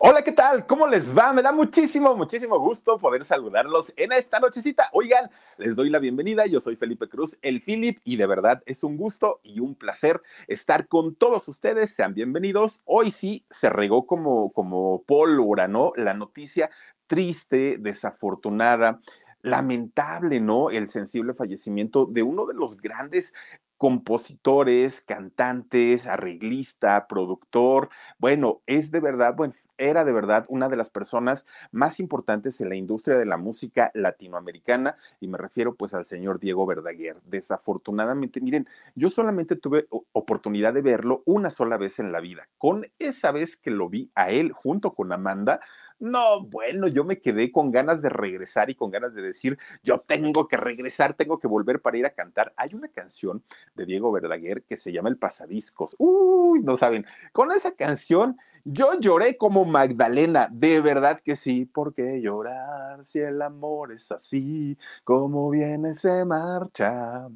Hola, 0.00 0.22
¿qué 0.22 0.30
tal? 0.30 0.64
¿Cómo 0.64 0.86
les 0.86 1.16
va? 1.16 1.32
Me 1.32 1.42
da 1.42 1.50
muchísimo, 1.50 2.14
muchísimo 2.14 2.56
gusto 2.60 2.98
poder 2.98 3.24
saludarlos 3.24 3.92
en 3.96 4.12
esta 4.12 4.38
nochecita. 4.38 4.88
Oigan, 4.92 5.28
les 5.56 5.74
doy 5.74 5.90
la 5.90 5.98
bienvenida. 5.98 6.46
Yo 6.46 6.60
soy 6.60 6.76
Felipe 6.76 7.08
Cruz, 7.08 7.36
el 7.42 7.60
Philip, 7.62 7.98
y 8.04 8.16
de 8.16 8.28
verdad 8.28 8.62
es 8.64 8.84
un 8.84 8.96
gusto 8.96 9.40
y 9.42 9.58
un 9.58 9.74
placer 9.74 10.22
estar 10.46 10.86
con 10.86 11.16
todos 11.16 11.48
ustedes. 11.48 11.96
Sean 11.96 12.14
bienvenidos. 12.14 12.82
Hoy 12.84 13.10
sí 13.10 13.44
se 13.50 13.70
regó 13.70 14.06
como, 14.06 14.52
como 14.52 15.02
pólvora, 15.02 15.66
¿no? 15.66 15.90
La 15.96 16.14
noticia 16.14 16.70
triste, 17.08 17.76
desafortunada 17.80 19.00
lamentable, 19.42 20.38
¿no? 20.38 20.70
El 20.70 20.88
sensible 20.88 21.34
fallecimiento 21.34 22.06
de 22.06 22.22
uno 22.22 22.46
de 22.46 22.54
los 22.54 22.76
grandes 22.76 23.34
compositores, 23.76 25.00
cantantes, 25.00 26.06
arreglista, 26.06 27.08
productor. 27.08 27.88
Bueno, 28.18 28.62
es 28.66 28.92
de 28.92 29.00
verdad, 29.00 29.34
bueno, 29.36 29.54
era 29.78 30.04
de 30.04 30.12
verdad 30.12 30.44
una 30.48 30.68
de 30.68 30.76
las 30.76 30.90
personas 30.90 31.46
más 31.72 32.00
importantes 32.00 32.60
en 32.60 32.68
la 32.68 32.74
industria 32.76 33.16
de 33.16 33.24
la 33.24 33.36
música 33.36 33.90
latinoamericana 33.94 34.96
y 35.20 35.28
me 35.28 35.38
refiero 35.38 35.74
pues 35.74 35.94
al 35.94 36.04
señor 36.04 36.40
Diego 36.40 36.66
Verdaguer. 36.66 37.16
Desafortunadamente, 37.24 38.40
miren, 38.40 38.68
yo 38.94 39.10
solamente 39.10 39.56
tuve 39.56 39.86
oportunidad 40.12 40.74
de 40.74 40.82
verlo 40.82 41.22
una 41.24 41.50
sola 41.50 41.76
vez 41.76 41.98
en 41.98 42.12
la 42.12 42.20
vida. 42.20 42.48
Con 42.58 42.86
esa 42.98 43.32
vez 43.32 43.56
que 43.56 43.70
lo 43.70 43.88
vi 43.88 44.10
a 44.14 44.30
él 44.30 44.52
junto 44.52 44.94
con 44.94 45.12
Amanda, 45.12 45.60
no, 45.98 46.42
bueno, 46.44 46.86
yo 46.88 47.04
me 47.04 47.20
quedé 47.20 47.50
con 47.50 47.70
ganas 47.70 48.02
de 48.02 48.08
regresar 48.08 48.70
y 48.70 48.74
con 48.74 48.90
ganas 48.90 49.14
de 49.14 49.22
decir, 49.22 49.58
yo 49.82 50.00
tengo 50.00 50.48
que 50.48 50.56
regresar, 50.56 51.14
tengo 51.14 51.38
que 51.38 51.48
volver 51.48 51.80
para 51.80 51.96
ir 51.96 52.06
a 52.06 52.10
cantar. 52.10 52.52
Hay 52.56 52.74
una 52.74 52.88
canción 52.88 53.42
de 53.74 53.86
Diego 53.86 54.12
Verdaguer 54.12 54.62
que 54.62 54.76
se 54.76 54.92
llama 54.92 55.08
El 55.08 55.18
Pasadiscos. 55.18 55.96
Uy, 55.98 56.60
no 56.62 56.78
saben, 56.78 57.06
con 57.32 57.52
esa 57.52 57.72
canción 57.72 58.36
yo 58.64 58.98
lloré 59.00 59.36
como 59.38 59.64
Magdalena, 59.64 60.48
de 60.52 60.80
verdad 60.80 61.20
que 61.24 61.36
sí, 61.36 61.64
porque 61.64 62.20
llorar 62.20 63.04
si 63.04 63.18
el 63.20 63.40
amor 63.40 63.92
es 63.92 64.12
así, 64.12 64.76
como 65.04 65.48
viene 65.50 65.94
se 65.94 66.24
marcha. 66.24 67.28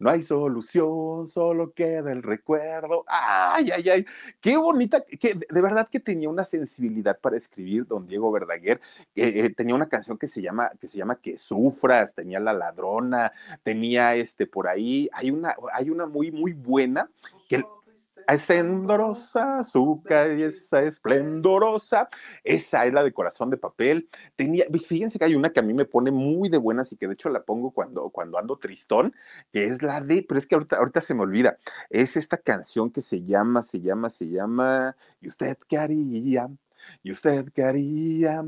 No 0.00 0.08
hay 0.08 0.22
solución, 0.22 1.26
solo 1.26 1.74
queda 1.74 2.10
el 2.10 2.22
recuerdo. 2.22 3.04
Ay, 3.06 3.70
ay, 3.70 3.88
ay, 3.90 4.06
qué 4.40 4.56
bonita, 4.56 5.04
que 5.04 5.34
de 5.34 5.60
verdad 5.60 5.88
que 5.90 6.00
tenía 6.00 6.30
una 6.30 6.46
sensibilidad 6.46 7.20
para 7.20 7.36
escribir 7.36 7.86
don 7.86 8.06
Diego 8.06 8.32
Verdaguer. 8.32 8.80
Eh, 9.14 9.52
tenía 9.54 9.74
una 9.74 9.90
canción 9.90 10.16
que 10.16 10.26
se 10.26 10.40
llama 10.40 10.70
que 10.80 10.88
se 10.88 10.96
llama 10.96 11.16
Que 11.16 11.36
sufras, 11.36 12.14
tenía 12.14 12.40
La 12.40 12.54
ladrona, 12.54 13.32
tenía 13.62 14.14
este 14.14 14.46
por 14.46 14.68
ahí, 14.68 15.10
hay 15.12 15.30
una 15.30 15.54
hay 15.74 15.90
una 15.90 16.06
muy 16.06 16.32
muy 16.32 16.54
buena 16.54 17.10
que 17.46 17.62
esplendorosa, 18.34 19.62
su 19.62 20.02
esa 20.08 20.82
esplendorosa. 20.82 22.08
Esa 22.44 22.86
es 22.86 22.92
la 22.92 23.02
de 23.02 23.12
corazón 23.12 23.50
de 23.50 23.56
papel. 23.56 24.08
Tenía, 24.36 24.66
fíjense 24.86 25.18
que 25.18 25.24
hay 25.24 25.34
una 25.34 25.50
que 25.50 25.60
a 25.60 25.62
mí 25.62 25.74
me 25.74 25.84
pone 25.84 26.10
muy 26.10 26.48
de 26.48 26.58
buenas 26.58 26.92
y 26.92 26.96
que 26.96 27.06
de 27.06 27.14
hecho 27.14 27.28
la 27.28 27.42
pongo 27.44 27.70
cuando, 27.70 28.10
cuando 28.10 28.38
ando 28.38 28.58
tristón, 28.58 29.14
que 29.52 29.66
es 29.66 29.82
la 29.82 30.00
de, 30.00 30.24
pero 30.28 30.38
es 30.38 30.46
que 30.46 30.54
ahorita, 30.54 30.76
ahorita 30.76 31.00
se 31.00 31.14
me 31.14 31.22
olvida. 31.22 31.58
Es 31.88 32.16
esta 32.16 32.36
canción 32.36 32.90
que 32.90 33.00
se 33.00 33.22
llama, 33.22 33.62
se 33.62 33.80
llama, 33.80 34.10
se 34.10 34.28
llama, 34.28 34.96
¿y 35.20 35.28
usted 35.28 35.56
qué 35.68 35.78
haría? 35.78 36.48
¿Y 37.02 37.12
usted 37.12 37.50
qué 37.52 37.64
haría? 37.64 38.42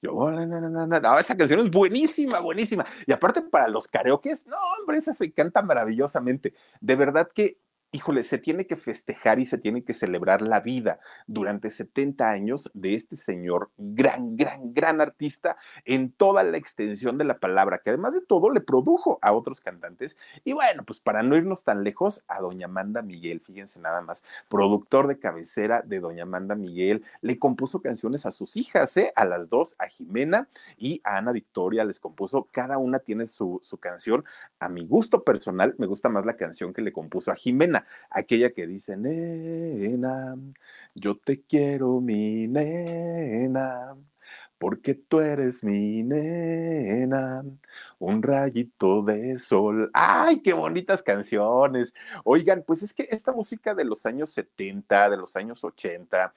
Yo, 0.00 0.12
no, 0.12 1.18
esa 1.18 1.36
canción 1.36 1.60
es 1.60 1.70
buenísima, 1.70 2.40
buenísima. 2.40 2.86
Y 3.06 3.12
aparte 3.12 3.42
para 3.42 3.68
los 3.68 3.88
karaokes, 3.88 4.46
no, 4.46 4.56
hombre, 4.78 4.98
esa 4.98 5.12
se 5.12 5.32
canta 5.32 5.62
maravillosamente. 5.62 6.54
De 6.80 6.96
verdad 6.96 7.28
que 7.34 7.58
híjole, 7.94 8.24
se 8.24 8.38
tiene 8.38 8.66
que 8.66 8.74
festejar 8.74 9.38
y 9.38 9.46
se 9.46 9.56
tiene 9.56 9.84
que 9.84 9.94
celebrar 9.94 10.42
la 10.42 10.58
vida 10.58 10.98
durante 11.28 11.70
70 11.70 12.28
años 12.28 12.68
de 12.74 12.94
este 12.94 13.14
señor, 13.14 13.70
gran, 13.78 14.36
gran, 14.36 14.74
gran 14.74 15.00
artista 15.00 15.56
en 15.84 16.10
toda 16.10 16.42
la 16.42 16.56
extensión 16.56 17.18
de 17.18 17.24
la 17.24 17.38
palabra, 17.38 17.78
que 17.78 17.90
además 17.90 18.12
de 18.12 18.20
todo 18.20 18.50
le 18.50 18.60
produjo 18.60 19.20
a 19.22 19.32
otros 19.32 19.60
cantantes. 19.60 20.18
Y 20.42 20.54
bueno, 20.54 20.82
pues 20.84 20.98
para 20.98 21.22
no 21.22 21.36
irnos 21.36 21.62
tan 21.62 21.84
lejos, 21.84 22.24
a 22.26 22.40
doña 22.40 22.66
Amanda 22.66 23.00
Miguel, 23.00 23.40
fíjense 23.40 23.78
nada 23.78 24.00
más, 24.00 24.24
productor 24.48 25.06
de 25.06 25.20
cabecera 25.20 25.80
de 25.82 26.00
doña 26.00 26.24
Amanda 26.24 26.56
Miguel, 26.56 27.04
le 27.20 27.38
compuso 27.38 27.80
canciones 27.80 28.26
a 28.26 28.32
sus 28.32 28.56
hijas, 28.56 28.96
¿eh? 28.96 29.12
a 29.14 29.24
las 29.24 29.48
dos, 29.48 29.76
a 29.78 29.86
Jimena 29.86 30.48
y 30.76 31.00
a 31.04 31.18
Ana 31.18 31.30
Victoria, 31.30 31.84
les 31.84 32.00
compuso, 32.00 32.48
cada 32.50 32.76
una 32.76 32.98
tiene 32.98 33.28
su, 33.28 33.60
su 33.62 33.78
canción. 33.78 34.24
A 34.58 34.68
mi 34.68 34.84
gusto 34.84 35.22
personal, 35.22 35.76
me 35.78 35.86
gusta 35.86 36.08
más 36.08 36.26
la 36.26 36.36
canción 36.36 36.72
que 36.72 36.82
le 36.82 36.92
compuso 36.92 37.30
a 37.30 37.36
Jimena 37.36 37.83
aquella 38.10 38.52
que 38.52 38.66
dice, 38.66 38.96
nena, 38.96 40.36
yo 40.94 41.16
te 41.18 41.42
quiero, 41.42 42.00
mi 42.00 42.46
nena, 42.48 43.96
porque 44.58 44.94
tú 44.94 45.20
eres 45.20 45.62
mi 45.64 46.02
nena, 46.02 47.44
un 47.98 48.22
rayito 48.22 49.02
de 49.02 49.38
sol. 49.38 49.90
¡Ay, 49.92 50.40
qué 50.42 50.52
bonitas 50.52 51.02
canciones! 51.02 51.94
Oigan, 52.24 52.64
pues 52.66 52.82
es 52.82 52.94
que 52.94 53.08
esta 53.10 53.32
música 53.32 53.74
de 53.74 53.84
los 53.84 54.06
años 54.06 54.30
70, 54.30 55.10
de 55.10 55.16
los 55.16 55.36
años 55.36 55.62
80, 55.64 56.32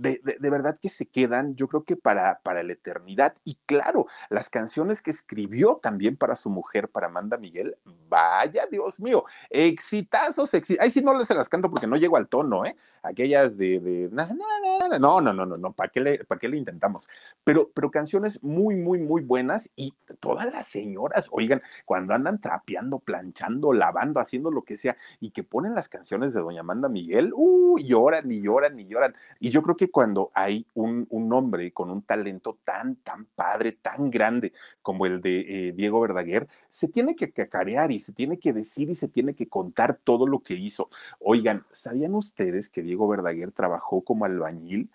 de, 0.00 0.50
verdad 0.50 0.78
que 0.80 0.88
se 0.88 1.06
quedan, 1.06 1.54
yo 1.56 1.68
creo 1.68 1.84
que 1.84 1.96
para, 1.96 2.40
para 2.40 2.62
la 2.62 2.72
eternidad. 2.72 3.34
Y 3.44 3.56
claro, 3.66 4.06
las 4.30 4.48
canciones 4.48 5.02
que 5.02 5.10
escribió 5.10 5.78
también 5.82 6.16
para 6.16 6.36
su 6.36 6.48
mujer, 6.48 6.88
para 6.88 7.08
Amanda 7.08 7.36
Miguel, 7.36 7.76
vaya 8.08 8.66
Dios 8.70 9.00
mío, 9.00 9.24
exitazos, 9.50 10.54
exitazos. 10.54 10.84
Ay, 10.84 10.90
sí, 10.90 11.02
no 11.02 11.22
se 11.24 11.34
las 11.34 11.48
canto 11.48 11.70
porque 11.70 11.86
no 11.86 11.96
llego 11.96 12.16
al 12.16 12.28
tono, 12.28 12.64
¿eh? 12.64 12.76
Aquellas 13.02 13.56
de, 13.56 13.80
de 13.80 14.08
no, 14.10 15.20
no, 15.20 15.32
no, 15.32 15.46
no, 15.46 15.56
no, 15.56 15.72
¿para 15.72 15.90
qué, 15.90 16.00
le, 16.00 16.24
¿para 16.24 16.38
qué 16.38 16.48
le 16.48 16.56
intentamos? 16.56 17.08
Pero, 17.44 17.70
pero 17.74 17.90
canciones 17.90 18.42
muy, 18.42 18.76
muy, 18.76 18.98
muy 18.98 19.22
buenas 19.22 19.70
y 19.76 19.94
todas 20.20 20.52
las 20.52 20.66
señoras, 20.66 21.28
oigan, 21.30 21.62
cuando 21.84 22.14
andan 22.14 22.40
trapeando, 22.40 22.98
planchando, 22.98 23.72
lavando, 23.72 24.20
haciendo 24.20 24.50
lo 24.50 24.62
que 24.62 24.76
sea 24.76 24.96
y 25.18 25.30
que 25.30 25.44
ponen 25.44 25.74
las 25.74 25.88
canciones 25.88 26.34
de 26.34 26.40
Doña 26.40 26.60
Amanda 26.60 26.88
Miguel, 26.88 27.32
uh, 27.34 27.78
lloran 27.78 28.30
y 28.30 28.42
lloran 28.42 28.78
y 28.78 28.86
lloran. 28.86 29.14
Y 29.38 29.50
yo 29.50 29.62
creo 29.62 29.76
que 29.76 29.89
cuando 29.90 30.30
hay 30.34 30.66
un, 30.74 31.06
hombre 31.32 31.72
con 31.72 31.90
un 31.90 32.02
talento 32.02 32.58
tan, 32.64 32.96
tan 32.96 33.26
padre, 33.26 33.72
tan 33.72 34.10
grande 34.10 34.52
como 34.82 35.06
el 35.06 35.20
de 35.20 35.68
eh, 35.68 35.72
Diego 35.72 36.00
Verdaguer, 36.00 36.48
se 36.68 36.88
tiene 36.88 37.16
que 37.16 37.32
cacarear 37.32 37.92
y 37.92 37.98
se 37.98 38.12
tiene 38.12 38.38
que 38.38 38.52
decir 38.52 38.90
y 38.90 38.94
se 38.94 39.08
tiene 39.08 39.34
que 39.34 39.48
contar 39.48 39.98
todo 40.02 40.26
lo 40.26 40.40
que 40.40 40.54
hizo. 40.54 40.88
Oigan, 41.18 41.64
¿sabían 41.72 42.14
ustedes 42.14 42.68
que 42.68 42.82
Diego 42.82 43.08
Verdaguer 43.08 43.52
trabajó 43.52 44.02
como 44.02 44.24
albañil? 44.24 44.90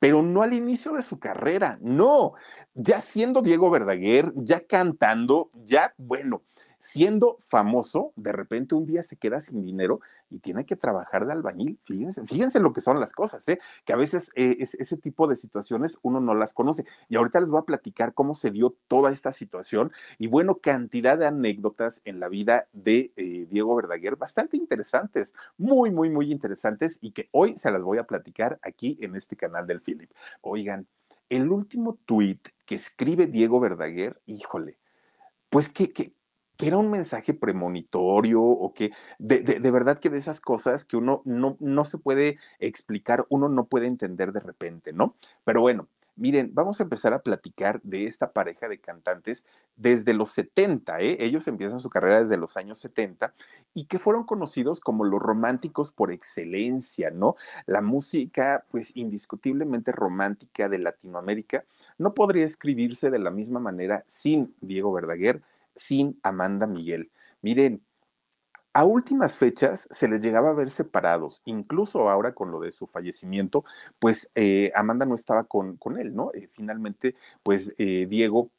pero 0.00 0.22
no 0.22 0.40
al 0.40 0.54
inicio 0.54 0.92
de 0.92 1.02
su 1.02 1.20
carrera, 1.20 1.78
no, 1.82 2.32
ya 2.72 3.02
siendo 3.02 3.42
Diego 3.42 3.70
Verdaguer, 3.70 4.32
ya 4.34 4.66
cantando, 4.66 5.50
ya, 5.62 5.92
bueno, 5.98 6.42
siendo 6.80 7.36
famoso, 7.46 8.12
de 8.16 8.32
repente 8.32 8.74
un 8.74 8.86
día 8.86 9.02
se 9.02 9.16
queda 9.16 9.40
sin 9.40 9.62
dinero 9.62 10.00
y 10.30 10.38
tiene 10.38 10.64
que 10.64 10.76
trabajar 10.76 11.26
de 11.26 11.32
albañil. 11.32 11.78
Fíjense, 11.84 12.24
fíjense 12.24 12.58
lo 12.58 12.72
que 12.72 12.80
son 12.80 12.98
las 12.98 13.12
cosas, 13.12 13.46
¿eh? 13.48 13.60
que 13.84 13.92
a 13.92 13.96
veces 13.96 14.32
eh, 14.34 14.56
ese 14.58 14.96
tipo 14.96 15.26
de 15.26 15.36
situaciones 15.36 15.98
uno 16.02 16.20
no 16.20 16.34
las 16.34 16.54
conoce. 16.54 16.86
Y 17.08 17.16
ahorita 17.16 17.40
les 17.40 17.50
voy 17.50 17.60
a 17.60 17.64
platicar 17.64 18.14
cómo 18.14 18.34
se 18.34 18.50
dio 18.50 18.74
toda 18.88 19.12
esta 19.12 19.30
situación 19.32 19.92
y 20.18 20.26
bueno, 20.26 20.56
cantidad 20.56 21.18
de 21.18 21.26
anécdotas 21.26 22.00
en 22.04 22.18
la 22.18 22.28
vida 22.28 22.66
de 22.72 23.12
eh, 23.16 23.46
Diego 23.50 23.76
Verdaguer, 23.76 24.16
bastante 24.16 24.56
interesantes, 24.56 25.34
muy, 25.58 25.90
muy, 25.90 26.08
muy 26.08 26.32
interesantes 26.32 26.98
y 27.02 27.12
que 27.12 27.28
hoy 27.32 27.58
se 27.58 27.70
las 27.70 27.82
voy 27.82 27.98
a 27.98 28.04
platicar 28.04 28.58
aquí 28.62 28.96
en 29.02 29.16
este 29.16 29.36
canal 29.36 29.66
del 29.66 29.82
Philip. 29.82 30.10
Oigan, 30.40 30.86
el 31.28 31.50
último 31.50 31.98
tuit 32.06 32.48
que 32.64 32.74
escribe 32.74 33.26
Diego 33.26 33.60
Verdaguer, 33.60 34.20
híjole, 34.26 34.78
pues 35.50 35.68
que, 35.68 35.92
que, 35.92 36.14
era 36.62 36.78
un 36.78 36.90
mensaje 36.90 37.34
premonitorio 37.34 38.42
o 38.42 38.72
que 38.74 38.92
de, 39.18 39.40
de, 39.40 39.70
verdad 39.70 39.98
que 39.98 40.10
de 40.10 40.18
esas 40.18 40.40
cosas 40.40 40.84
que 40.84 40.96
uno 40.96 41.22
no, 41.24 41.56
no 41.60 41.84
se 41.84 41.98
puede 41.98 42.38
explicar, 42.58 43.26
uno 43.28 43.48
no 43.48 43.66
puede 43.66 43.86
entender 43.86 44.32
de 44.32 44.40
repente, 44.40 44.92
¿no? 44.92 45.14
Pero 45.44 45.60
bueno, 45.60 45.88
Miren, 46.20 46.50
vamos 46.52 46.78
a 46.78 46.82
empezar 46.82 47.14
a 47.14 47.22
platicar 47.22 47.80
de 47.82 48.04
esta 48.04 48.32
pareja 48.32 48.68
de 48.68 48.78
cantantes 48.78 49.46
desde 49.76 50.12
los 50.12 50.30
70, 50.32 51.00
¿eh? 51.00 51.16
Ellos 51.20 51.48
empiezan 51.48 51.80
su 51.80 51.88
carrera 51.88 52.22
desde 52.22 52.36
los 52.36 52.58
años 52.58 52.78
70 52.80 53.32
y 53.72 53.86
que 53.86 53.98
fueron 53.98 54.24
conocidos 54.24 54.80
como 54.80 55.04
los 55.04 55.18
románticos 55.18 55.90
por 55.90 56.12
excelencia, 56.12 57.10
¿no? 57.10 57.36
La 57.64 57.80
música, 57.80 58.66
pues 58.70 58.94
indiscutiblemente 58.96 59.92
romántica 59.92 60.68
de 60.68 60.80
Latinoamérica, 60.80 61.64
no 61.96 62.12
podría 62.12 62.44
escribirse 62.44 63.08
de 63.10 63.18
la 63.18 63.30
misma 63.30 63.58
manera 63.58 64.04
sin 64.06 64.54
Diego 64.60 64.92
Verdaguer, 64.92 65.40
sin 65.80 66.20
Amanda 66.22 66.66
Miguel. 66.66 67.10
Miren, 67.40 67.82
a 68.74 68.84
últimas 68.84 69.36
fechas 69.36 69.88
se 69.90 70.08
les 70.08 70.20
llegaba 70.20 70.50
a 70.50 70.54
ver 70.54 70.70
separados, 70.70 71.42
incluso 71.44 72.08
ahora 72.10 72.34
con 72.34 72.50
lo 72.50 72.60
de 72.60 72.70
su 72.70 72.86
fallecimiento, 72.86 73.64
pues 73.98 74.30
eh, 74.34 74.70
Amanda 74.74 75.06
no 75.06 75.14
estaba 75.14 75.44
con, 75.44 75.76
con 75.76 75.98
él, 75.98 76.14
¿no? 76.14 76.32
Eh, 76.34 76.48
finalmente, 76.52 77.16
pues 77.42 77.74
eh, 77.78 78.06
Diego 78.08 78.50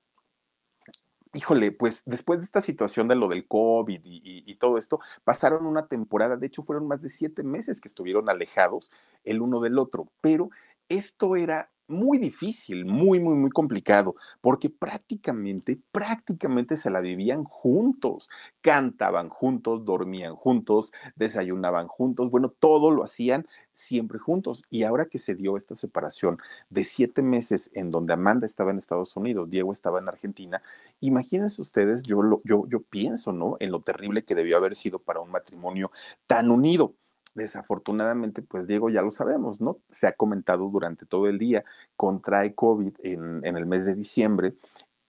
híjole, 1.34 1.72
pues 1.72 2.04
después 2.06 2.40
de 2.40 2.46
esta 2.46 2.60
situación 2.60 3.08
de 3.08 3.16
lo 3.16 3.30
del 3.30 3.48
COVID 3.48 4.02
y, 4.04 4.44
y, 4.46 4.56
todo 4.56 4.78
esto, 4.78 5.00
pasaron 5.24 5.66
una 5.66 5.88
temporada, 5.88 6.36
de 6.36 6.48
hecho 6.48 6.64
fueron 6.64 6.88
más 6.88 7.02
de 7.02 7.08
siete 7.08 7.42
meses 7.42 7.80
que 7.80 7.88
estuvieron 7.88 8.30
alejados 8.30 8.92
el 9.24 9.42
uno 9.42 9.62
del 9.62 9.80
otro, 9.80 10.12
pero 10.20 10.50
esto 10.90 11.38
era 11.38 11.72
muy 11.92 12.18
difícil, 12.18 12.86
muy, 12.86 13.20
muy, 13.20 13.36
muy 13.36 13.50
complicado, 13.50 14.16
porque 14.42 14.70
prácticamente, 14.70 15.80
prácticamente 15.92 16.76
se 16.78 16.90
la 16.90 17.02
vivían 17.02 17.44
juntos, 17.44 18.30
cantaban 18.62 19.30
juntos, 19.30 19.86
dormían 19.86 20.36
juntos, 20.36 20.92
desayunaban 21.16 21.88
juntos, 21.88 22.32
bueno, 22.32 22.50
todo 22.50 22.92
lo 22.92 23.04
hacían 23.04 23.48
siempre 23.74 24.20
juntos. 24.20 24.64
Y 24.70 24.84
ahora 24.84 25.06
que 25.06 25.20
se 25.20 25.36
dio 25.36 25.58
esta 25.58 25.76
separación 25.76 26.38
de 26.70 26.84
siete 26.84 27.22
meses 27.22 27.70
en 27.74 27.92
donde 27.92 28.14
Amanda 28.14 28.46
estaba 28.46 28.72
en 28.72 28.78
Estados 28.80 29.16
Unidos, 29.16 29.50
Diego 29.50 29.74
estaba 29.74 30.00
en 30.00 30.08
Argentina, 30.08 30.62
imagínense 31.00 31.62
ustedes, 31.62 32.02
yo, 32.04 32.22
lo, 32.22 32.42
yo, 32.44 32.66
yo 32.68 32.82
pienso, 32.82 33.34
¿no? 33.34 33.58
En 33.60 33.72
lo 33.72 33.82
terrible 33.82 34.24
que 34.24 34.36
debió 34.36 34.58
haber 34.58 34.76
sido 34.76 35.00
para 35.00 35.20
un 35.20 35.32
matrimonio 35.32 35.92
tan 36.28 36.52
unido. 36.52 36.96
Desafortunadamente, 37.34 38.42
pues 38.42 38.68
Diego 38.68 38.90
ya 38.90 39.02
lo 39.02 39.12
sabemos, 39.12 39.62
¿no? 39.62 39.78
Se 39.92 40.08
ha 40.08 40.14
comentado 40.14 40.68
durante 40.70 41.06
todo 41.06 41.28
el 41.28 41.40
día, 41.40 41.64
contrae 41.96 42.54
COVID 42.56 42.94
en, 43.04 43.46
en 43.46 43.56
el 43.58 43.66
mes 43.66 43.86
de 43.86 43.96
diciembre, 43.96 44.54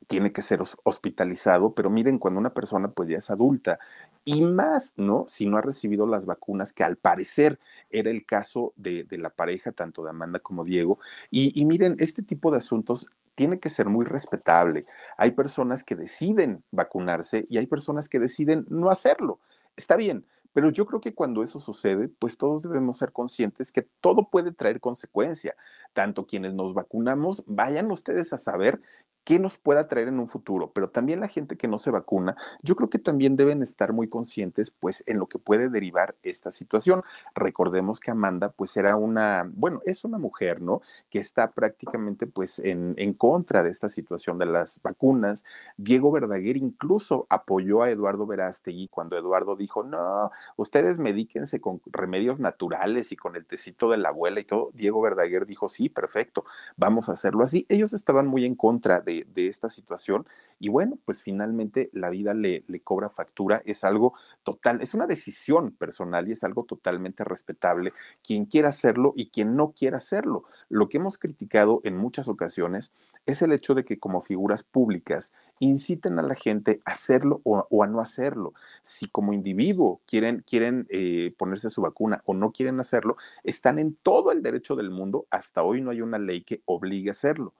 tiene 0.08 0.32
que 0.32 0.42
ser 0.42 0.62
hospitalizado, 0.84 1.74
pero 1.74 1.90
miren, 1.90 2.18
cuando 2.18 2.38
una 2.38 2.52
persona 2.52 2.88
pues 2.90 3.08
ya 3.08 3.18
es 3.18 3.30
adulta 3.30 3.78
y 4.24 4.42
más, 4.42 4.94
¿no? 4.96 5.24
Si 5.28 5.46
no 5.46 5.56
ha 5.56 5.62
recibido 5.62 6.06
las 6.06 6.26
vacunas, 6.26 6.72
que 6.72 6.84
al 6.84 6.96
parecer 6.96 7.58
era 7.90 8.10
el 8.10 8.26
caso 8.26 8.72
de, 8.76 9.04
de 9.04 9.18
la 9.18 9.30
pareja, 9.30 9.72
tanto 9.72 10.04
de 10.04 10.10
Amanda 10.10 10.38
como 10.38 10.64
Diego, 10.64 10.98
y, 11.30 11.58
y 11.60 11.64
miren, 11.64 11.96
este 11.98 12.22
tipo 12.22 12.50
de 12.50 12.58
asuntos 12.58 13.06
tiene 13.34 13.58
que 13.58 13.70
ser 13.70 13.88
muy 13.88 14.04
respetable. 14.04 14.84
Hay 15.16 15.30
personas 15.32 15.82
que 15.84 15.96
deciden 15.96 16.62
vacunarse 16.70 17.46
y 17.48 17.58
hay 17.58 17.66
personas 17.66 18.08
que 18.08 18.18
deciden 18.18 18.66
no 18.68 18.90
hacerlo. 18.90 19.40
Está 19.76 19.96
bien, 19.96 20.26
pero 20.52 20.70
yo 20.70 20.86
creo 20.86 21.00
que 21.00 21.14
cuando 21.14 21.42
eso 21.42 21.58
sucede, 21.58 22.08
pues 22.08 22.36
todos 22.36 22.62
debemos 22.62 22.98
ser 22.98 23.12
conscientes 23.12 23.72
que 23.72 23.82
todo 24.00 24.28
puede 24.30 24.52
traer 24.52 24.80
consecuencia. 24.80 25.56
Tanto 25.92 26.26
quienes 26.26 26.54
nos 26.54 26.74
vacunamos, 26.74 27.42
vayan 27.46 27.90
ustedes 27.90 28.32
a 28.32 28.38
saber 28.38 28.80
qué 29.24 29.38
nos 29.38 29.58
pueda 29.58 29.88
traer 29.88 30.08
en 30.08 30.18
un 30.18 30.28
futuro, 30.28 30.72
pero 30.72 30.90
también 30.90 31.20
la 31.20 31.28
gente 31.28 31.56
que 31.56 31.68
no 31.68 31.78
se 31.78 31.90
vacuna, 31.90 32.36
yo 32.62 32.76
creo 32.76 32.90
que 32.90 32.98
también 32.98 33.36
deben 33.36 33.62
estar 33.62 33.92
muy 33.92 34.08
conscientes 34.08 34.70
pues 34.70 35.04
en 35.06 35.18
lo 35.18 35.26
que 35.26 35.38
puede 35.38 35.68
derivar 35.68 36.16
esta 36.22 36.50
situación. 36.50 37.02
Recordemos 37.34 38.00
que 38.00 38.10
Amanda 38.10 38.50
pues 38.50 38.76
era 38.76 38.96
una, 38.96 39.48
bueno, 39.54 39.80
es 39.84 40.04
una 40.04 40.18
mujer, 40.18 40.60
¿no? 40.60 40.82
Que 41.10 41.18
está 41.18 41.50
prácticamente 41.52 42.26
pues 42.26 42.58
en, 42.58 42.94
en 42.96 43.14
contra 43.14 43.62
de 43.62 43.70
esta 43.70 43.88
situación 43.88 44.38
de 44.38 44.46
las 44.46 44.80
vacunas. 44.82 45.44
Diego 45.76 46.10
Verdaguer 46.10 46.56
incluso 46.56 47.26
apoyó 47.28 47.82
a 47.82 47.90
Eduardo 47.90 48.26
Verástegui 48.26 48.88
cuando 48.88 49.16
Eduardo 49.16 49.56
dijo, 49.56 49.82
no, 49.82 50.30
ustedes 50.56 50.98
medíquense 50.98 51.60
con 51.60 51.80
remedios 51.86 52.40
naturales 52.40 53.12
y 53.12 53.16
con 53.16 53.36
el 53.36 53.46
tecito 53.46 53.90
de 53.90 53.98
la 53.98 54.08
abuela 54.08 54.40
y 54.40 54.44
todo. 54.44 54.70
Diego 54.74 55.00
Verdaguer 55.00 55.46
dijo, 55.46 55.68
sí, 55.68 55.88
perfecto, 55.88 56.44
vamos 56.76 57.08
a 57.08 57.12
hacerlo 57.12 57.44
así. 57.44 57.66
Ellos 57.68 57.92
estaban 57.92 58.26
muy 58.26 58.44
en 58.44 58.54
contra 58.54 59.00
de 59.00 59.11
de, 59.12 59.46
esta 59.46 59.70
situación. 59.70 60.26
Y 60.58 60.68
bueno, 60.68 60.98
pues 61.04 61.22
finalmente 61.22 61.90
la 61.92 62.10
vida 62.10 62.34
le, 62.34 62.64
le 62.68 62.80
cobra 62.80 63.10
factura, 63.10 63.62
es 63.64 63.84
algo 63.84 64.14
total, 64.42 64.80
es 64.80 64.94
una 64.94 65.06
decisión 65.06 65.72
personal 65.72 66.28
y 66.28 66.32
es 66.32 66.44
algo 66.44 66.64
totalmente 66.64 67.24
respetable 67.24 67.92
quien 68.24 68.46
quiera 68.46 68.68
hacerlo 68.68 69.12
y 69.16 69.30
quien 69.30 69.56
no 69.56 69.72
quiera 69.72 69.96
hacerlo. 69.96 70.44
Lo 70.68 70.88
que 70.88 70.98
hemos 70.98 71.18
criticado 71.18 71.80
en 71.84 71.96
muchas 71.96 72.28
ocasiones 72.28 72.92
es 73.26 73.42
el 73.42 73.52
hecho 73.52 73.74
de 73.74 73.84
que 73.84 73.98
como 73.98 74.22
figuras 74.22 74.62
públicas 74.62 75.32
inciten 75.60 76.18
a 76.18 76.22
la 76.22 76.34
gente 76.34 76.80
a 76.84 76.92
hacerlo 76.92 77.40
o, 77.44 77.82
a 77.82 77.86
no 77.86 78.00
hacerlo. 78.00 78.52
Si 78.82 79.08
como 79.08 79.32
individuo 79.32 80.00
quieren, 80.06 80.42
quieren 80.46 80.86
eh, 80.90 81.34
ponerse 81.38 81.70
su 81.70 81.82
vacuna 81.82 82.22
o 82.26 82.34
no 82.34 82.52
quieren 82.52 82.80
hacerlo, 82.80 83.16
están 83.44 83.78
en 83.78 83.94
todo 84.02 84.32
el 84.32 84.42
derecho 84.42 84.74
del 84.74 84.90
mundo. 84.90 85.26
Hasta 85.30 85.62
hoy 85.62 85.80
no 85.80 85.90
hay 85.90 86.00
una 86.00 86.18
ley 86.18 86.42
que 86.42 86.62
obligue 86.66 87.10
a 87.10 87.12
hacerlo 87.12 87.54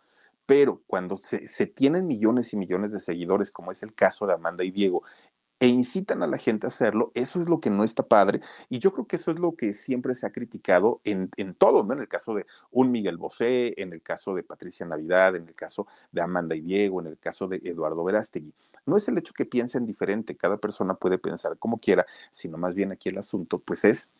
pero 0.47 0.83
cuando 0.87 1.17
se, 1.17 1.47
se, 1.47 1.67
tienen 1.67 2.07
millones 2.07 2.53
y 2.53 2.57
millones 2.57 2.93
de 2.93 3.01
seguidores, 3.01 3.51
como 3.51 3.73
es 3.73 3.83
el 3.83 3.95
caso 3.95 4.27
de 4.27 4.35
Amanda 4.35 4.65
y 4.65 4.71
Diego, 4.71 5.03
e 5.63 5.69
incitan 5.69 6.25
a 6.25 6.27
la 6.27 6.39
gente 6.39 6.67
a 6.67 6.69
hacerlo, 6.69 7.13
eso 7.15 7.41
es 7.41 7.49
lo 7.49 7.61
que 7.61 7.71
no 7.71 7.85
está 7.85 8.03
padre. 8.03 8.41
Y 8.69 8.81
yo 8.81 8.93
creo 8.93 9.07
que 9.07 9.15
eso 9.15 9.31
es 9.31 9.39
lo 9.39 9.55
que 9.55 9.73
siempre 9.75 10.17
se 10.17 10.27
ha 10.27 10.33
criticado 10.33 11.01
en, 11.05 11.31
en 11.37 11.55
todo, 11.55 11.85
¿no? 11.85 11.95
En 11.95 12.01
el 12.01 12.09
caso 12.09 12.35
de 12.35 12.47
un 12.73 12.91
Miguel 12.91 13.17
Bosé, 13.17 13.73
en 13.81 13.93
el 13.93 14.03
caso 14.03 14.35
de 14.35 14.43
Patricia 14.43 14.85
Navidad, 14.85 15.37
en 15.37 15.47
el 15.47 15.55
caso 15.55 15.87
de 16.11 16.21
Amanda 16.21 16.57
y 16.57 16.63
Diego, 16.63 17.01
en 17.01 17.07
el 17.07 17.17
caso 17.17 17.47
de 17.47 17.61
Eduardo 17.63 18.03
Verástegui. 18.03 18.53
No 18.87 18.97
es 18.97 19.07
el 19.07 19.19
hecho 19.19 19.35
que 19.35 19.45
piensen 19.45 19.87
diferente, 19.87 20.37
cada 20.37 20.57
persona 20.57 20.95
puede 20.95 21.19
pensar 21.19 21.57
como 21.57 21.79
quiera, 21.79 22.07
sino 22.33 22.59
más 22.59 22.75
bien 22.75 22.91
aquí 22.91 23.11
el 23.11 23.19
asunto, 23.19 23.61
pues 23.61 23.85
es 23.85 24.11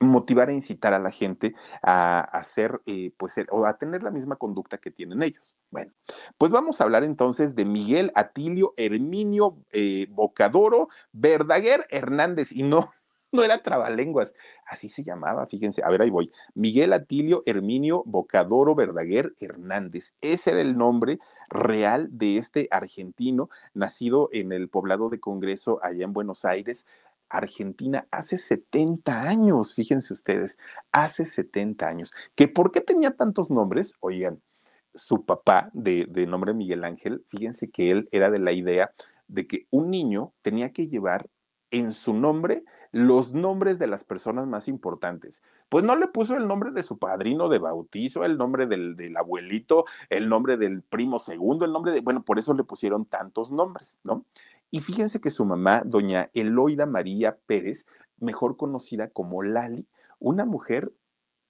motivar 0.00 0.50
e 0.50 0.54
incitar 0.54 0.94
a 0.94 0.98
la 0.98 1.10
gente 1.10 1.54
a 1.82 2.20
hacer, 2.20 2.80
eh, 2.86 3.12
pues, 3.16 3.34
o 3.50 3.66
a 3.66 3.78
tener 3.78 4.02
la 4.02 4.10
misma 4.10 4.36
conducta 4.36 4.78
que 4.78 4.90
tienen 4.90 5.22
ellos. 5.22 5.56
Bueno, 5.70 5.92
pues 6.38 6.50
vamos 6.52 6.80
a 6.80 6.84
hablar 6.84 7.04
entonces 7.04 7.54
de 7.54 7.64
Miguel 7.64 8.12
Atilio 8.14 8.74
Herminio 8.76 9.56
eh, 9.72 10.06
Bocadoro 10.10 10.88
Verdaguer 11.12 11.86
Hernández, 11.90 12.52
y 12.52 12.62
no, 12.62 12.92
no 13.32 13.42
era 13.42 13.62
trabalenguas, 13.62 14.34
así 14.66 14.88
se 14.88 15.02
llamaba, 15.02 15.46
fíjense, 15.46 15.82
a 15.82 15.90
ver, 15.90 16.02
ahí 16.02 16.10
voy, 16.10 16.30
Miguel 16.54 16.92
Atilio 16.92 17.42
Herminio 17.46 18.02
Bocadoro 18.04 18.74
Verdaguer 18.74 19.34
Hernández, 19.40 20.14
ese 20.20 20.50
era 20.50 20.60
el 20.60 20.76
nombre 20.76 21.18
real 21.48 22.08
de 22.10 22.38
este 22.38 22.68
argentino, 22.70 23.48
nacido 23.74 24.28
en 24.32 24.52
el 24.52 24.68
poblado 24.68 25.08
de 25.08 25.20
Congreso 25.20 25.80
allá 25.82 26.04
en 26.04 26.12
Buenos 26.12 26.44
Aires, 26.44 26.86
Argentina 27.28 28.06
hace 28.10 28.38
70 28.38 29.22
años, 29.22 29.74
fíjense 29.74 30.12
ustedes, 30.12 30.58
hace 30.92 31.24
70 31.26 31.86
años. 31.86 32.12
¿Que 32.34 32.48
¿Por 32.48 32.70
qué 32.70 32.80
tenía 32.80 33.16
tantos 33.16 33.50
nombres? 33.50 33.94
Oigan, 34.00 34.40
su 34.96 35.24
papá 35.24 35.70
de, 35.72 36.06
nombre 36.26 36.54
Miguel 36.54 36.84
Ángel, 36.84 37.24
fíjense 37.28 37.70
que 37.70 37.90
él 37.90 38.08
era 38.12 38.30
de 38.30 38.38
la 38.38 38.52
idea 38.52 38.92
de 39.28 39.46
que 39.46 39.66
un 39.70 39.90
niño 39.90 40.32
tenía 40.42 40.72
que 40.72 40.88
llevar 40.88 41.28
en 41.70 41.92
su 41.92 42.14
nombre 42.14 42.64
los 42.92 43.34
nombres 43.34 43.78
de 43.78 43.88
las 43.88 44.04
personas 44.04 44.46
más 44.46 44.68
importantes. 44.68 45.42
Pues 45.68 45.84
no 45.84 45.96
le 45.96 46.06
puso 46.06 46.36
el 46.36 46.46
nombre 46.46 46.70
de 46.70 46.82
su 46.82 46.98
padrino 46.98 47.48
de 47.48 47.58
bautizo, 47.58 48.24
el 48.24 48.38
nombre 48.38 48.66
del, 48.66 48.96
del, 48.96 49.16
abuelito, 49.16 49.84
el 50.08 50.28
nombre 50.28 50.56
del 50.56 50.82
primo 50.82 51.18
segundo, 51.18 51.64
el 51.64 51.72
nombre 51.72 51.92
de, 51.92 52.00
bueno, 52.00 52.22
por 52.22 52.38
eso 52.38 52.54
le 52.54 52.64
pusieron 52.64 53.04
tantos 53.04 53.50
nombres, 53.50 53.98
¿no? 54.04 54.24
Y 54.76 54.80
fíjense 54.80 55.22
que 55.22 55.30
su 55.30 55.46
mamá, 55.46 55.80
doña 55.86 56.28
Eloida 56.34 56.84
María 56.84 57.38
Pérez, 57.46 57.86
mejor 58.18 58.58
conocida 58.58 59.08
como 59.08 59.42
Lali, 59.42 59.88
una 60.18 60.44
mujer 60.44 60.92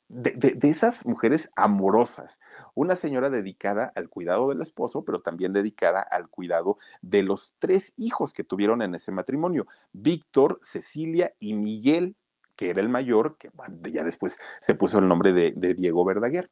de, 0.07 0.31
de, 0.31 0.71
esas 0.71 1.05
mujeres 1.07 1.51
amorosas, 1.57 2.39
una 2.75 2.95
señora 2.95 3.29
dedicada 3.29 3.91
al 3.97 4.09
cuidado 4.09 4.49
del 4.51 4.63
esposo, 4.63 5.05
pero 5.05 5.23
también 5.23 5.53
dedicada 5.53 6.03
al 6.03 6.29
cuidado 6.29 6.79
de 7.03 7.25
los 7.25 7.57
tres 7.59 7.95
hijos 7.97 8.33
que 8.33 8.45
tuvieron 8.45 8.81
en 8.81 8.95
ese 8.95 9.11
matrimonio, 9.11 9.67
Víctor, 9.93 10.61
Cecilia 10.63 11.35
y 11.41 11.55
Miguel, 11.55 12.15
que 12.55 12.71
era 12.71 12.81
el 12.81 12.89
mayor, 12.89 13.39
que 13.39 13.51
ya 13.91 14.05
después 14.05 14.39
se 14.61 14.77
puso 14.77 15.01
el 15.01 15.09
nombre 15.09 15.33
de 15.33 15.75
Diego 15.75 16.05
Verdaguer. 16.05 16.49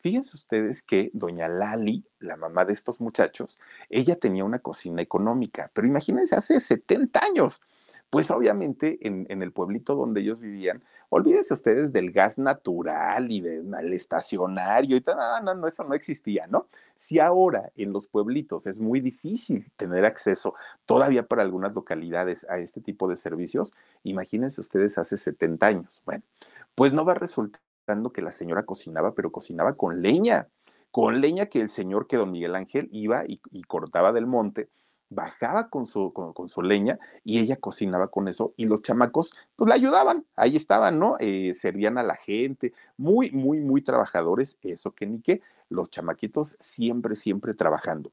Fíjense 0.00 0.36
ustedes 0.36 0.82
que 0.82 1.10
doña 1.12 1.48
Lali, 1.48 2.04
la 2.20 2.36
mamá 2.36 2.64
de 2.64 2.72
estos 2.72 3.00
muchachos, 3.00 3.58
ella 3.90 4.16
tenía 4.16 4.44
una 4.44 4.60
cocina 4.60 5.02
económica, 5.02 5.70
pero 5.74 5.88
imagínense, 5.88 6.36
hace 6.36 6.60
70 6.60 7.24
años. 7.24 7.60
Pues 8.10 8.30
obviamente 8.30 8.98
en, 9.06 9.42
el 9.42 9.52
pueblito 9.52 9.94
donde 9.94 10.22
ellos 10.22 10.40
vivían, 10.40 10.82
olvídense 11.10 11.52
ustedes 11.52 11.92
del 11.92 12.10
gas 12.10 12.38
natural 12.38 13.30
y 13.30 13.42
del 13.42 13.92
estacionario 13.92 14.96
y 14.96 15.02
tal, 15.02 15.16
no, 15.16 15.42
no, 15.42 15.60
no, 15.60 15.66
eso 15.66 15.84
no 15.84 15.94
existía, 15.94 16.46
¿no? 16.46 16.68
Si 16.94 17.18
ahora 17.18 17.70
en 17.76 17.92
los 17.92 18.06
pueblitos 18.06 18.66
es 18.66 18.80
muy 18.80 19.00
difícil 19.00 19.70
tener 19.76 20.06
acceso 20.06 20.54
todavía 20.86 21.26
para 21.26 21.42
algunas 21.42 21.74
localidades 21.74 22.46
a 22.48 22.58
este 22.58 22.80
tipo 22.80 23.08
de 23.08 23.16
servicios, 23.16 23.74
imagínense 24.04 24.60
ustedes 24.62 24.96
hace 24.96 25.18
70 25.18 25.66
años. 25.66 26.00
Bueno, 26.06 26.22
pues 26.74 26.94
no 26.94 27.04
va 27.04 27.14
que 28.12 28.22
la 28.22 28.32
señora 28.32 28.64
cocinaba, 28.64 29.14
pero 29.14 29.32
cocinaba 29.32 29.74
con 29.74 30.02
leña 30.02 30.48
con 30.90 31.20
leña 31.20 31.46
que 31.46 31.60
el 31.60 31.70
señor, 31.70 32.06
que 32.06 32.16
don 32.16 32.30
Miguel 32.30 32.54
Ángel 32.54 32.88
iba 32.92 33.24
y, 33.26 33.38
cortaba 33.62 34.12
del 34.12 34.26
monte, 34.26 34.68
bajaba 35.10 35.70
con 35.70 35.86
su, 35.86 36.12
con, 36.12 36.48
su 36.48 36.62
leña 36.62 36.98
y 37.24 37.38
ella 37.38 37.56
cocinaba 37.56 38.08
con 38.08 38.28
eso 38.28 38.52
y 38.56 38.66
los 38.66 38.82
chamacos 38.82 39.32
pues 39.56 39.68
la 39.68 39.74
ayudaban, 39.74 40.26
ahí 40.36 40.56
estaban, 40.56 40.98
¿no? 40.98 41.16
Eh, 41.18 41.54
servían 41.54 41.98
a 41.98 42.02
la 42.02 42.16
gente, 42.16 42.72
muy, 42.96 43.30
muy, 43.30 43.60
muy 43.60 43.80
trabajadores, 43.80 44.58
eso 44.62 44.92
que 44.92 45.06
ni 45.06 45.20
qué, 45.20 45.40
los 45.70 45.90
chamaquitos 45.90 46.56
siempre, 46.60 47.14
siempre 47.14 47.54
trabajando. 47.54 48.10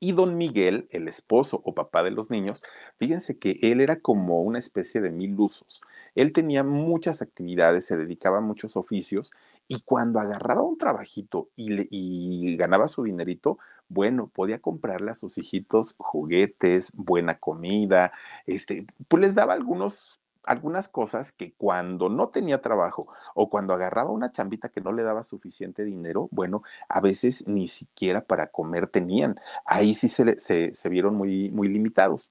Y 0.00 0.12
don 0.12 0.36
Miguel, 0.36 0.88
el 0.90 1.08
esposo 1.08 1.62
o 1.64 1.74
papá 1.74 2.02
de 2.02 2.10
los 2.10 2.28
niños, 2.30 2.62
fíjense 2.98 3.38
que 3.38 3.58
él 3.62 3.80
era 3.80 4.00
como 4.00 4.42
una 4.42 4.58
especie 4.58 5.00
de 5.00 5.10
mil 5.10 5.38
usos. 5.38 5.80
Él 6.14 6.32
tenía 6.32 6.64
muchas 6.64 7.22
actividades, 7.22 7.86
se 7.86 7.96
dedicaba 7.96 8.38
a 8.38 8.42
muchos 8.42 8.76
oficios 8.76 9.32
y 9.68 9.80
cuando 9.80 10.20
agarraba 10.20 10.62
un 10.62 10.78
trabajito 10.78 11.48
y, 11.56 12.56
ganaba 12.56 12.88
su 12.88 13.04
dinerito, 13.04 13.58
bueno, 13.88 14.28
podía 14.34 14.58
comprarle 14.60 15.12
a 15.12 15.16
sus 15.16 15.38
hijitos 15.38 15.94
juguetes, 15.98 16.90
buena 16.92 17.38
comida, 17.38 18.12
este, 18.46 18.86
pues 19.08 19.20
les 19.20 19.34
daba 19.34 19.54
algunos 19.54 20.20
algunas 20.46 20.88
cosas 20.88 21.32
que 21.32 21.52
cuando 21.52 22.08
no 22.08 22.28
tenía 22.28 22.62
trabajo 22.62 23.08
o 23.34 23.50
cuando 23.50 23.74
agarraba 23.74 24.10
una 24.10 24.32
chambita 24.32 24.68
que 24.70 24.80
no 24.80 24.92
le 24.92 25.02
daba 25.02 25.22
suficiente 25.22 25.84
dinero, 25.84 26.28
bueno, 26.30 26.62
a 26.88 27.00
veces 27.00 27.46
ni 27.46 27.68
siquiera 27.68 28.22
para 28.22 28.46
comer 28.46 28.86
tenían. 28.86 29.36
Ahí 29.66 29.94
sí 29.94 30.08
se, 30.08 30.38
se, 30.38 30.74
se 30.74 30.88
vieron 30.88 31.16
muy, 31.16 31.50
muy 31.50 31.68
limitados. 31.68 32.30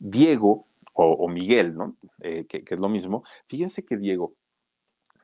Diego 0.00 0.66
o, 0.92 1.28
Miguel, 1.28 1.76
¿no? 1.76 1.96
Eh, 2.20 2.46
que, 2.46 2.64
es 2.66 2.80
lo 2.80 2.88
mismo, 2.88 3.24
fíjense 3.46 3.84
que 3.84 3.96
Diego, 3.96 4.34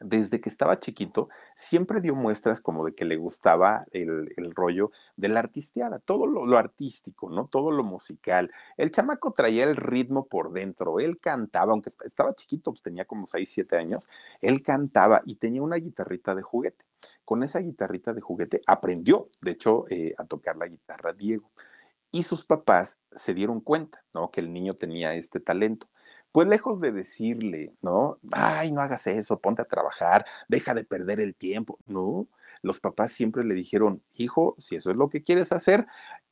desde 0.00 0.40
que 0.40 0.49
estaba 0.49 0.78
chiquito, 0.78 1.28
siempre 1.54 2.00
dio 2.00 2.14
muestras 2.14 2.61
como 2.61 2.85
de 2.85 2.95
que 2.95 3.04
le 3.04 3.16
gustaba 3.16 3.85
el, 3.90 4.30
rollo 4.54 4.90
de 5.16 5.28
la 5.28 5.40
artisteada, 5.40 5.99
todo 5.99 6.26
lo, 6.26 6.56
artístico, 6.56 7.30
¿no? 7.30 7.49
Todo 7.49 7.73
lo 7.73 7.83
musical. 7.83 8.50
El 8.76 8.90
chamaco 8.90 9.33
traía 9.33 9.64
el 9.64 9.76
ritmo 9.76 10.26
por 10.26 10.52
dentro, 10.52 11.00
él 11.00 11.18
cantaba, 11.18 11.73
aunque 11.73 11.90
estaba 12.04 12.35
chiquito, 12.35 12.71
pues 12.71 12.83
tenía 12.83 13.04
como 13.04 13.26
6, 13.26 13.50
7 13.50 13.76
años, 13.76 14.09
él 14.40 14.62
cantaba 14.62 15.23
y 15.26 15.37
tenía 15.37 15.62
una 15.62 15.76
guitarrita 15.76 16.35
de 16.35 16.42
juguete. 16.42 16.85
Con 17.25 17.42
esa 17.42 17.59
guitarrita 17.61 18.12
de 18.14 18.21
juguete 18.21 18.61
aprendió, 18.66 19.28
de 19.40 19.50
hecho, 19.52 19.85
eh, 19.90 20.14
a 20.16 20.25
tocar 20.25 20.56
la 20.56 20.68
guitarra 20.68 21.12
Diego. 21.12 21.50
Y 22.13 22.23
sus 22.23 22.45
papás 22.45 23.01
se 23.13 23.35
dieron 23.35 23.61
cuenta, 23.61 24.03
¿no? 24.15 24.31
Que 24.31 24.41
el 24.41 24.53
niño 24.53 24.75
tenía 24.75 25.15
este 25.15 25.41
talento. 25.41 25.89
Pues 26.33 26.49
lejos 26.49 26.81
de 26.81 26.93
decirle, 26.93 27.75
¿no? 27.81 28.19
Ay, 28.33 28.73
no 28.73 28.81
hagas 28.81 29.07
eso, 29.07 29.41
ponte 29.41 29.63
a 29.63 29.67
trabajar, 29.67 30.27
deja 30.49 30.75
de 30.75 30.85
perder 30.85 31.21
el 31.21 31.35
tiempo. 31.35 31.79
No, 31.87 32.29
los 32.63 32.81
papás 32.81 33.13
siempre 33.13 33.45
le 33.45 33.55
dijeron, 33.55 34.03
hijo, 34.15 34.55
si 34.59 34.77
eso 34.77 34.91
es 34.91 34.97
lo 34.97 35.09
que 35.09 35.23
quieres 35.23 35.53
hacer, 35.53 35.87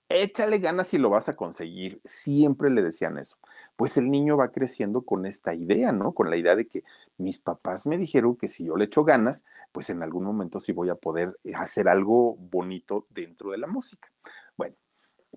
échale 0.09 0.59
ganas 0.59 0.93
y 0.95 0.99
lo 0.99 1.11
vas 1.11 1.29
a 1.29 1.35
conseguir. 1.35 2.01
Siempre 2.05 2.71
le 2.71 2.83
decían 2.83 3.19
eso. 3.19 3.39
Pues 3.77 3.97
el 3.97 4.11
niño 4.11 4.37
va 4.37 4.53
creciendo 4.53 5.03
con 5.03 5.27
esta 5.27 5.55
idea, 5.55 5.93
¿no? 5.93 6.13
Con 6.13 6.31
la 6.31 6.37
idea 6.37 6.57
de 6.57 6.67
que 6.67 6.85
mis 7.19 7.39
papás 7.39 7.87
me 7.87 7.99
dijeron 7.99 8.37
que 8.37 8.49
si 8.49 8.65
yo 8.65 8.77
le 8.77 8.87
echo 8.87 9.05
ganas, 9.05 9.45
pues 9.73 9.91
en 9.91 10.03
algún 10.03 10.25
momento 10.25 10.61
sí 10.61 10.73
voy 10.73 10.91
a 10.91 10.95
poder 10.95 11.37
hacer 11.55 11.89
algo 11.89 12.37
bonito 12.37 13.07
dentro 13.11 13.51
de 13.51 13.59
la 13.59 13.67
música. 13.67 14.09
Bueno, 14.57 14.77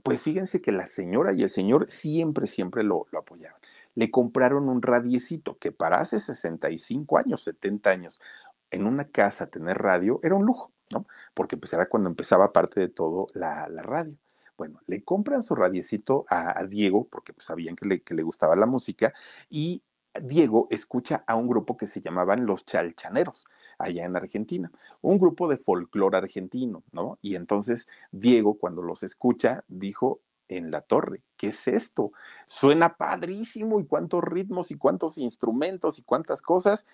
pues 0.03 0.21
fíjense 0.21 0.61
que 0.61 0.71
la 0.71 0.87
señora 0.87 1.33
y 1.33 1.43
el 1.43 1.49
señor 1.49 1.89
siempre, 1.89 2.47
siempre 2.47 2.83
lo, 2.83 3.07
apoyaban. 3.17 3.59
Le 3.95 4.11
compraron 4.11 4.69
un 4.69 4.81
radiecito 4.81 5.57
que 5.57 5.71
para 5.71 5.99
hace 5.99 6.19
65 6.19 7.17
años, 7.17 7.41
70 7.43 7.89
años, 7.89 8.21
en 8.69 8.85
una 8.85 9.05
casa 9.05 9.47
tener 9.47 9.77
radio 9.77 10.19
era 10.23 10.35
un 10.35 10.45
lujo, 10.45 10.71
¿no? 10.91 11.07
Porque 11.33 11.57
pues 11.57 11.73
era 11.73 11.87
cuando 11.87 12.09
empezaba 12.09 12.53
parte 12.53 12.79
de 12.79 12.89
todo 12.89 13.27
la, 13.33 13.67
radio. 13.67 14.15
Bueno, 14.57 14.81
le 14.87 15.03
compran 15.03 15.43
su 15.43 15.55
radiecito 15.55 16.25
a, 16.29 16.63
Diego 16.65 17.07
porque 17.09 17.33
pues, 17.33 17.45
sabían 17.45 17.75
que 17.75 17.87
le, 17.87 18.01
que 18.01 18.13
le 18.13 18.23
gustaba 18.23 18.55
la 18.55 18.65
música 18.65 19.13
y 19.49 19.81
Diego 20.21 20.67
escucha 20.69 21.23
a 21.27 21.35
un 21.35 21.47
grupo 21.47 21.77
que 21.77 21.87
se 21.87 22.01
llamaban 22.01 22.45
los 22.45 22.65
Chalchaneros, 22.65 23.45
allá 23.77 24.05
en 24.05 24.15
Argentina, 24.15 24.71
un 25.01 25.19
grupo 25.19 25.47
de 25.47 25.57
folclore 25.57 26.17
argentino, 26.17 26.83
¿no? 26.91 27.19
Y 27.21 27.35
entonces 27.35 27.87
Diego, 28.11 28.57
cuando 28.57 28.81
los 28.81 29.03
escucha, 29.03 29.63
dijo, 29.67 30.21
en 30.47 30.71
la 30.71 30.81
torre. 30.81 31.21
¿Qué 31.35 31.47
es 31.47 31.67
esto? 31.67 32.11
Suena 32.45 32.95
padrísimo 32.95 33.79
y 33.79 33.85
cuántos 33.85 34.23
ritmos 34.23 34.71
y 34.71 34.77
cuántos 34.77 35.17
instrumentos 35.17 35.99
y 35.99 36.03
cuántas 36.03 36.41
cosas. 36.41 36.85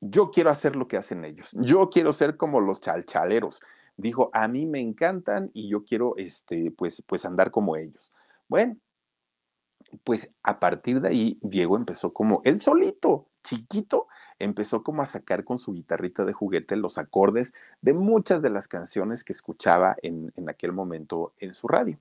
Yo 0.00 0.30
quiero 0.30 0.50
hacer 0.50 0.76
lo 0.76 0.88
que 0.88 0.96
hacen 0.96 1.24
ellos. 1.24 1.50
Yo 1.52 1.90
quiero 1.90 2.12
ser 2.12 2.36
como 2.36 2.60
los 2.60 2.80
chalchaleros. 2.80 3.60
Dijo, 3.96 4.30
a 4.32 4.46
mí 4.46 4.64
me 4.64 4.80
encantan 4.80 5.50
y 5.52 5.68
yo 5.68 5.84
quiero, 5.84 6.14
este, 6.16 6.70
pues, 6.70 7.02
pues 7.06 7.24
andar 7.24 7.50
como 7.50 7.76
ellos. 7.76 8.12
Bueno, 8.48 8.76
pues 10.04 10.30
a 10.42 10.60
partir 10.60 11.00
de 11.00 11.08
ahí 11.08 11.38
Diego 11.42 11.76
empezó 11.76 12.12
como 12.12 12.40
él 12.44 12.62
solito, 12.62 13.26
chiquito, 13.42 14.08
empezó 14.38 14.82
como 14.82 15.02
a 15.02 15.06
sacar 15.06 15.44
con 15.44 15.58
su 15.58 15.72
guitarrita 15.72 16.24
de 16.24 16.32
juguete 16.32 16.76
los 16.76 16.98
acordes 16.98 17.52
de 17.80 17.92
muchas 17.92 18.42
de 18.42 18.50
las 18.50 18.68
canciones 18.68 19.24
que 19.24 19.32
escuchaba 19.32 19.96
en, 20.02 20.32
en 20.36 20.48
aquel 20.48 20.72
momento 20.72 21.32
en 21.38 21.54
su 21.54 21.68
radio. 21.68 21.98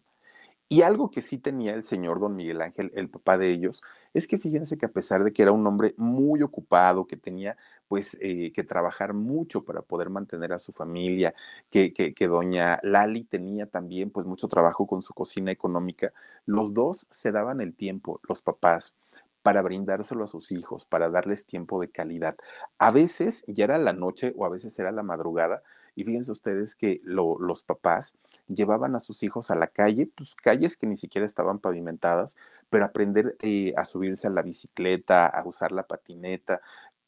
Y 0.70 0.82
algo 0.82 1.12
que 1.12 1.22
sí 1.22 1.38
tenía 1.38 1.74
el 1.74 1.84
señor 1.84 2.20
don 2.20 2.36
Miguel 2.36 2.62
Ángel, 2.62 2.92
el 2.94 3.10
papá 3.10 3.38
de 3.38 3.50
ellos, 3.52 3.82
es 4.14 4.28
que 4.28 4.38
fíjense 4.38 4.78
que 4.78 4.86
a 4.86 4.92
pesar 4.92 5.24
de 5.24 5.32
que 5.32 5.42
era 5.42 5.54
un 5.54 5.66
hombre 5.66 5.94
muy 5.96 6.42
ocupado, 6.42 7.08
que 7.08 7.16
tenía 7.16 7.56
pues 7.88 8.18
eh, 8.22 8.52
que 8.54 8.64
trabajar 8.64 9.14
mucho 9.14 9.64
para 9.64 9.82
poder 9.82 10.10
mantener 10.10 10.54
a 10.54 10.60
su 10.60 10.74
familia, 10.74 11.34
que, 11.70 11.94
que, 11.94 12.28
doña 12.28 12.80
Lali 12.84 13.24
tenía 13.24 13.66
también 13.66 14.10
pues 14.10 14.26
mucho 14.26 14.48
trabajo 14.48 14.88
con 14.88 15.02
su 15.02 15.14
cocina 15.14 15.52
económica, 15.52 16.14
los 16.46 16.74
dos 16.74 17.08
se 17.12 17.32
daban 17.32 17.62
el 17.62 17.74
tiempo, 17.76 18.20
los 18.28 18.42
papás, 18.42 18.96
para 19.44 19.62
brindárselo 19.62 20.26
a 20.26 20.28
sus 20.28 20.52
hijos, 20.52 20.86
para 20.86 21.10
darles 21.10 21.46
tiempo 21.46 21.80
de 21.80 21.90
calidad. 21.90 22.36
A 22.80 22.92
veces 22.92 23.46
ya 23.48 23.64
era 23.64 23.78
la 23.78 23.94
noche 23.94 24.34
o 24.36 24.46
a 24.46 24.50
veces 24.50 24.78
era 24.80 24.92
la 24.92 25.04
madrugada, 25.04 25.64
y 25.96 26.04
fíjense 26.04 26.32
ustedes 26.32 26.76
que 26.76 27.02
los 27.04 27.64
papás 27.64 28.16
llevaban 28.48 28.96
a 28.96 29.00
sus 29.00 29.24
hijos 29.24 29.52
a 29.52 29.56
la 29.56 29.68
calle, 29.68 30.10
pues 30.16 30.36
calles 30.36 30.78
que 30.78 30.88
ni 30.88 30.98
siquiera 30.98 31.26
estaban 31.26 31.60
pavimentadas, 31.60 32.38
pero 32.70 32.86
aprender 32.86 33.36
eh, 33.42 33.74
a 33.78 33.86
subirse 33.86 34.28
a 34.28 34.32
la 34.32 34.42
bicicleta, 34.42 35.26
a 35.28 35.46
usar 35.48 35.72
la 35.72 35.84
patineta. 35.84 36.62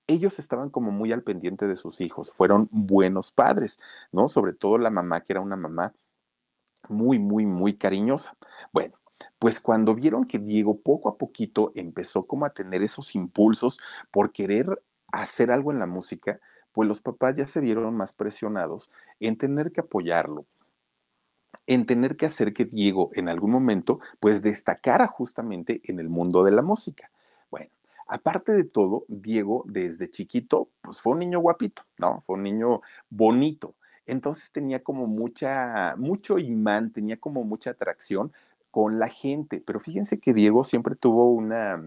Ellos 0.09 0.39
estaban 0.39 0.71
como 0.71 0.89
muy 0.89 1.11
al 1.11 1.21
pendiente 1.21 1.67
de 1.67 1.75
sus 1.75 2.01
hijos, 2.01 2.33
fueron 2.33 2.67
buenos 2.71 3.31
padres, 3.31 3.79
¿no? 4.11 4.27
Sobre 4.27 4.53
todo 4.53 4.79
la 4.79 4.89
mamá, 4.89 5.21
que 5.21 5.33
era 5.33 5.39
una 5.39 5.55
mamá 5.55 5.93
muy, 6.87 7.19
muy, 7.19 7.45
muy 7.45 7.75
cariñosa. 7.75 8.35
Bueno, 8.73 8.95
pues 9.37 9.59
cuando 9.59 9.93
vieron 9.93 10.25
que 10.25 10.39
Diego 10.39 10.79
poco 10.79 11.09
a 11.09 11.17
poquito 11.19 11.71
empezó 11.75 12.25
como 12.25 12.45
a 12.45 12.49
tener 12.49 12.81
esos 12.81 13.13
impulsos 13.13 13.79
por 14.09 14.31
querer 14.31 14.81
hacer 15.11 15.51
algo 15.51 15.71
en 15.71 15.77
la 15.77 15.85
música, 15.85 16.39
pues 16.71 16.89
los 16.89 17.01
papás 17.01 17.35
ya 17.35 17.45
se 17.45 17.59
vieron 17.59 17.95
más 17.95 18.11
presionados 18.11 18.89
en 19.19 19.37
tener 19.37 19.71
que 19.71 19.81
apoyarlo, 19.81 20.47
en 21.67 21.85
tener 21.85 22.17
que 22.17 22.25
hacer 22.25 22.51
que 22.51 22.65
Diego 22.65 23.11
en 23.13 23.29
algún 23.29 23.51
momento 23.51 23.99
pues 24.19 24.41
destacara 24.41 25.05
justamente 25.05 25.81
en 25.83 25.99
el 25.99 26.09
mundo 26.09 26.43
de 26.43 26.51
la 26.51 26.63
música. 26.63 27.11
Aparte 28.09 28.53
de 28.53 28.63
todo, 28.63 29.05
Diego 29.07 29.63
desde 29.67 30.09
chiquito 30.09 30.69
pues 30.81 30.99
fue 30.99 31.13
un 31.13 31.19
niño 31.19 31.39
guapito, 31.39 31.83
¿no? 31.99 32.23
Fue 32.25 32.37
un 32.37 32.43
niño 32.43 32.81
bonito. 33.09 33.75
Entonces 34.07 34.51
tenía 34.51 34.83
como 34.83 35.05
mucha, 35.05 35.95
mucho 35.95 36.39
imán, 36.39 36.91
tenía 36.91 37.17
como 37.17 37.43
mucha 37.43 37.69
atracción 37.69 38.33
con 38.71 38.97
la 38.97 39.09
gente. 39.09 39.61
Pero 39.65 39.79
fíjense 39.79 40.19
que 40.19 40.33
Diego 40.33 40.63
siempre 40.63 40.95
tuvo 40.95 41.31
una, 41.31 41.79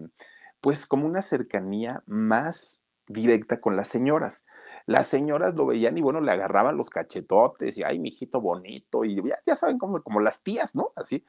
pues 0.61 0.87
como 0.87 1.07
una 1.07 1.23
cercanía 1.23 2.05
más 2.07 2.82
directa 3.13 3.61
con 3.61 3.77
las 3.77 3.89
señoras. 3.89 4.45
Las 4.87 5.07
señoras 5.07 5.55
lo 5.55 5.67
veían 5.67 5.97
y 5.97 6.03
bueno, 6.03 6.21
le 6.21 6.33
agarraban 6.33 6.77
los 6.77 6.91
cachetotes 6.91 7.79
y 7.79 7.83
ay, 7.85 7.99
mijito 7.99 8.41
bonito, 8.41 9.05
y 9.05 9.17
ya, 9.17 9.39
ya 9.47 9.55
saben, 9.57 9.79
como, 9.79 10.03
como 10.03 10.21
las 10.21 10.41
tías, 10.43 10.75
¿no? 10.75 10.93
Así. 10.97 11.25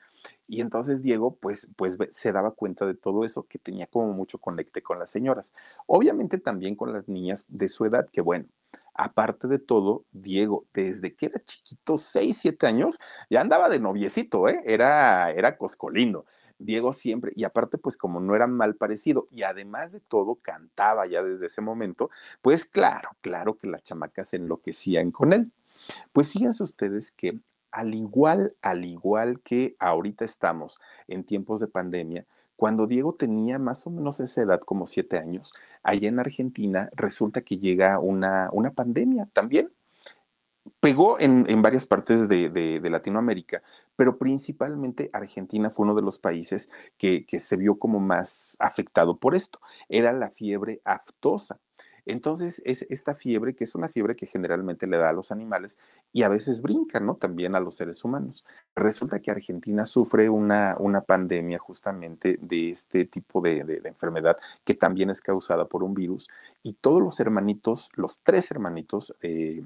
Y 0.48 0.62
entonces 0.62 1.02
Diego, 1.02 1.36
pues, 1.36 1.68
pues 1.76 1.98
se 2.12 2.32
daba 2.32 2.52
cuenta 2.52 2.86
de 2.86 2.96
todo 2.96 3.26
eso, 3.26 3.44
que 3.48 3.60
tenía 3.60 3.88
como 3.88 4.14
mucho 4.14 4.40
conecte 4.40 4.82
con 4.82 5.00
las 5.00 5.10
señoras. 5.12 5.54
Obviamente 5.86 6.40
también 6.40 6.76
con 6.76 6.94
las 6.94 7.08
niñas 7.08 7.46
de 7.50 7.70
su 7.70 7.86
edad, 7.86 8.08
que 8.12 8.22
bueno, 8.22 8.46
aparte 8.94 9.48
de 9.48 9.60
todo, 9.60 10.06
Diego, 10.12 10.66
desde 10.74 11.16
que 11.16 11.28
era 11.28 11.44
chiquito, 11.44 11.98
6, 11.98 12.38
7 12.38 12.68
años, 12.68 13.00
ya 13.30 13.42
andaba 13.42 13.70
de 13.70 13.80
noviecito, 13.80 14.48
¿eh? 14.48 14.62
Era, 14.66 15.32
era 15.32 15.58
coscolino. 15.58 16.26
Diego 16.60 16.94
siempre, 16.94 17.32
y 17.36 17.44
aparte, 17.44 17.78
pues 17.78 17.98
como 17.98 18.20
no 18.20 18.36
era 18.36 18.48
mal 18.48 18.76
parecido, 18.76 19.28
y 19.32 19.44
además 19.44 19.92
de 19.92 20.00
todo, 20.00 20.36
cantaba 20.36 21.06
ya 21.08 21.24
desde 21.24 21.48
ese 21.48 21.62
momento, 21.62 22.10
pues 22.42 22.66
claro, 22.66 23.10
claro 23.22 23.58
que 23.58 23.70
las 23.70 23.84
chamacas 23.84 24.34
enloquecían 24.34 25.12
con 25.12 25.34
él. 25.34 25.52
Pues 26.14 26.32
fíjense 26.32 26.64
ustedes 26.64 27.12
que 27.12 27.40
al 27.72 27.96
igual, 27.96 28.56
al 28.62 28.86
igual 28.86 29.42
que 29.42 29.76
ahorita 29.80 30.26
estamos 30.26 30.80
en 31.08 31.24
tiempos 31.24 31.60
de 31.60 31.68
pandemia, 31.68 32.26
cuando 32.56 32.88
Diego 32.88 33.16
tenía 33.16 33.60
más 33.60 33.86
o 33.88 33.90
menos 33.90 34.20
esa 34.20 34.44
edad, 34.44 34.62
como 34.62 34.86
siete 34.86 35.18
años, 35.18 35.54
allá 35.82 36.08
en 36.08 36.20
Argentina 36.20 36.90
resulta 36.96 37.42
que 37.42 37.58
llega 37.58 38.00
una, 38.00 38.50
una 38.54 38.72
pandemia 38.72 39.28
también. 39.34 39.72
Pegó 40.80 41.20
en, 41.20 41.46
en 41.50 41.62
varias 41.62 41.86
partes 41.86 42.28
de, 42.30 42.50
de, 42.50 42.90
Latinoamérica, 42.90 43.62
pero 43.96 44.18
principalmente 44.18 45.10
Argentina 45.14 45.70
fue 45.70 45.84
uno 45.84 45.96
de 45.96 46.02
los 46.02 46.20
países 46.20 46.70
que, 46.98 47.26
que 47.26 47.40
se 47.40 47.58
vio 47.58 47.78
como 47.80 48.00
más 48.00 48.56
afectado 48.60 49.18
por 49.18 49.36
esto. 49.36 49.60
Era 49.90 50.14
la 50.14 50.30
fiebre 50.30 50.82
aftosa. 50.86 51.60
Entonces, 52.06 52.62
es 52.66 52.86
esta 52.90 53.16
fiebre, 53.16 53.56
que 53.56 53.64
es 53.64 53.76
una 53.76 53.88
fiebre 53.88 54.16
que 54.16 54.26
generalmente 54.26 54.88
le 54.88 54.98
da 54.98 55.10
a 55.10 55.14
los 55.14 55.32
animales 55.32 55.80
y 56.12 56.24
a 56.24 56.28
veces 56.28 56.62
brinca, 56.62 57.00
¿no? 57.00 57.16
También 57.16 57.56
a 57.56 57.62
los 57.62 57.76
seres 57.76 58.04
humanos. 58.04 58.44
Resulta 58.76 59.20
que 59.20 59.32
Argentina 59.32 59.86
sufre 59.86 60.30
una, 60.30 60.76
una 60.80 61.02
pandemia 61.02 61.60
justamente 61.60 62.38
de 62.42 62.72
este 62.72 63.06
tipo 63.06 63.40
de, 63.42 63.82
enfermedad 63.86 64.38
que 64.66 64.74
también 64.76 65.10
es 65.12 65.22
causada 65.22 65.66
por 65.66 65.84
un 65.84 65.94
virus 65.94 66.30
y 66.62 66.74
todos 66.74 67.02
los 67.02 67.20
hermanitos, 67.20 67.90
los 67.96 68.20
tres 68.20 68.52
hermanitos 68.52 69.16
eh, 69.22 69.64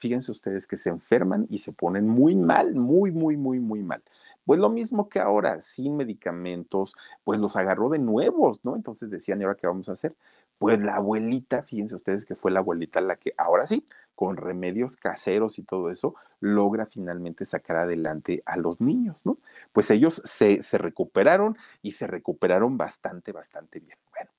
fíjense 0.00 0.30
ustedes 0.30 0.66
que 0.66 0.76
se 0.76 0.88
enferman 0.88 1.46
y 1.48 1.58
se 1.60 1.72
ponen 1.72 2.08
muy 2.08 2.34
mal, 2.34 2.74
muy, 2.74 3.12
muy, 3.12 3.36
muy, 3.36 3.60
muy 3.60 3.82
mal. 3.82 4.02
Pues 4.44 4.58
lo 4.58 4.70
mismo 4.70 5.08
que 5.08 5.20
ahora, 5.20 5.60
sin 5.60 5.96
medicamentos, 5.96 6.94
pues 7.22 7.38
los 7.38 7.56
agarró 7.56 7.90
de 7.90 7.98
nuevos, 7.98 8.64
¿no? 8.64 8.74
Entonces 8.74 9.10
decían, 9.10 9.40
¿y 9.40 9.44
ahora 9.44 9.56
qué 9.56 9.66
vamos 9.66 9.88
a 9.88 9.92
hacer? 9.92 10.16
Pues 10.58 10.80
la 10.80 10.96
abuelita, 10.96 11.62
fíjense 11.62 11.94
ustedes 11.94 12.24
que 12.24 12.34
fue 12.34 12.50
la 12.50 12.60
abuelita 12.60 13.00
la 13.00 13.16
que 13.16 13.32
ahora 13.36 13.66
sí, 13.66 13.86
con 14.14 14.36
remedios 14.36 14.96
caseros 14.96 15.58
y 15.58 15.62
todo 15.62 15.90
eso, 15.90 16.14
logra 16.40 16.86
finalmente 16.86 17.44
sacar 17.44 17.76
adelante 17.76 18.42
a 18.44 18.56
los 18.56 18.80
niños, 18.80 19.24
¿no? 19.24 19.38
Pues 19.72 19.90
ellos 19.90 20.20
se, 20.24 20.62
se 20.62 20.78
recuperaron 20.78 21.56
y 21.82 21.92
se 21.92 22.06
recuperaron 22.06 22.76
bastante, 22.76 23.32
bastante 23.32 23.78
bien. 23.78 23.98
Bueno, 24.10 24.30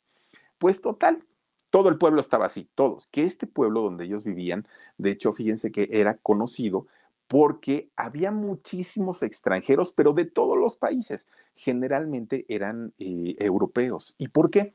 pues 0.58 0.82
total, 0.82 1.24
todo 1.72 1.90
el 1.90 1.98
pueblo 1.98 2.22
estaba 2.22 2.46
así, 2.46 2.70
todos, 2.76 3.08
que 3.08 3.24
este 3.24 3.48
pueblo 3.48 3.82
donde 3.82 4.06
ellos 4.06 4.24
vivían, 4.24 4.68
de 5.00 5.12
hecho, 5.12 5.34
fíjense 5.34 5.72
que 5.72 5.90
era 5.92 6.16
conocido 6.18 6.86
porque 7.28 7.90
había 7.96 8.30
muchísimos 8.30 9.24
extranjeros, 9.24 9.94
pero 9.94 10.14
de 10.14 10.26
todos 10.26 10.58
los 10.58 10.76
países, 10.76 11.30
generalmente 11.56 12.46
eran 12.50 12.94
eh, 13.00 13.36
europeos. 13.40 14.16
¿Y 14.18 14.28
por 14.28 14.52
qué? 14.52 14.74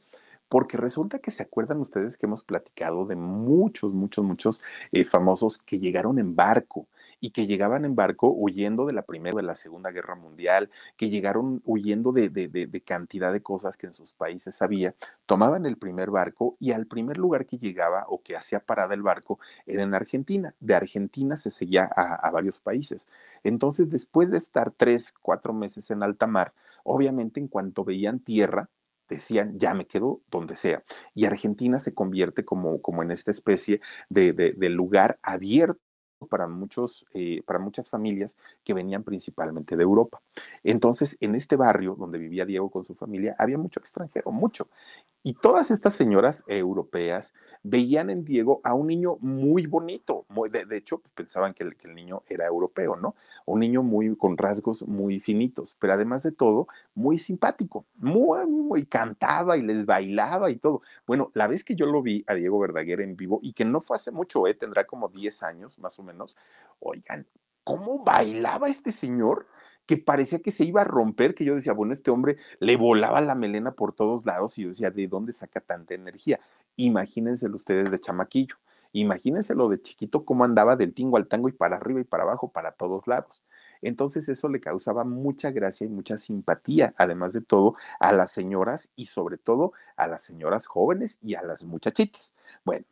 porque 0.49 0.77
resulta 0.77 1.19
que 1.19 1.31
se 1.31 1.43
acuerdan 1.43 1.81
ustedes 1.81 2.17
que 2.17 2.27
hemos 2.27 2.43
platicado 2.43 3.05
de 3.07 3.17
muchos, 3.17 3.93
muchos, 3.93 4.25
muchos 4.25 4.63
eh, 4.93 5.05
famosos 5.05 5.59
que 5.59 5.79
llegaron 5.79 6.19
en 6.19 6.37
barco 6.37 6.87
y 7.21 7.31
que 7.31 7.47
llegaban 7.47 7.85
en 7.85 7.95
barco 7.95 8.31
huyendo 8.31 8.87
de 8.87 8.93
la 8.93 9.03
Primera 9.03 9.35
o 9.35 9.39
de 9.39 9.43
la 9.43 9.55
Segunda 9.55 9.91
Guerra 9.91 10.15
Mundial, 10.15 10.71
que 10.97 11.11
llegaron 11.11 11.63
huyendo 11.65 12.13
de, 12.13 12.29
de, 12.29 12.49
de, 12.49 12.81
cantidad 12.83 13.33
de 13.33 13.43
cosas 13.43 13.77
que 13.77 13.87
en 13.87 13.95
sus 13.95 14.15
países 14.15 14.61
había, 14.63 14.95
tomaban 15.27 15.67
el 15.67 15.77
primer 15.77 16.11
barco 16.11 16.57
y 16.61 16.73
al 16.73 16.87
primer 16.87 17.17
lugar 17.17 17.47
que 17.47 17.59
llegaba 17.59 18.05
o 18.09 18.23
que 18.23 18.37
hacía 18.37 18.61
parada 18.61 18.95
el 18.95 19.03
barco 19.03 19.39
era 19.67 19.83
en 19.83 19.95
Argentina. 19.95 20.55
De 20.61 20.75
Argentina 20.75 21.37
se 21.37 21.51
seguía 21.51 21.85
a, 21.85 22.31
varios 22.31 22.61
países. 22.61 23.07
Entonces, 23.45 23.91
después 23.91 24.31
de 24.31 24.39
estar 24.39 24.71
tres, 24.71 25.15
cuatro 25.23 25.53
meses 25.53 25.91
en 25.91 26.03
alta 26.03 26.27
mar, 26.27 26.53
obviamente 26.85 27.41
en 27.41 27.49
cuanto 27.49 27.85
veían 27.85 28.21
tierra, 28.21 28.69
decían, 29.09 29.59
ya 29.59 29.73
me 29.73 29.87
quedo 29.87 30.21
donde 30.31 30.57
sea. 30.57 30.83
Y 31.15 31.25
Argentina 31.27 31.79
se 31.79 31.95
convierte 31.95 32.45
como, 32.45 32.83
como 32.83 33.03
en 33.03 33.11
esta 33.13 33.31
especie 33.31 33.81
de, 34.09 34.33
de 34.33 34.71
lugar 34.71 35.19
abierto 35.23 35.86
para, 36.27 36.47
muchos, 36.47 37.07
eh, 37.15 37.43
para 37.47 37.59
muchas 37.59 37.89
familias 37.89 38.37
que 38.65 38.75
venían 38.75 39.03
principalmente 39.03 39.77
de 39.77 39.83
Europa. 39.83 40.21
Entonces, 40.63 41.17
en 41.21 41.35
este 41.35 41.57
barrio 41.57 41.97
donde 41.99 42.19
vivía 42.19 42.45
Diego 42.45 42.71
con 42.71 42.85
su 42.85 42.95
familia, 42.95 43.35
había 43.39 43.59
mucho 43.59 43.81
extranjero, 43.81 44.31
mucho. 44.33 44.69
Y 45.23 45.35
todas 45.35 45.71
estas 45.71 45.95
señoras 45.95 46.45
europeas 46.47 47.35
veían 47.63 48.11
en 48.11 48.25
Diego 48.25 48.61
a 48.63 48.75
un 48.75 48.87
niño 48.87 49.17
muy 49.21 49.67
bonito. 49.67 50.25
Muy, 50.29 50.51
de, 50.51 50.67
de, 50.67 50.77
hecho, 50.77 51.03
pensaban 51.15 51.53
que 51.53 51.65
el, 51.65 51.77
que 51.77 51.89
el, 51.89 51.95
niño 51.95 52.23
era 52.29 52.47
europeo, 52.47 52.95
¿no? 52.95 53.17
Un 53.45 53.61
niño 53.61 53.83
muy 53.83 54.15
con 54.17 54.37
rasgos 54.37 54.87
muy 54.87 55.19
finitos, 55.19 55.77
pero 55.81 55.95
además 55.95 56.23
de 56.23 56.33
todo, 56.33 56.69
muy 56.97 57.19
simpático. 57.19 57.87
Muy, 57.97 58.47
muy 58.47 58.87
cantaba 58.87 59.57
y 59.57 59.63
les 59.63 59.87
bailaba 59.87 60.51
y 60.51 60.57
todo. 60.57 60.83
Bueno, 61.07 61.31
la 61.35 61.47
vez 61.47 61.63
que 61.63 61.77
yo 61.77 61.87
lo 61.87 62.03
vi 62.03 62.25
a 62.27 62.35
Diego 62.35 62.59
Verdaguer 62.59 63.03
en 63.03 63.17
vivo, 63.17 63.39
y 63.43 63.53
que 63.53 63.65
no 63.65 63.81
fue 63.81 63.97
hace 63.97 64.11
mucho, 64.11 64.47
¿eh? 64.47 64.55
tendrá 64.55 64.87
como 64.87 65.09
10 65.09 65.43
años 65.45 65.79
más 65.79 65.99
o 65.99 66.03
menos. 66.03 66.37
Oigan, 66.81 67.27
¿cómo 67.63 68.03
bailaba 68.03 68.69
este 68.69 68.91
señor? 68.91 69.47
que 69.87 69.97
parecía 69.97 70.41
que 70.41 70.51
se 70.51 70.65
iba 70.65 70.81
a 70.81 70.85
romper, 70.85 71.37
que 71.37 71.45
yo 71.45 71.55
decía, 71.55 71.73
bueno, 71.73 71.93
este 71.93 72.11
hombre 72.11 72.39
le 72.59 72.77
volaba 72.77 73.21
la 73.21 73.37
melena 73.37 73.71
por 73.73 73.93
todos 73.93 74.27
lados 74.27 74.59
y 74.59 74.63
yo 74.63 74.71
decía, 74.71 74.91
¿de 74.91 75.07
dónde 75.07 75.33
saca 75.33 75.61
tanta 75.61 75.95
energía? 75.95 76.41
Imagínenselo 76.75 77.57
ustedes 77.57 77.89
de 77.91 78.01
chamaquillo, 78.01 78.57
imagínenselo 78.91 79.69
de 79.69 79.81
chiquito 79.81 80.25
cómo 80.25 80.45
andaba 80.45 80.75
del 80.75 80.93
tingo 80.93 81.17
al 81.19 81.29
tango 81.29 81.49
y 81.49 81.53
para 81.53 81.77
arriba 81.77 82.01
y 82.01 82.05
para 82.05 82.25
abajo, 82.25 82.51
para 82.51 82.73
todos 82.73 83.07
lados. 83.07 83.45
Entonces 83.83 84.29
eso 84.29 84.49
le 84.49 84.61
causaba 84.61 85.05
mucha 85.05 85.51
gracia 85.51 85.87
y 85.87 85.91
mucha 85.91 86.19
simpatía, 86.19 86.95
además 86.97 87.33
de 87.33 87.41
todo, 87.41 87.75
a 88.01 88.13
las 88.13 88.33
señoras 88.33 88.91
y 88.97 89.07
sobre 89.07 89.39
todo 89.39 89.73
a 89.97 90.07
las 90.07 90.23
señoras 90.23 90.67
jóvenes 90.67 91.19
y 91.23 91.35
a 91.35 91.43
las 91.43 91.65
muchachitas. 91.65 92.35
Bueno, 92.65 92.87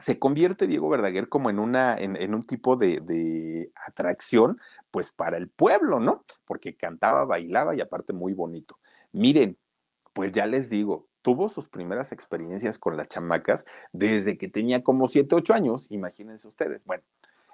se 0.00 0.18
convierte 0.18 0.66
Diego 0.66 0.88
Verdaguer 0.88 1.28
como 1.28 1.50
en, 1.50 1.58
una, 1.58 1.96
en, 1.96 2.34
un 2.34 2.42
tipo 2.42 2.76
de, 2.76 3.00
de, 3.00 3.70
atracción, 3.86 4.60
pues 4.90 5.12
para 5.12 5.36
el 5.36 5.48
pueblo, 5.48 6.00
¿no? 6.00 6.24
Porque 6.46 6.74
cantaba, 6.76 7.24
bailaba 7.24 7.76
y 7.76 7.80
aparte 7.80 8.12
muy 8.12 8.32
bonito. 8.32 8.78
Miren, 9.12 9.56
pues 10.12 10.32
ya 10.32 10.46
les 10.46 10.68
digo, 10.68 11.06
tuvo 11.22 11.48
sus 11.48 11.68
primeras 11.68 12.12
experiencias 12.12 12.78
con 12.78 12.96
las 12.96 13.08
chamacas 13.08 13.66
desde 13.92 14.36
que 14.36 14.48
tenía 14.48 14.82
como 14.82 15.08
7, 15.08 15.34
8 15.34 15.54
años, 15.54 15.90
imagínense 15.90 16.48
ustedes. 16.48 16.84
Bueno, 16.84 17.04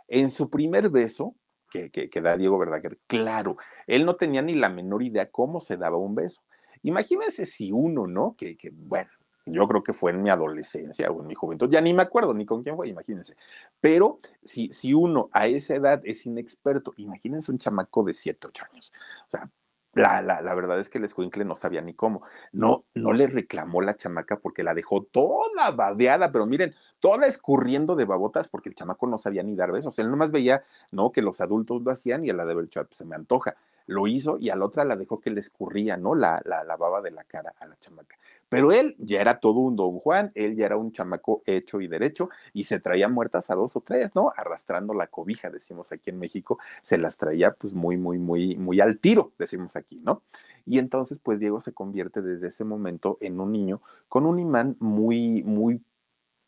en 0.09 0.31
su 0.31 0.50
primer 0.50 0.88
beso, 0.90 1.35
que, 1.70 1.90
que, 1.90 2.11
que 2.11 2.20
da 2.20 2.37
Diego 2.37 2.59
Verdaguer, 2.59 2.98
claro, 3.06 3.56
él 3.87 4.04
no 4.04 4.16
tenía 4.16 4.42
ni 4.42 4.54
la 4.54 4.68
menor 4.68 5.02
idea 5.02 5.30
cómo 5.30 5.61
se 5.61 5.76
daba 5.76 5.96
un 5.96 6.14
beso. 6.14 6.42
Imagínense 6.83 7.46
si 7.46 7.72
uno, 7.72 8.06
¿no? 8.06 8.35
Que, 8.37 8.56
que 8.56 8.70
bueno, 8.72 9.11
yo 9.46 9.66
creo 9.68 9.83
que 9.83 9.92
fue 9.92 10.12
en 10.12 10.22
mi 10.22 10.30
adolescencia 10.30 11.11
o 11.11 11.20
en 11.20 11.26
mi 11.26 11.35
juventud, 11.35 11.70
ya 11.70 11.80
ni 11.80 11.94
me 11.94 12.02
acuerdo 12.02 12.35
ni 12.35 12.46
con 12.46 12.62
quién 12.62 12.76
fue, 12.76 12.88
imagínense. 12.88 13.37
Pero 13.80 14.20
si, 14.44 14.72
si 14.72 14.94
uno 14.94 15.28
a 15.33 15.46
esa 15.46 15.74
edad 15.74 16.00
es 16.04 16.26
inexperto, 16.26 16.92
imagínense 16.96 17.50
un 17.50 17.59
chamaco 17.59 18.02
de 18.02 18.14
7, 18.14 18.46
8 18.48 18.64
años. 18.72 18.92
O 19.26 19.30
sea, 19.30 19.50
la, 19.92 20.22
la, 20.22 20.40
la, 20.40 20.55
verdad 20.55 20.79
es 20.79 20.88
que 20.88 20.98
el 20.98 21.05
escuincle 21.05 21.44
no 21.44 21.57
sabía 21.57 21.81
ni 21.81 21.94
cómo. 21.94 22.22
No, 22.53 22.85
no 22.94 23.12
le 23.12 23.26
reclamó 23.26 23.83
la 23.83 23.96
chamaca 23.96 24.38
porque 24.38 24.62
la 24.62 24.72
dejó 24.72 25.03
toda 25.03 25.70
babeada, 25.72 26.31
pero 26.31 26.46
miren, 26.46 26.74
toda 27.00 27.26
escurriendo 27.26 27.96
de 27.96 28.05
babotas 28.05 28.48
porque 28.48 28.68
el 28.68 28.76
chamaco 28.76 29.09
no 29.09 29.18
sabía 29.18 29.42
ni 29.42 29.57
dar 29.57 29.72
besos. 29.72 29.98
Él 29.98 30.11
nomás 30.11 30.31
veía, 30.31 30.64
¿no? 30.92 31.11
Que 31.11 31.22
los 31.22 31.40
adultos 31.40 31.83
lo 31.83 31.90
hacían 31.90 32.24
y 32.24 32.31
a 32.31 32.35
la 32.35 32.46
de 32.46 32.55
Belchor 32.55 32.87
pues, 32.87 32.98
se 32.98 33.05
me 33.05 33.16
antoja. 33.16 33.57
Lo 33.87 34.07
hizo 34.07 34.38
y 34.38 34.50
a 34.50 34.57
la 34.57 34.66
otra 34.66 34.85
la 34.85 34.94
dejó 34.94 35.20
que 35.20 35.31
le 35.31 35.40
escurría, 35.40 35.96
¿no? 35.96 36.14
La, 36.14 36.40
la, 36.44 36.62
la 36.62 36.76
baba 36.76 37.00
de 37.00 37.11
la 37.11 37.24
cara 37.24 37.53
a 37.59 37.66
la 37.66 37.76
chamaca. 37.81 38.16
Pero 38.51 38.73
él 38.73 38.97
ya 38.99 39.21
era 39.21 39.39
todo 39.39 39.61
un 39.61 39.77
don 39.77 40.01
Juan, 40.01 40.33
él 40.35 40.57
ya 40.57 40.67
era 40.67 40.77
un 40.77 40.91
chamaco 40.91 41.43
hecho 41.47 41.81
y 41.81 41.87
derecho 41.87 42.29
y 42.53 42.65
se 42.65 42.81
traía 42.81 43.09
muertas 43.09 43.49
a 43.49 43.55
dos 43.55 43.77
o 43.77 43.81
tres, 43.81 44.11
¿no? 44.15 44.33
Arrastrando 44.37 44.93
la 44.93 45.07
cobija, 45.07 45.51
decimos 45.51 45.93
aquí 45.93 46.11
en 46.11 46.19
México, 46.19 46.59
se 46.83 46.99
las 46.99 47.17
traía 47.17 47.53
pues 47.53 47.73
muy, 47.73 47.97
muy, 47.97 48.19
muy, 48.19 48.57
muy 48.57 48.81
al 48.81 48.99
tiro, 48.99 49.33
decimos 49.39 49.77
aquí, 49.77 50.01
¿no? 50.05 50.23
Y 50.67 50.81
entonces 50.81 51.21
pues 51.21 51.39
Diego 51.39 51.61
se 51.61 51.73
convierte 51.73 52.23
desde 52.23 52.49
ese 52.49 52.65
momento 52.65 53.19
en 53.21 53.39
un 53.41 53.53
niño 53.53 53.81
con 54.09 54.27
un 54.27 54.41
imán 54.41 54.77
muy, 54.81 55.45
muy, 55.45 55.85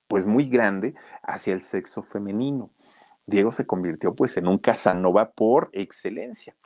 pues 0.08 0.26
muy 0.26 0.48
grande 0.48 0.94
hacia 1.22 1.54
el 1.54 1.62
sexo 1.62 2.02
femenino. 2.02 2.70
Diego 3.26 3.52
se 3.52 3.64
convirtió 3.64 4.14
pues 4.16 4.36
en 4.36 4.48
un 4.48 4.58
Casanova 4.58 5.30
por 5.30 5.70
excelencia. 5.72 6.56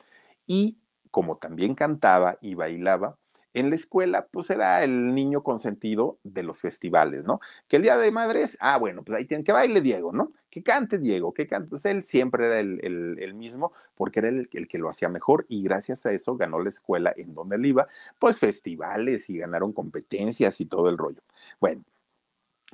Y 0.47 0.79
como 1.11 1.37
también 1.37 1.75
cantaba 1.75 2.37
y 2.41 2.55
bailaba, 2.55 3.17
en 3.53 3.69
la 3.69 3.75
escuela, 3.75 4.27
pues 4.27 4.49
era 4.49 4.83
el 4.83 5.15
niño 5.15 5.41
consentido 5.41 6.19
de 6.23 6.43
los 6.43 6.59
festivales, 6.59 7.23
¿no? 7.23 7.39
Que 7.67 7.77
el 7.77 7.83
día 7.83 7.97
de 7.97 8.11
madres, 8.11 8.57
ah, 8.59 8.77
bueno, 8.77 9.03
pues 9.03 9.17
ahí 9.17 9.25
tienen 9.25 9.43
que 9.43 9.51
baile 9.51 9.81
Diego, 9.81 10.11
¿no? 10.11 10.31
Que 10.49 10.63
cante 10.63 10.99
Diego, 10.99 11.33
que 11.33 11.47
cante. 11.47 11.69
Pues 11.69 11.85
él 11.85 12.03
siempre 12.03 12.45
era 12.45 12.59
el, 12.59 13.33
mismo 13.33 13.73
porque 13.95 14.19
era 14.19 14.29
el, 14.29 14.49
el, 14.51 14.67
que 14.67 14.77
lo 14.77 14.89
hacía 14.89 15.09
mejor 15.09 15.45
y 15.49 15.63
gracias 15.63 16.05
a 16.05 16.11
eso 16.11 16.37
ganó 16.37 16.59
la 16.59 16.69
escuela 16.69 17.13
en 17.15 17.33
donde 17.33 17.55
él 17.55 17.65
iba, 17.65 17.87
pues 18.19 18.39
festivales 18.39 19.29
y 19.29 19.37
ganaron 19.37 19.73
competencias 19.73 20.61
y 20.61 20.65
todo 20.65 20.89
el 20.89 20.97
rollo. 20.97 21.21
Bueno, 21.59 21.83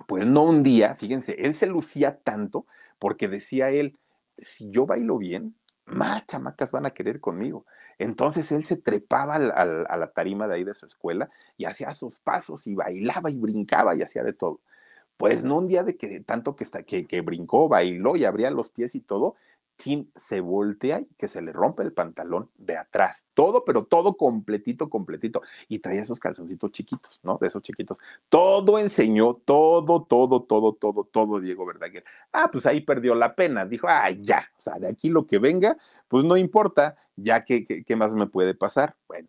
pues 0.07 0.25
no 0.25 0.43
un 0.43 0.63
día, 0.63 0.95
fíjense, 0.95 1.33
él 1.39 1.55
se 1.55 1.67
lucía 1.67 2.17
tanto 2.17 2.65
porque 2.99 3.27
decía 3.27 3.69
él, 3.69 3.97
si 4.37 4.69
yo 4.71 4.85
bailo 4.85 5.17
bien, 5.17 5.55
más 5.85 6.25
chamacas 6.25 6.71
van 6.71 6.85
a 6.85 6.91
querer 6.91 7.19
conmigo. 7.19 7.65
Entonces 7.99 8.51
él 8.51 8.63
se 8.63 8.77
trepaba 8.77 9.35
a 9.35 9.97
la 9.97 10.11
tarima 10.11 10.47
de 10.47 10.55
ahí 10.55 10.63
de 10.63 10.73
su 10.73 10.85
escuela 10.85 11.29
y 11.57 11.65
hacía 11.65 11.93
sus 11.93 12.19
pasos 12.19 12.67
y 12.67 12.75
bailaba 12.75 13.29
y 13.29 13.37
brincaba 13.37 13.95
y 13.95 14.01
hacía 14.01 14.23
de 14.23 14.33
todo. 14.33 14.61
Pues 15.17 15.43
no 15.43 15.57
un 15.57 15.67
día 15.67 15.83
de 15.83 15.95
que 15.95 16.19
tanto 16.21 16.55
que, 16.55 16.65
que, 16.85 17.05
que 17.07 17.21
brincó, 17.21 17.69
bailó 17.69 18.15
y 18.15 18.25
abría 18.25 18.51
los 18.51 18.69
pies 18.69 18.95
y 18.95 19.01
todo, 19.01 19.35
chin, 19.77 20.11
se 20.15 20.39
voltea 20.39 21.01
y 21.01 21.07
que 21.17 21.27
se 21.27 21.41
le 21.41 21.51
rompe 21.51 21.83
el 21.83 21.93
pantalón 21.93 22.49
de 22.57 22.77
atrás. 22.77 23.25
Todo, 23.33 23.63
pero 23.65 23.85
todo 23.85 24.15
completito, 24.15 24.89
completito. 24.89 25.41
Y 25.67 25.79
traía 25.79 26.01
esos 26.01 26.19
calzoncitos 26.19 26.71
chiquitos, 26.71 27.19
¿no? 27.23 27.37
De 27.39 27.47
esos 27.47 27.61
chiquitos. 27.61 27.97
Todo 28.29 28.79
enseñó, 28.79 29.35
todo, 29.45 30.03
todo, 30.03 30.43
todo, 30.43 30.73
todo, 30.73 31.03
todo 31.05 31.39
Diego 31.39 31.65
Verdaguer. 31.65 32.03
Ah, 32.31 32.49
pues 32.51 32.65
ahí 32.65 32.81
perdió 32.81 33.15
la 33.15 33.35
pena. 33.35 33.65
Dijo, 33.65 33.87
ay, 33.89 34.21
ya, 34.23 34.49
o 34.57 34.61
sea, 34.61 34.79
de 34.79 34.87
aquí 34.87 35.09
lo 35.09 35.25
que 35.25 35.39
venga, 35.39 35.77
pues 36.07 36.23
no 36.23 36.37
importa, 36.37 36.97
ya 37.15 37.43
que, 37.43 37.65
¿qué 37.65 37.95
más 37.95 38.15
me 38.15 38.27
puede 38.27 38.53
pasar? 38.55 38.95
Bueno, 39.07 39.27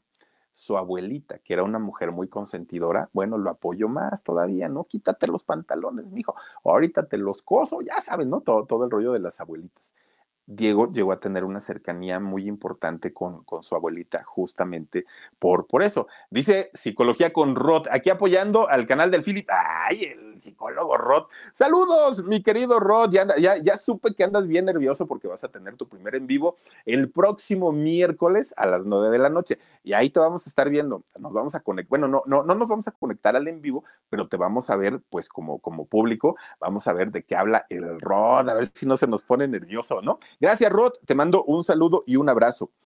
su 0.55 0.79
abuelita, 0.79 1.39
que 1.39 1.53
era 1.53 1.65
una 1.65 1.81
mujer 1.81 2.13
muy 2.13 2.29
consentidora, 2.29 3.11
bueno, 3.13 3.39
lo 3.39 3.51
apoyó 3.51 3.89
más 3.89 4.23
todavía, 4.23 4.69
¿no? 4.69 4.85
Quítate 4.85 5.27
los 5.27 5.43
pantalones, 5.43 6.07
mijo, 6.07 6.37
ahorita 6.65 7.07
te 7.09 7.19
los 7.19 7.43
coso, 7.43 7.81
ya 7.83 8.01
sabes, 8.01 8.29
¿no? 8.29 8.41
Todo, 8.41 8.65
todo 8.65 8.85
el 8.85 8.91
rollo 8.91 9.13
de 9.13 9.19
las 9.19 9.41
abuelitas. 9.41 9.95
Diego 10.47 10.93
llegó 10.93 11.13
a 11.13 11.21
tener 11.21 11.45
una 11.45 11.61
cercanía 11.61 12.21
muy 12.21 12.47
importante 12.47 13.13
con, 13.13 13.45
con, 13.45 13.63
su 13.63 13.75
abuelita, 13.75 14.23
justamente 14.25 15.07
por, 15.39 15.67
por 15.67 15.83
eso. 15.83 16.07
Dice 16.31 16.71
Psicología 16.75 17.33
con 17.33 17.57
Rod, 17.57 17.87
aquí 17.91 18.11
apoyando 18.11 18.69
al 18.69 18.87
canal 18.87 19.11
del 19.11 19.23
Philip. 19.23 19.49
¡Ay, 19.51 20.05
el 20.05 20.34
psicólogo 20.45 20.97
Rod! 20.97 21.25
Saludos, 21.53 22.23
mi 22.25 22.43
querido 22.43 22.79
Rod. 22.79 23.11
Ya, 23.11 23.27
ya, 23.37 23.57
ya 23.57 23.77
supe 23.77 24.15
que 24.15 24.25
andas 24.25 24.47
bien 24.47 24.67
nervioso 24.67 25.07
porque 25.07 25.27
vas 25.27 25.43
a 25.43 25.49
tener 25.49 25.77
tu 25.77 25.89
primer 25.89 26.15
en 26.15 26.27
vivo 26.27 26.57
el 26.85 27.11
próximo 27.11 27.73
miércoles 27.73 28.55
a 28.57 28.67
las 28.67 28.85
nueve 28.85 29.11
de 29.11 29.19
la 29.19 29.31
noche. 29.31 29.59
Y 29.83 29.95
ahí 29.95 30.11
te 30.11 30.21
vamos 30.21 30.47
a 30.47 30.51
estar 30.51 30.69
viendo. 30.69 31.03
Nos 31.19 31.33
vamos 31.33 31.55
a 31.55 31.61
conectar. 31.61 31.89
Bueno, 31.89 32.09
no, 32.09 32.23
no, 32.27 32.43
no 32.43 32.55
nos 32.55 32.69
vamos 32.69 32.87
a 32.87 32.93
conectar 32.93 33.35
al 33.35 33.49
en 33.49 33.61
vivo, 33.61 33.85
pero 34.11 34.29
te 34.29 34.37
vamos 34.37 34.71
a 34.71 34.77
ver, 34.77 35.01
pues, 35.11 35.29
como, 35.29 35.59
como 35.59 35.87
público. 35.87 36.37
Vamos 36.61 36.87
a 36.87 36.93
ver 36.93 37.11
de 37.11 37.23
qué 37.23 37.37
habla 37.37 37.67
el 37.71 38.01
Rod, 38.01 38.49
a 38.49 38.55
ver 38.55 38.71
si 38.75 38.87
no 38.87 38.97
se 38.97 39.07
nos 39.07 39.23
pone 39.23 39.49
nervioso, 39.49 40.03
¿no? 40.03 40.19
Gracias, 40.41 40.71
Rod. 40.71 40.93
Te 41.07 41.15
mando 41.15 41.45
un 41.45 41.65
saludo 41.65 42.05
y 42.07 42.17
un 42.17 42.29
abrazo. 42.29 42.71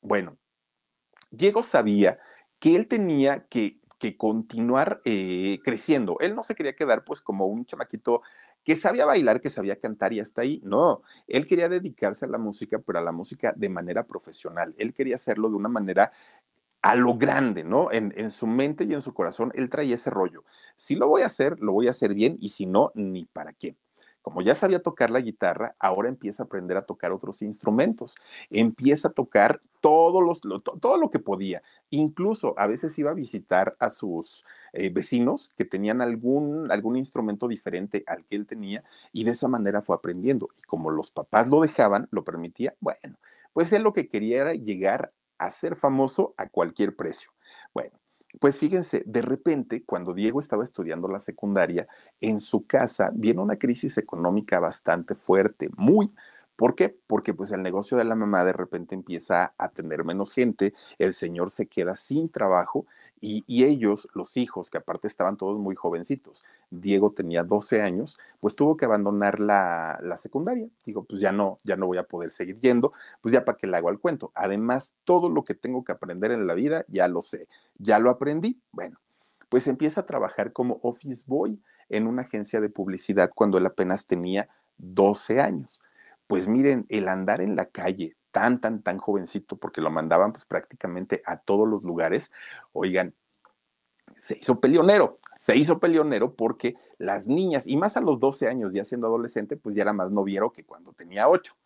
Bueno, 0.00 0.38
Diego 1.30 1.62
sabía 1.62 2.18
que 2.58 2.76
él 2.76 2.88
tenía 2.88 3.46
que, 3.48 3.78
continuar 4.16 5.00
eh, 5.04 5.58
creciendo. 5.64 6.18
Él 6.20 6.36
no 6.36 6.44
se 6.44 6.54
quería 6.54 6.76
quedar 6.76 7.04
pues 7.04 7.20
como 7.20 7.46
un 7.46 7.66
chamaquito 7.66 8.22
que 8.64 8.76
sabía 8.76 9.04
bailar, 9.04 9.40
que 9.40 9.50
sabía 9.50 9.80
cantar 9.80 10.12
y 10.12 10.20
hasta 10.20 10.42
ahí. 10.42 10.60
No, 10.64 11.02
él 11.26 11.46
quería 11.46 11.68
dedicarse 11.68 12.24
a 12.24 12.28
la 12.28 12.38
música, 12.38 12.78
pero 12.78 13.00
a 13.00 13.02
la 13.02 13.12
música 13.12 13.52
de 13.56 13.68
manera 13.68 14.04
profesional. 14.06 14.74
Él 14.78 14.94
quería 14.94 15.16
hacerlo 15.16 15.48
de 15.48 15.56
una 15.56 15.68
manera 15.68 16.12
a 16.82 16.94
lo 16.94 17.16
grande, 17.18 17.64
¿no? 17.64 17.90
En, 17.90 18.14
en, 18.16 18.30
su 18.30 18.46
mente 18.46 18.84
y 18.84 18.94
en 18.94 19.02
su 19.02 19.12
corazón, 19.12 19.52
él 19.54 19.68
traía 19.68 19.96
ese 19.96 20.10
rollo. 20.10 20.44
Si 20.76 20.94
lo 20.94 21.08
voy 21.08 21.22
a 21.22 21.26
hacer, 21.26 21.58
lo 21.60 21.72
voy 21.72 21.88
a 21.88 21.90
hacer 21.90 22.14
bien 22.14 22.36
y 22.38 22.50
si 22.50 22.66
no, 22.66 22.92
ni 22.94 23.24
para 23.24 23.52
qué 23.52 23.76
como 24.28 24.42
ya 24.42 24.54
sabía 24.54 24.82
tocar 24.82 25.08
la 25.08 25.22
guitarra, 25.22 25.74
ahora 25.78 26.10
empieza 26.10 26.42
a 26.42 26.46
aprender 26.46 26.76
a 26.76 26.82
tocar 26.82 27.12
otros 27.12 27.40
instrumentos, 27.40 28.14
empieza 28.50 29.08
a 29.08 29.12
tocar 29.12 29.62
todo, 29.80 30.20
los, 30.20 30.44
lo, 30.44 30.60
todo 30.60 30.98
lo 30.98 31.08
que 31.08 31.18
podía. 31.18 31.62
Incluso 31.88 32.52
a 32.58 32.66
veces 32.66 32.98
iba 32.98 33.10
a 33.10 33.14
visitar 33.14 33.74
a 33.78 33.88
sus 33.88 34.44
eh, 34.74 34.90
vecinos 34.90 35.50
que 35.56 35.64
tenían 35.64 36.02
algún, 36.02 36.70
algún 36.70 36.96
instrumento 36.96 37.48
diferente 37.48 38.04
al 38.06 38.26
que 38.26 38.36
él 38.36 38.46
tenía 38.46 38.84
y 39.14 39.24
de 39.24 39.30
esa 39.30 39.48
manera 39.48 39.80
fue 39.80 39.96
aprendiendo. 39.96 40.50
Y 40.58 40.60
como 40.60 40.90
los 40.90 41.10
papás 41.10 41.48
lo 41.48 41.62
dejaban, 41.62 42.06
lo 42.10 42.22
permitía, 42.22 42.74
bueno, 42.80 43.16
pues 43.54 43.72
él 43.72 43.82
lo 43.82 43.94
que 43.94 44.08
quería 44.08 44.42
era 44.42 44.52
llegar 44.52 45.10
a 45.38 45.48
ser 45.48 45.74
famoso 45.74 46.34
a 46.36 46.50
cualquier 46.50 46.94
precio. 46.94 47.30
Pues 48.40 48.58
fíjense, 48.58 49.02
de 49.04 49.22
repente, 49.22 49.82
cuando 49.84 50.14
Diego 50.14 50.38
estaba 50.38 50.62
estudiando 50.62 51.08
la 51.08 51.18
secundaria, 51.18 51.88
en 52.20 52.40
su 52.40 52.66
casa 52.66 53.10
viene 53.12 53.40
una 53.40 53.56
crisis 53.56 53.98
económica 53.98 54.60
bastante 54.60 55.14
fuerte, 55.16 55.70
muy, 55.76 56.12
¿Por 56.58 56.74
qué? 56.74 56.98
Porque 57.06 57.34
pues 57.34 57.52
el 57.52 57.62
negocio 57.62 57.96
de 57.96 58.02
la 58.02 58.16
mamá 58.16 58.44
de 58.44 58.52
repente 58.52 58.96
empieza 58.96 59.54
a 59.58 59.68
tener 59.68 60.02
menos 60.02 60.32
gente, 60.32 60.74
el 60.98 61.14
señor 61.14 61.52
se 61.52 61.68
queda 61.68 61.94
sin 61.94 62.30
trabajo 62.30 62.84
y, 63.20 63.44
ellos, 63.62 64.08
los 64.12 64.36
hijos, 64.36 64.68
que 64.68 64.78
aparte 64.78 65.06
estaban 65.06 65.36
todos 65.36 65.56
muy 65.60 65.76
jovencitos, 65.76 66.44
Diego 66.70 67.12
tenía 67.12 67.44
12 67.44 67.80
años, 67.80 68.18
pues 68.40 68.56
tuvo 68.56 68.76
que 68.76 68.86
abandonar 68.86 69.38
la, 69.38 70.00
la 70.02 70.16
secundaria. 70.16 70.66
Digo, 70.84 71.04
pues 71.04 71.20
ya 71.20 71.30
no, 71.30 71.60
ya 71.62 71.76
no 71.76 71.86
voy 71.86 71.98
a 71.98 72.02
poder 72.02 72.32
seguir 72.32 72.58
yendo, 72.58 72.92
pues 73.20 73.32
ya 73.32 73.44
para 73.44 73.56
qué 73.56 73.68
le 73.68 73.76
hago 73.76 73.88
al 73.88 74.00
cuento. 74.00 74.32
Además, 74.34 74.94
todo 75.04 75.30
lo 75.30 75.44
que 75.44 75.54
tengo 75.54 75.84
que 75.84 75.92
aprender 75.92 76.32
en 76.32 76.48
la 76.48 76.54
vida 76.54 76.84
ya 76.88 77.06
lo 77.06 77.22
sé, 77.22 77.46
ya 77.78 78.00
lo 78.00 78.10
aprendí. 78.10 78.60
Bueno, 78.72 78.98
pues 79.48 79.68
empieza 79.68 80.00
a 80.00 80.06
trabajar 80.06 80.52
como 80.52 80.80
office 80.82 81.22
boy 81.24 81.62
en 81.88 82.08
una 82.08 82.22
agencia 82.22 82.60
de 82.60 82.68
publicidad 82.68 83.30
cuando 83.32 83.58
él 83.58 83.66
apenas 83.66 84.06
tenía 84.06 84.48
12 84.78 85.40
años 85.40 85.80
pues 86.28 86.46
miren, 86.46 86.86
el 86.90 87.08
andar 87.08 87.40
en 87.40 87.56
la 87.56 87.66
calle 87.66 88.16
tan, 88.30 88.60
tan, 88.60 88.82
tan 88.82 88.98
jovencito, 88.98 89.56
porque 89.56 89.80
lo 89.80 89.90
mandaban 89.90 90.32
pues 90.32 90.44
prácticamente 90.44 91.22
a 91.24 91.38
todos 91.38 91.66
los 91.66 91.82
lugares, 91.82 92.30
oigan, 92.72 93.14
se 94.20 94.38
hizo 94.38 94.60
peleonero, 94.60 95.18
se 95.38 95.56
hizo 95.56 95.80
peleonero 95.80 96.34
porque 96.34 96.76
las 96.98 97.26
niñas, 97.26 97.66
y 97.66 97.76
más 97.76 97.96
a 97.96 98.00
los 98.00 98.20
12 98.20 98.46
años 98.46 98.72
ya 98.72 98.84
siendo 98.84 99.06
adolescente, 99.06 99.56
pues 99.56 99.74
ya 99.74 99.82
era 99.82 99.92
más 99.92 100.10
noviero 100.10 100.52
que 100.52 100.64
cuando 100.64 100.92
tenía 100.92 101.28
8. 101.28 101.56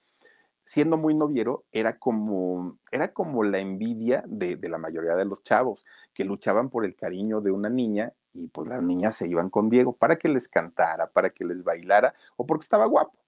Siendo 0.64 0.96
muy 0.96 1.14
noviero, 1.14 1.64
era 1.72 1.98
como, 1.98 2.78
era 2.92 3.12
como 3.12 3.42
la 3.42 3.58
envidia 3.58 4.22
de, 4.28 4.56
de 4.56 4.68
la 4.68 4.78
mayoría 4.78 5.16
de 5.16 5.24
los 5.24 5.42
chavos, 5.42 5.84
que 6.14 6.24
luchaban 6.24 6.70
por 6.70 6.84
el 6.84 6.94
cariño 6.94 7.40
de 7.40 7.50
una 7.50 7.68
niña 7.68 8.12
y 8.32 8.46
pues 8.46 8.68
las 8.68 8.80
niñas 8.80 9.16
se 9.16 9.26
iban 9.26 9.50
con 9.50 9.68
Diego 9.68 9.96
para 9.96 10.16
que 10.16 10.28
les 10.28 10.46
cantara, 10.48 11.08
para 11.10 11.30
que 11.30 11.44
les 11.44 11.64
bailara 11.64 12.14
o 12.36 12.46
porque 12.46 12.62
estaba 12.62 12.86
guapo 12.86 13.21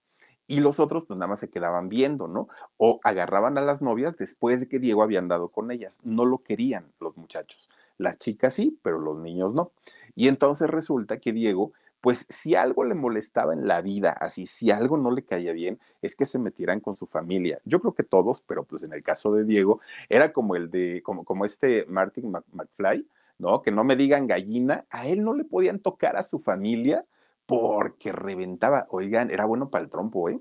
y 0.47 0.61
los 0.61 0.79
otros 0.81 1.05
pues 1.07 1.19
nada 1.19 1.29
más 1.29 1.41
se 1.41 1.51
quedaban 1.51 1.89
viendo, 1.89 2.29
¿no? 2.29 2.49
O 2.77 3.01
agarraban 3.03 3.57
a 3.59 3.63
las 3.63 3.81
novias 3.81 4.17
después 4.17 4.61
de 4.61 4.69
que 4.69 4.79
Diego 4.79 5.03
había 5.03 5.19
andado 5.19 5.49
con 5.49 5.71
ellas. 5.71 5.99
No 6.03 6.25
lo 6.25 6.39
querían 6.39 6.87
los 7.01 7.17
muchachos. 7.17 7.71
Las 7.99 8.19
chicas 8.19 8.55
sí, 8.55 8.79
pero 8.83 8.99
los 8.99 9.19
niños 9.19 9.55
no. 9.55 9.73
Y 10.15 10.29
entonces 10.29 10.69
resulta 10.69 11.19
que 11.19 11.33
Diego, 11.33 11.73
pues 12.01 12.27
si 12.29 12.55
algo 12.55 12.85
le 12.85 12.95
molestaba 12.95 13.55
en 13.55 13.67
la 13.67 13.81
vida, 13.81 14.13
así, 14.13 14.47
si 14.47 14.71
algo 14.71 14.97
no 14.99 15.11
le 15.11 15.25
caía 15.25 15.53
bien, 15.53 15.79
es 16.03 16.15
que 16.17 16.27
se 16.27 16.39
metieran 16.39 16.81
con 16.81 16.97
su 16.97 17.07
familia. 17.07 17.61
Yo 17.65 17.81
creo 17.81 17.95
que 17.95 18.03
todos, 18.03 18.43
pero 18.43 18.65
pues 18.65 18.83
en 18.83 18.93
el 18.93 19.03
caso 19.03 19.33
de 19.33 19.45
Diego, 19.45 19.81
era 20.09 20.33
como 20.33 20.57
el 20.57 20.71
de, 20.71 21.03
como, 21.03 21.25
como 21.25 21.45
este 21.45 21.87
Martin 21.87 22.31
McFly, 22.53 23.07
¿no? 23.39 23.63
Que 23.63 23.71
no 23.71 23.85
me 23.85 23.97
digan 23.97 24.27
gallina, 24.27 24.85
a 24.91 25.07
él 25.07 25.25
no 25.25 25.35
le 25.35 25.45
podían 25.45 25.79
tocar 25.79 26.17
a 26.17 26.23
su 26.23 26.39
familia 26.39 27.05
porque 27.47 28.13
reventaba. 28.13 28.87
Oigan, 28.91 29.31
era 29.31 29.45
bueno 29.45 29.71
para 29.71 29.85
el 29.85 29.91
trompo, 29.91 30.29
¿eh? 30.29 30.41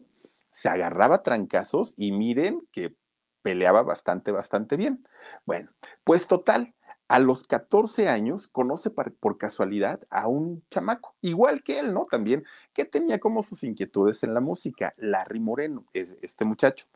Se 0.52 0.70
agarraba 0.70 1.24
trancazos 1.24 1.94
y 1.98 2.12
miren 2.12 2.68
que 2.72 2.96
peleaba 3.42 3.84
bastante, 3.84 4.32
bastante 4.32 4.78
bien. 4.78 5.06
Bueno, 5.46 5.72
pues 6.04 6.28
total, 6.28 6.74
a 7.08 7.20
los 7.20 7.44
14 7.44 8.08
años 8.08 8.48
conoce 8.48 8.90
por 8.90 9.38
casualidad 9.38 10.02
a 10.10 10.28
un 10.28 10.64
chamaco, 10.70 11.16
igual 11.22 11.64
que 11.64 11.80
él, 11.80 11.94
¿no? 11.94 12.08
También, 12.10 12.46
que 12.74 12.86
tenía 12.86 13.20
como 13.20 13.44
sus 13.44 13.64
inquietudes 13.64 14.24
en 14.24 14.34
la 14.34 14.40
música, 14.40 14.94
Larry 14.98 15.40
Moreno, 15.40 15.86
es 15.94 16.18
este 16.22 16.46
muchacho 16.46 16.88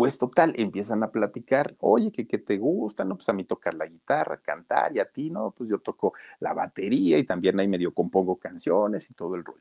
Pues 0.00 0.16
total, 0.16 0.54
empiezan 0.56 1.02
a 1.02 1.10
platicar, 1.10 1.76
oye, 1.80 2.10
¿qué, 2.10 2.26
¿qué 2.26 2.38
te 2.38 2.56
gusta? 2.56 3.04
No, 3.04 3.16
pues 3.16 3.28
a 3.28 3.34
mí 3.34 3.44
tocar 3.44 3.74
la 3.74 3.84
guitarra, 3.84 4.38
cantar, 4.38 4.96
y 4.96 4.98
a 4.98 5.04
ti, 5.04 5.28
no, 5.28 5.50
pues 5.50 5.68
yo 5.68 5.78
toco 5.78 6.14
la 6.38 6.54
batería 6.54 7.18
y 7.18 7.24
también 7.24 7.60
ahí 7.60 7.68
medio 7.68 7.92
compongo 7.92 8.36
canciones 8.36 9.10
y 9.10 9.12
todo 9.12 9.34
el 9.34 9.44
rollo. 9.44 9.60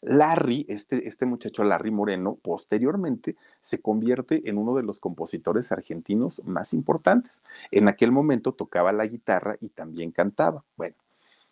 Larry, 0.00 0.66
este, 0.68 1.08
este 1.08 1.26
muchacho 1.26 1.64
Larry 1.64 1.90
Moreno, 1.90 2.38
posteriormente 2.40 3.34
se 3.60 3.80
convierte 3.80 4.48
en 4.48 4.56
uno 4.56 4.76
de 4.76 4.84
los 4.84 5.00
compositores 5.00 5.72
argentinos 5.72 6.40
más 6.44 6.72
importantes. 6.74 7.42
En 7.72 7.88
aquel 7.88 8.12
momento 8.12 8.52
tocaba 8.52 8.92
la 8.92 9.08
guitarra 9.08 9.56
y 9.60 9.70
también 9.70 10.12
cantaba. 10.12 10.62
Bueno, 10.76 10.94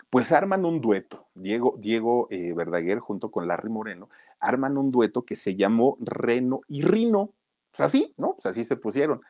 pues 0.09 0.31
arman 0.31 0.65
un 0.65 0.81
dueto, 0.81 1.27
Diego, 1.35 1.75
Diego 1.81 2.29
eh, 2.31 2.53
Verdaguer 2.53 3.01
junto 3.01 3.33
con 3.33 3.49
Larry 3.49 3.71
Moreno, 3.71 4.09
arman 4.39 4.79
un 4.79 4.93
dueto 4.93 5.23
que 5.23 5.35
se 5.35 5.57
llamó 5.57 5.97
Reno 5.99 6.61
y 6.69 6.83
Rino. 6.83 7.33
Pues 7.71 7.81
así, 7.81 8.15
¿no? 8.17 8.35
Pues 8.35 8.47
así 8.47 8.65
se 8.65 8.77
pusieron. 8.77 9.21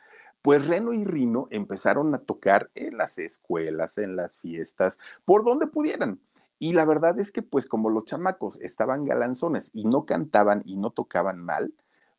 Pues 0.43 0.67
Reno 0.67 0.93
y 0.93 1.05
Rino 1.05 1.49
empezaron 1.51 2.15
a 2.15 2.19
tocar 2.19 2.71
en 2.75 2.97
las 2.97 3.19
escuelas, 3.19 3.99
en 3.99 4.17
las 4.17 4.39
fiestas, 4.39 4.99
por 5.25 5.45
donde 5.45 5.67
pudieran. 5.67 6.21
Y 6.59 6.73
la 6.73 6.85
verdad 6.85 7.19
es 7.19 7.31
que, 7.33 7.43
pues 7.43 7.67
como 7.67 7.91
los 7.91 8.05
chamacos 8.05 8.59
estaban 8.61 9.05
galanzones 9.05 9.71
y 9.75 9.85
no 9.85 10.05
cantaban 10.07 10.63
y 10.65 10.77
no 10.77 10.91
tocaban 10.91 11.39
mal, 11.39 11.73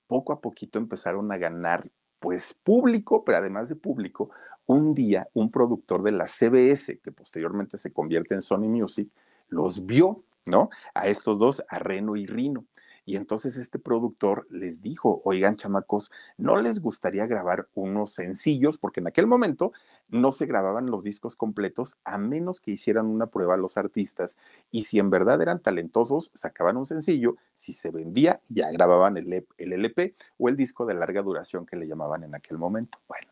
poco 0.07 0.33
a 0.33 0.41
poquito 0.41 0.77
empezaron 0.79 1.31
a 1.31 1.37
ganar, 1.37 1.89
pues 2.19 2.55
público, 2.63 3.23
pero 3.23 3.39
además 3.39 3.69
de 3.69 3.75
público, 3.75 4.29
un 4.65 4.93
día 4.93 5.27
un 5.33 5.51
productor 5.51 6.03
de 6.03 6.11
la 6.11 6.27
CBS, 6.27 6.99
que 6.99 7.11
posteriormente 7.11 7.77
se 7.77 7.91
convierte 7.91 8.35
en 8.35 8.41
Sony 8.41 8.67
Music, 8.67 9.09
los 9.49 9.85
vio, 9.85 10.23
¿no? 10.45 10.69
A 10.93 11.07
estos 11.07 11.39
dos, 11.39 11.63
a 11.67 11.79
Reno 11.79 12.15
y 12.15 12.25
Rino. 12.25 12.65
Y 13.05 13.15
entonces 13.15 13.57
este 13.57 13.79
productor 13.79 14.45
les 14.51 14.81
dijo, 14.81 15.21
oigan 15.25 15.55
chamacos, 15.55 16.11
¿no 16.37 16.61
les 16.61 16.79
gustaría 16.79 17.25
grabar 17.25 17.67
unos 17.73 18.13
sencillos? 18.13 18.77
Porque 18.77 18.99
en 18.99 19.07
aquel 19.07 19.25
momento 19.25 19.71
no 20.09 20.31
se 20.31 20.45
grababan 20.45 20.85
los 20.85 21.03
discos 21.03 21.35
completos 21.35 21.97
a 22.03 22.17
menos 22.17 22.61
que 22.61 22.71
hicieran 22.71 23.07
una 23.07 23.27
prueba 23.27 23.57
los 23.57 23.77
artistas. 23.77 24.37
Y 24.69 24.83
si 24.83 24.99
en 24.99 25.09
verdad 25.09 25.41
eran 25.41 25.59
talentosos, 25.59 26.31
sacaban 26.35 26.77
un 26.77 26.85
sencillo, 26.85 27.37
si 27.55 27.73
se 27.73 27.89
vendía, 27.91 28.39
ya 28.49 28.69
grababan 28.71 29.17
el, 29.17 29.45
el 29.57 29.73
LP 29.73 30.15
o 30.37 30.49
el 30.49 30.55
disco 30.55 30.85
de 30.85 30.93
larga 30.93 31.23
duración 31.23 31.65
que 31.65 31.77
le 31.77 31.87
llamaban 31.87 32.23
en 32.23 32.35
aquel 32.35 32.59
momento. 32.59 32.99
Bueno, 33.07 33.27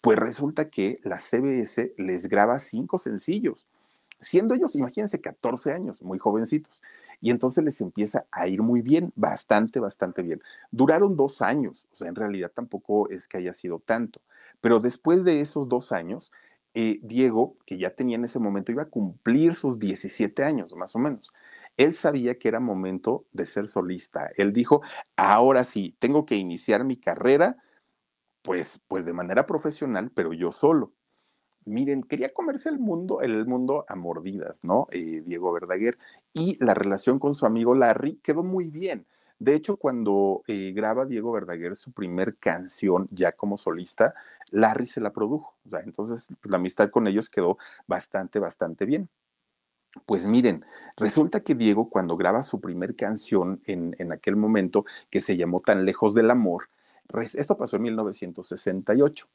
pues 0.00 0.18
resulta 0.18 0.68
que 0.68 0.98
la 1.04 1.18
CBS 1.18 1.94
les 1.96 2.28
graba 2.28 2.58
cinco 2.58 2.98
sencillos, 2.98 3.68
siendo 4.20 4.54
ellos, 4.54 4.74
imagínense, 4.74 5.20
14 5.20 5.72
años, 5.72 6.02
muy 6.02 6.18
jovencitos 6.18 6.82
y 7.24 7.30
entonces 7.30 7.64
les 7.64 7.80
empieza 7.80 8.26
a 8.30 8.48
ir 8.48 8.60
muy 8.60 8.82
bien, 8.82 9.10
bastante, 9.16 9.80
bastante 9.80 10.20
bien. 10.20 10.42
Duraron 10.70 11.16
dos 11.16 11.40
años, 11.40 11.88
o 11.90 11.96
sea, 11.96 12.08
en 12.08 12.16
realidad 12.16 12.52
tampoco 12.54 13.08
es 13.08 13.28
que 13.28 13.38
haya 13.38 13.54
sido 13.54 13.78
tanto, 13.78 14.20
pero 14.60 14.78
después 14.78 15.24
de 15.24 15.40
esos 15.40 15.70
dos 15.70 15.90
años, 15.90 16.32
eh, 16.74 17.00
Diego, 17.02 17.56
que 17.64 17.78
ya 17.78 17.94
tenía 17.94 18.16
en 18.16 18.26
ese 18.26 18.38
momento, 18.38 18.72
iba 18.72 18.82
a 18.82 18.90
cumplir 18.90 19.54
sus 19.54 19.78
17 19.78 20.44
años, 20.44 20.76
más 20.76 20.94
o 20.96 20.98
menos. 20.98 21.32
Él 21.78 21.94
sabía 21.94 22.38
que 22.38 22.48
era 22.48 22.60
momento 22.60 23.24
de 23.32 23.46
ser 23.46 23.70
solista. 23.70 24.30
Él 24.36 24.52
dijo, 24.52 24.82
ahora 25.16 25.64
sí, 25.64 25.96
tengo 26.00 26.26
que 26.26 26.36
iniciar 26.36 26.84
mi 26.84 26.98
carrera, 26.98 27.56
pues, 28.42 28.82
pues 28.86 29.06
de 29.06 29.14
manera 29.14 29.46
profesional, 29.46 30.10
pero 30.14 30.34
yo 30.34 30.52
solo 30.52 30.92
miren, 31.66 32.02
quería 32.02 32.32
comerse 32.32 32.68
el 32.68 32.78
mundo, 32.78 33.20
el 33.20 33.46
mundo 33.46 33.84
a 33.88 33.94
mordidas, 33.94 34.60
¿no? 34.62 34.88
Eh, 34.90 35.22
Diego 35.24 35.52
Verdaguer. 35.52 35.98
Y 36.32 36.62
la 36.64 36.74
relación 36.74 37.18
con 37.18 37.34
su 37.34 37.46
amigo 37.46 37.74
Larry 37.74 38.20
quedó 38.22 38.42
muy 38.42 38.70
bien. 38.70 39.06
De 39.38 39.54
hecho, 39.54 39.76
cuando 39.76 40.42
eh, 40.46 40.72
graba 40.74 41.06
Diego 41.06 41.32
Verdaguer 41.32 41.76
su 41.76 41.92
primer 41.92 42.36
canción 42.36 43.08
ya 43.10 43.32
como 43.32 43.58
solista, 43.58 44.14
Larry 44.50 44.86
se 44.86 45.00
la 45.00 45.12
produjo. 45.12 45.54
O 45.66 45.70
sea, 45.70 45.80
entonces 45.80 46.28
pues, 46.40 46.50
la 46.50 46.56
amistad 46.56 46.90
con 46.90 47.06
ellos 47.06 47.28
quedó 47.30 47.58
bastante, 47.86 48.38
bastante 48.38 48.86
bien. 48.86 49.08
Pues 50.06 50.26
miren, 50.26 50.64
resulta 50.96 51.40
que 51.40 51.54
Diego 51.54 51.88
cuando 51.88 52.16
graba 52.16 52.42
su 52.42 52.60
primer 52.60 52.96
canción 52.96 53.60
en, 53.66 53.94
en 53.98 54.12
aquel 54.12 54.36
momento, 54.36 54.84
que 55.10 55.20
se 55.20 55.36
llamó 55.36 55.60
Tan 55.60 55.84
lejos 55.84 56.14
del 56.14 56.30
amor, 56.30 56.68
esto 57.22 57.56
pasó 57.56 57.76
en 57.76 57.82
1968. 57.82 59.28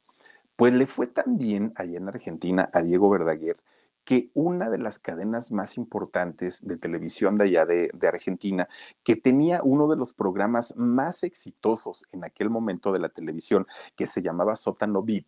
Pues 0.60 0.74
le 0.74 0.88
fue 0.88 1.08
tan 1.08 1.38
bien 1.38 1.72
allá 1.78 2.00
en 2.00 2.10
Argentina 2.10 2.70
a 2.74 2.82
Diego 2.82 3.10
Verdaguer 3.10 3.56
que 4.04 4.30
una 4.34 4.70
de 4.70 4.78
las 4.78 5.00
cadenas 5.00 5.54
más 5.54 5.78
importantes 5.78 6.68
de 6.68 6.76
televisión 6.76 7.38
de 7.38 7.46
allá 7.46 7.66
de, 7.66 7.90
Argentina, 8.06 8.68
que 9.02 9.16
tenía 9.16 9.62
uno 9.64 9.88
de 9.88 9.96
los 9.96 10.12
programas 10.12 10.76
más 10.76 11.24
exitosos 11.24 12.04
en 12.12 12.26
aquel 12.26 12.50
momento 12.50 12.92
de 12.92 13.00
la 13.00 13.08
televisión, 13.08 13.68
que 13.96 14.06
se 14.06 14.22
llamaba 14.22 14.58
Sótano 14.58 15.02
Beat, 15.02 15.28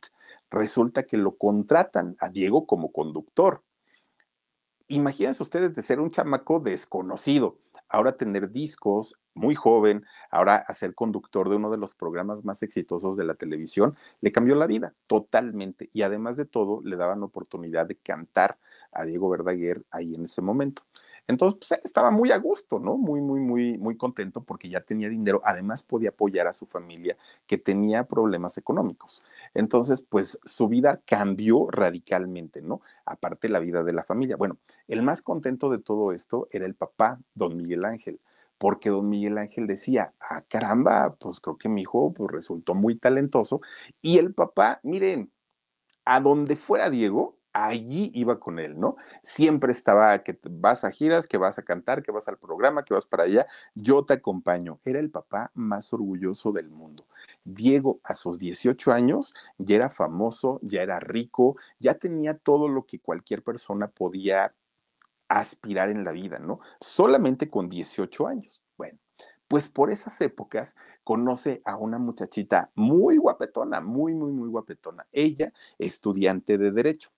resulta 0.50 1.04
que 1.04 1.16
lo 1.16 1.38
contratan 1.38 2.18
a 2.20 2.28
Diego 2.28 2.68
como 2.68 2.92
conductor. 2.92 3.64
Imagínense 4.90 5.44
ustedes 5.44 5.74
de 5.74 5.82
ser 5.82 6.02
un 6.02 6.12
chamaco 6.12 6.60
desconocido, 6.60 7.58
ahora 7.92 8.18
tener 8.18 8.52
discos, 8.52 9.16
muy 9.34 9.56
joven, 9.56 10.06
ahora 10.30 10.56
a 10.56 10.74
ser 10.74 10.96
conductor 10.96 11.50
de 11.50 11.56
uno 11.56 11.70
de 11.70 11.78
los 11.78 11.94
programas 11.94 12.44
más 12.44 12.64
exitosos 12.64 13.18
de 13.18 13.26
la 13.26 13.36
televisión, 13.36 13.96
le 14.22 14.32
cambió 14.32 14.56
la 14.56 14.68
vida 14.68 14.94
totalmente. 15.08 15.90
Y 15.94 16.02
además 16.02 16.38
de 16.38 16.46
todo, 16.46 16.82
le 16.84 16.96
daban 16.96 17.24
oportunidad 17.24 17.86
de 17.86 17.98
cantar 17.98 18.58
a 18.92 19.06
Diego 19.06 19.30
Verdaguer 19.30 19.84
ahí 19.92 20.16
en 20.16 20.26
ese 20.26 20.42
momento. 20.42 20.84
Entonces, 21.28 21.58
pues 21.60 21.72
él 21.72 21.82
estaba 21.84 22.12
muy 22.12 22.32
a 22.32 22.38
gusto, 22.38 22.80
¿no? 22.80 22.98
Muy, 22.98 23.22
muy, 23.22 23.40
muy, 23.40 23.78
muy 23.78 23.98
contento 23.98 24.44
porque 24.44 24.70
ya 24.70 24.82
tenía 24.82 25.10
dinero. 25.10 25.42
Además, 25.46 25.84
podía 25.84 26.10
apoyar 26.10 26.48
a 26.48 26.54
su 26.54 26.66
familia 26.66 27.18
que 27.48 27.58
tenía 27.58 28.06
problemas 28.06 28.58
económicos. 28.58 29.22
Entonces, 29.54 30.02
pues 30.02 30.40
su 30.46 30.68
vida 30.68 31.02
cambió 31.06 31.68
radicalmente, 31.70 32.62
¿no? 32.62 32.82
Aparte 33.06 33.50
la 33.50 33.60
vida 33.60 33.84
de 33.84 33.94
la 33.94 34.04
familia. 34.04 34.36
Bueno, 34.36 34.58
el 34.88 35.04
más 35.04 35.22
contento 35.22 35.70
de 35.70 35.80
todo 35.80 36.12
esto 36.12 36.48
era 36.52 36.66
el 36.66 36.76
papá, 36.76 37.20
don 37.34 37.58
Miguel 37.58 37.86
Ángel 37.86 38.20
porque 38.62 38.92
don 38.92 39.10
Miguel 39.10 39.40
Ángel 39.40 39.66
decía, 39.66 40.14
ah, 40.20 40.44
caramba, 40.48 41.16
pues 41.20 41.40
creo 41.40 41.58
que 41.58 41.68
mi 41.68 41.82
hijo 41.82 42.14
pues, 42.14 42.30
resultó 42.30 42.76
muy 42.76 42.96
talentoso. 42.96 43.60
Y 44.04 44.20
el 44.20 44.36
papá, 44.36 44.80
miren, 44.84 45.32
a 46.06 46.20
donde 46.20 46.56
fuera 46.56 46.92
Diego, 46.92 47.38
allí 47.54 48.12
iba 48.14 48.40
con 48.40 48.60
él, 48.60 48.80
¿no? 48.80 48.96
Siempre 49.24 49.72
estaba 49.72 50.24
que 50.24 50.40
vas 50.50 50.84
a 50.84 50.92
giras, 50.92 51.28
que 51.28 51.38
vas 51.38 51.58
a 51.58 51.64
cantar, 51.64 52.04
que 52.04 52.12
vas 52.12 52.28
al 52.28 52.38
programa, 52.38 52.84
que 52.86 52.94
vas 52.94 53.06
para 53.06 53.24
allá, 53.24 53.46
yo 53.76 54.06
te 54.06 54.14
acompaño. 54.14 54.80
Era 54.86 55.00
el 55.00 55.10
papá 55.12 55.52
más 55.54 55.94
orgulloso 55.94 56.52
del 56.52 56.70
mundo. 56.70 57.06
Diego 57.44 58.00
a 58.04 58.16
sus 58.16 58.40
18 58.40 58.92
años 58.92 59.34
ya 59.58 59.76
era 59.76 59.90
famoso, 59.90 60.60
ya 60.64 60.82
era 60.82 61.00
rico, 61.00 61.58
ya 61.80 61.96
tenía 61.96 62.38
todo 62.38 62.68
lo 62.68 62.86
que 62.86 63.00
cualquier 63.00 63.44
persona 63.44 63.88
podía 63.88 64.54
aspirar 65.28 65.90
en 65.90 66.04
la 66.04 66.12
vida, 66.12 66.40
¿no? 66.40 66.60
Solamente 66.80 67.50
con 67.50 67.70
18 67.70 68.28
años. 68.28 68.62
Bueno, 68.78 69.00
pues 69.48 69.68
por 69.68 69.92
esas 69.92 70.20
épocas 70.22 70.76
conoce 71.04 71.62
a 71.66 71.78
una 71.78 71.98
muchachita 72.00 72.72
muy 72.76 73.18
guapetona, 73.18 73.82
muy, 73.82 74.14
muy, 74.14 74.32
muy 74.32 74.50
guapetona. 74.50 75.08
Ella, 75.12 75.54
estudiante 75.78 76.58
de 76.58 76.72
Derecho 76.72 77.12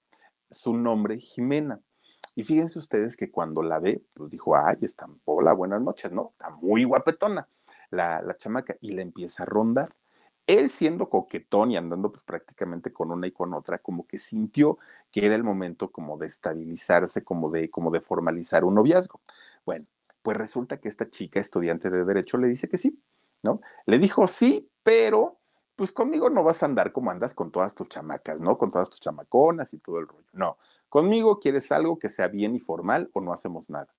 su 0.53 0.73
nombre 0.75 1.19
Jimena. 1.19 1.79
Y 2.35 2.43
fíjense 2.43 2.79
ustedes 2.79 3.15
que 3.15 3.29
cuando 3.29 3.61
la 3.61 3.79
ve, 3.79 4.01
pues 4.13 4.29
dijo, 4.29 4.55
ay, 4.55 4.77
está, 4.81 5.07
hola, 5.25 5.53
buenas 5.53 5.81
noches, 5.81 6.11
¿no? 6.11 6.31
Está 6.31 6.49
muy 6.49 6.83
guapetona 6.83 7.47
la, 7.91 8.21
la 8.21 8.35
chamaca 8.37 8.75
y 8.81 8.91
le 8.93 9.01
empieza 9.03 9.43
a 9.43 9.45
rondar. 9.45 9.95
Él 10.47 10.71
siendo 10.71 11.09
coquetón 11.09 11.71
y 11.71 11.77
andando 11.77 12.11
pues 12.11 12.23
prácticamente 12.23 12.91
con 12.91 13.11
una 13.11 13.27
y 13.27 13.31
con 13.31 13.53
otra, 13.53 13.77
como 13.77 14.05
que 14.07 14.17
sintió 14.17 14.77
que 15.11 15.25
era 15.25 15.35
el 15.35 15.43
momento 15.43 15.91
como 15.91 16.17
de 16.17 16.27
estabilizarse, 16.27 17.23
como 17.23 17.49
de, 17.49 17.69
como 17.69 17.91
de 17.91 18.01
formalizar 18.01 18.65
un 18.65 18.75
noviazgo. 18.75 19.21
Bueno, 19.65 19.85
pues 20.21 20.35
resulta 20.35 20.77
que 20.77 20.89
esta 20.89 21.09
chica 21.09 21.39
estudiante 21.39 21.89
de 21.89 22.03
derecho 22.03 22.37
le 22.37 22.47
dice 22.47 22.67
que 22.67 22.77
sí, 22.77 22.99
¿no? 23.41 23.61
Le 23.85 23.99
dijo 23.99 24.27
sí, 24.27 24.69
pero 24.83 25.37
pues 25.75 25.91
conmigo 25.91 26.29
no 26.29 26.43
vas 26.43 26.63
a 26.63 26.67
andar 26.67 26.91
como 26.91 27.11
andas 27.11 27.33
con 27.33 27.51
todas 27.51 27.73
tus 27.73 27.89
chamacas, 27.89 28.39
¿no? 28.39 28.57
Con 28.57 28.71
todas 28.71 28.89
tus 28.89 28.99
chamaconas 28.99 29.73
y 29.73 29.79
todo 29.79 29.99
el 29.99 30.07
rollo. 30.07 30.27
No, 30.33 30.57
conmigo 30.89 31.39
quieres 31.39 31.71
algo 31.71 31.97
que 31.97 32.09
sea 32.09 32.27
bien 32.27 32.55
y 32.55 32.59
formal 32.59 33.09
o 33.13 33.21
no 33.21 33.33
hacemos 33.33 33.69
nada. 33.69 33.93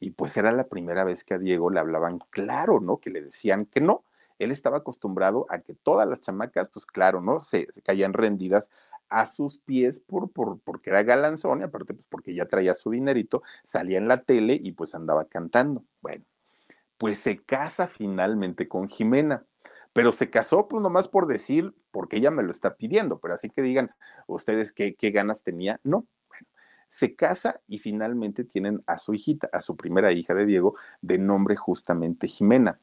Y 0.00 0.10
pues 0.10 0.36
era 0.36 0.52
la 0.52 0.64
primera 0.64 1.04
vez 1.04 1.24
que 1.24 1.34
a 1.34 1.38
Diego 1.38 1.70
le 1.70 1.80
hablaban 1.80 2.20
claro, 2.30 2.80
¿no? 2.80 2.98
Que 2.98 3.10
le 3.10 3.20
decían 3.20 3.66
que 3.66 3.80
no. 3.80 4.04
Él 4.38 4.52
estaba 4.52 4.78
acostumbrado 4.78 5.46
a 5.50 5.58
que 5.58 5.74
todas 5.74 6.08
las 6.08 6.20
chamacas, 6.20 6.68
pues 6.68 6.86
claro, 6.86 7.20
¿no? 7.20 7.40
Se, 7.40 7.66
se 7.72 7.82
caían 7.82 8.12
rendidas 8.12 8.70
a 9.08 9.26
sus 9.26 9.58
pies 9.58 10.00
por, 10.00 10.30
por, 10.30 10.60
porque 10.60 10.90
era 10.90 11.02
galanzón 11.02 11.60
y 11.60 11.64
aparte 11.64 11.94
pues 11.94 12.06
porque 12.08 12.34
ya 12.34 12.46
traía 12.46 12.74
su 12.74 12.90
dinerito, 12.90 13.42
salía 13.64 13.98
en 13.98 14.08
la 14.08 14.22
tele 14.22 14.58
y 14.62 14.72
pues 14.72 14.94
andaba 14.94 15.24
cantando. 15.24 15.82
Bueno, 16.00 16.24
pues 16.98 17.18
se 17.18 17.38
casa 17.38 17.88
finalmente 17.88 18.68
con 18.68 18.88
Jimena 18.88 19.44
pero 19.98 20.12
se 20.12 20.30
casó 20.30 20.68
pues 20.68 20.80
nomás 20.80 21.08
por 21.08 21.26
decir, 21.26 21.74
porque 21.90 22.18
ella 22.18 22.30
me 22.30 22.44
lo 22.44 22.52
está 22.52 22.76
pidiendo, 22.76 23.18
pero 23.18 23.34
así 23.34 23.50
que 23.50 23.62
digan 23.62 23.90
ustedes 24.28 24.72
qué, 24.72 24.94
ganas 25.10 25.42
tenía, 25.42 25.80
no. 25.82 26.06
Bueno, 26.28 26.46
se 26.86 27.16
casa 27.16 27.60
y 27.66 27.80
finalmente 27.80 28.44
tienen 28.44 28.84
a 28.86 28.98
su 28.98 29.12
hijita, 29.12 29.50
a 29.52 29.60
su 29.60 29.76
primera 29.76 30.12
hija 30.12 30.34
de 30.34 30.46
Diego, 30.46 30.76
de 31.00 31.18
nombre 31.18 31.56
justamente 31.56 32.28
Jimena. 32.28 32.78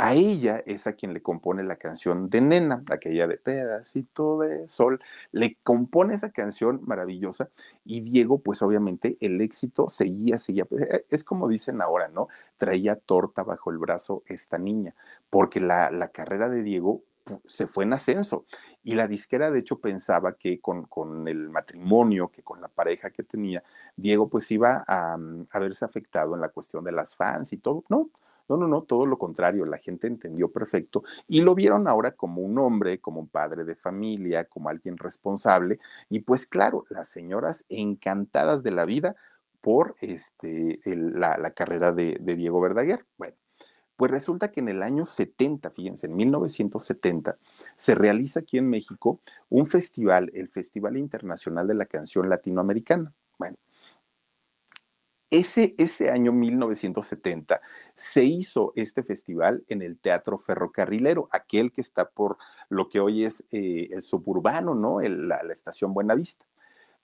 A 0.00 0.14
ella 0.14 0.62
es 0.64 0.86
a 0.86 0.92
quien 0.92 1.12
le 1.12 1.22
compone 1.22 1.64
la 1.64 1.74
canción 1.74 2.30
de 2.30 2.40
Nena, 2.40 2.84
aquella 2.88 3.26
de 3.26 3.38
Pedacito 3.38 4.38
de 4.38 4.68
Sol. 4.68 5.00
Le 5.32 5.56
compone 5.64 6.14
esa 6.14 6.30
canción 6.30 6.82
maravillosa 6.86 7.48
y 7.84 8.02
Diego, 8.02 8.40
pues 8.40 8.62
obviamente 8.62 9.16
el 9.20 9.40
éxito 9.40 9.88
seguía, 9.88 10.38
seguía. 10.38 10.68
Eh, 10.70 11.04
es 11.08 11.24
como 11.24 11.48
dicen 11.48 11.82
ahora, 11.82 12.06
¿no? 12.08 12.28
Traía 12.58 12.94
torta 12.94 13.42
bajo 13.42 13.72
el 13.72 13.78
brazo 13.78 14.22
esta 14.26 14.56
niña, 14.56 14.94
porque 15.30 15.60
la, 15.60 16.10
carrera 16.12 16.48
de 16.48 16.62
Diego 16.62 17.02
se 17.46 17.66
fue 17.66 17.84
en 17.84 17.92
ascenso. 17.92 18.46
Y 18.82 18.94
la 18.94 19.06
disquera, 19.06 19.50
de 19.50 19.60
hecho, 19.60 19.78
pensaba 19.80 20.34
que 20.34 20.60
con, 20.60 20.88
el 21.28 21.50
matrimonio, 21.50 22.28
que 22.28 22.42
con 22.42 22.60
la 22.60 22.68
pareja 22.68 23.10
que 23.10 23.22
tenía, 23.22 23.62
Diego 23.96 24.28
pues 24.28 24.50
iba 24.50 24.84
a, 24.86 25.18
a 25.50 25.58
verse 25.58 25.84
afectado 25.84 26.34
en 26.34 26.40
la 26.40 26.48
cuestión 26.48 26.84
de 26.84 26.92
las 26.92 27.16
fans 27.16 27.52
y 27.52 27.58
todo. 27.58 27.84
No, 27.88 28.10
no, 28.48 28.56
no, 28.56 28.66
no, 28.66 28.82
todo 28.82 29.04
lo 29.06 29.18
contrario, 29.18 29.66
la 29.66 29.78
gente 29.78 30.06
entendió 30.06 30.50
perfecto 30.50 31.04
y 31.26 31.42
lo 31.42 31.54
vieron 31.54 31.86
ahora 31.86 32.12
como 32.12 32.40
un 32.40 32.58
hombre, 32.58 32.98
como 32.98 33.20
un 33.20 33.28
padre 33.28 33.64
de 33.64 33.74
familia, 33.74 34.46
como 34.46 34.70
alguien 34.70 34.96
responsable 34.96 35.78
y 36.08 36.20
pues 36.20 36.46
claro, 36.46 36.86
las 36.88 37.08
señoras 37.08 37.64
encantadas 37.68 38.62
de 38.62 38.70
la 38.70 38.86
vida 38.86 39.16
por 39.60 39.96
este, 40.00 40.80
la, 40.84 41.36
la, 41.36 41.50
carrera 41.50 41.92
de, 41.92 42.16
de 42.20 42.36
Diego 42.36 42.60
Verdaguer. 42.60 43.04
Bueno, 43.18 43.36
pues 43.98 44.12
resulta 44.12 44.52
que 44.52 44.60
en 44.60 44.68
el 44.68 44.84
año 44.84 45.04
70, 45.04 45.70
fíjense, 45.70 46.06
en 46.06 46.14
1970, 46.14 47.36
se 47.74 47.96
realiza 47.96 48.38
aquí 48.38 48.56
en 48.56 48.70
México 48.70 49.20
un 49.48 49.66
festival, 49.66 50.30
el 50.34 50.48
Festival 50.48 50.96
Internacional 50.96 51.66
de 51.66 51.74
la 51.74 51.86
Canción 51.86 52.28
Latinoamericana. 52.28 53.12
Bueno, 53.38 53.56
ese, 55.30 55.74
ese 55.78 56.12
año 56.12 56.30
1970 56.30 57.60
se 57.96 58.22
hizo 58.22 58.72
este 58.76 59.02
festival 59.02 59.64
en 59.66 59.82
el 59.82 59.98
Teatro 59.98 60.38
Ferrocarrilero, 60.38 61.28
aquel 61.32 61.72
que 61.72 61.80
está 61.80 62.08
por 62.08 62.38
lo 62.68 62.88
que 62.88 63.00
hoy 63.00 63.24
es 63.24 63.44
eh, 63.50 63.88
el 63.90 64.02
suburbano, 64.02 64.76
¿no? 64.76 65.00
El, 65.00 65.26
la, 65.26 65.42
la, 65.42 65.52
estación 65.52 65.92
Buenavista. 65.92 66.46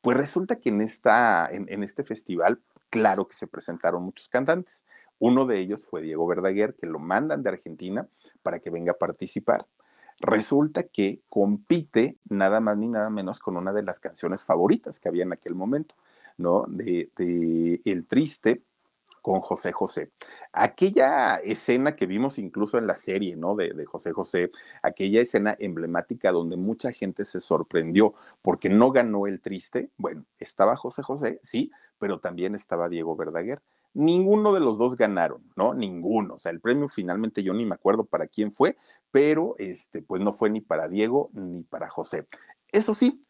Pues 0.00 0.16
resulta 0.16 0.61
que 0.61 0.68
en, 0.68 0.80
esta, 0.80 1.48
en, 1.50 1.66
en 1.68 1.83
este 1.83 2.04
festival, 2.04 2.61
claro 2.88 3.26
que 3.26 3.35
se 3.35 3.48
presentaron 3.48 4.04
muchos 4.04 4.28
cantantes. 4.28 4.85
Uno 5.18 5.46
de 5.46 5.59
ellos 5.61 5.87
fue 5.87 6.03
Diego 6.03 6.27
Verdaguer, 6.27 6.74
que 6.74 6.87
lo 6.87 6.98
mandan 6.98 7.42
de 7.42 7.50
Argentina 7.50 8.07
para 8.42 8.59
que 8.59 8.70
venga 8.70 8.92
a 8.92 8.96
participar. 8.98 9.66
Resulta 10.20 10.85
que 10.85 11.20
compite 11.29 12.16
nada 12.29 12.61
más 12.61 12.77
ni 12.77 12.88
nada 12.88 13.11
menos 13.11 13.40
con 13.40 13.57
una 13.57 13.72
de 13.72 13.83
las 13.83 14.00
canciones 14.00 14.44
favoritas 14.44 15.00
que 15.00 15.09
había 15.09 15.24
en 15.24 15.33
aquel 15.33 15.55
momento. 15.55 15.94
¿no? 16.37 16.64
De, 16.68 17.11
El 17.85 18.07
Triste 18.07 18.62
con 19.22 19.40
José 19.40 19.72
José. 19.72 20.11
Aquella 20.53 21.37
escena 21.37 21.96
que 21.96 22.07
vimos 22.07 22.38
incluso 22.38 22.77
en 22.77 22.87
la 22.87 22.94
serie, 22.94 23.37
¿no? 23.37 23.55
De, 23.55 23.85
José 23.87 24.12
José, 24.12 24.50
aquella 24.83 25.22
escena 25.22 25.57
emblemática 25.59 26.31
donde 26.31 26.57
mucha 26.57 26.92
gente 26.92 27.24
se 27.24 27.40
sorprendió 27.40 28.14
porque 28.42 28.68
no 28.68 28.90
ganó 28.90 29.27
El 29.27 29.40
Triste. 29.40 29.88
Bueno, 29.96 30.24
estaba 30.38 30.77
José 30.77 31.03
José, 31.03 31.40
sí, 31.42 31.70
pero 31.98 32.20
también 32.20 32.55
estaba 32.55 32.88
Diego 32.90 33.16
Verdaguer. 33.16 33.62
Ninguno 33.94 34.52
de 34.52 34.61
los 34.61 34.76
dos 34.76 34.96
ganaron, 34.96 35.42
¿no? 35.57 35.72
Ninguno. 35.72 36.35
O 36.35 36.38
sea, 36.38 36.52
el 36.52 36.61
premio 36.61 36.88
finalmente 36.88 37.42
yo 37.42 37.54
ni 37.54 37.64
me 37.64 37.74
acuerdo 37.74 38.04
para 38.04 38.26
quién 38.26 38.52
fue, 38.52 38.76
pero 39.11 39.54
este, 39.59 40.02
pues 40.02 40.20
no 40.20 40.33
fue 40.33 40.50
ni 40.50 40.61
para 40.61 40.88
Diego 40.88 41.30
ni 41.33 41.62
para 41.62 41.88
José. 41.88 42.26
Eso 42.72 42.92
sí, 42.92 43.24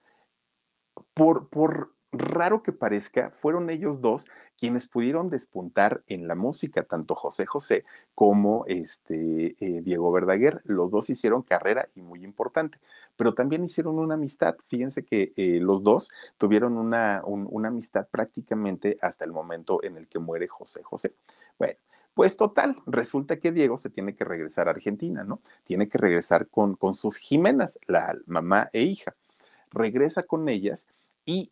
por, 1.15 1.49
por 1.49 1.94
raro 2.19 2.63
que 2.63 2.73
parezca, 2.73 3.31
fueron 3.41 3.71
ellos 3.71 4.01
dos 4.01 4.29
quienes 4.59 4.87
pudieron 4.87 5.31
despuntar 5.31 6.03
en 6.07 6.29
la 6.29 6.35
música, 6.35 6.85
tanto 6.85 7.15
José 7.15 7.45
José 7.45 7.85
como 8.15 8.65
este, 8.67 9.57
eh, 9.59 9.83
Diego 9.83 10.13
Verdaguer. 10.13 10.63
Los 10.65 10.91
dos 10.91 11.11
hicieron 11.11 11.43
carrera 11.43 11.89
y 11.95 12.03
muy 12.03 12.25
importante, 12.25 12.79
pero 13.17 13.35
también 13.35 13.65
hicieron 13.65 13.99
una 13.99 14.15
amistad. 14.15 14.57
Fíjense 14.69 15.05
que 15.05 15.33
eh, 15.37 15.59
los 15.61 15.83
dos 15.83 16.11
tuvieron 16.39 16.77
una, 16.77 17.23
un, 17.25 17.47
una 17.51 17.69
amistad 17.69 18.07
prácticamente 18.11 18.97
hasta 19.03 19.25
el 19.25 19.33
momento 19.33 19.83
en 19.83 19.97
el 19.97 20.07
que 20.09 20.19
muere 20.19 20.49
José 20.49 20.83
José. 20.83 21.15
Bueno. 21.59 21.75
Pues 22.15 22.37
total, 22.37 22.77
resulta 22.87 23.41
que 23.41 23.51
Diego 23.51 23.77
se 23.77 23.91
tiene 23.91 24.15
que 24.15 24.25
regresar 24.25 24.69
a 24.69 24.71
Argentina, 24.71 25.25
¿no? 25.25 25.41
Tiene 25.65 25.89
que 25.89 25.99
regresar 25.99 26.47
con, 26.47 26.77
con 26.77 26.95
sus 26.95 27.17
Jimenas, 27.17 27.77
la 27.89 28.17
mamá 28.27 28.71
e 28.73 28.83
hija. 28.83 29.17
Regresa 29.73 30.23
con 30.23 30.49
ellas 30.49 30.87
y 31.27 31.51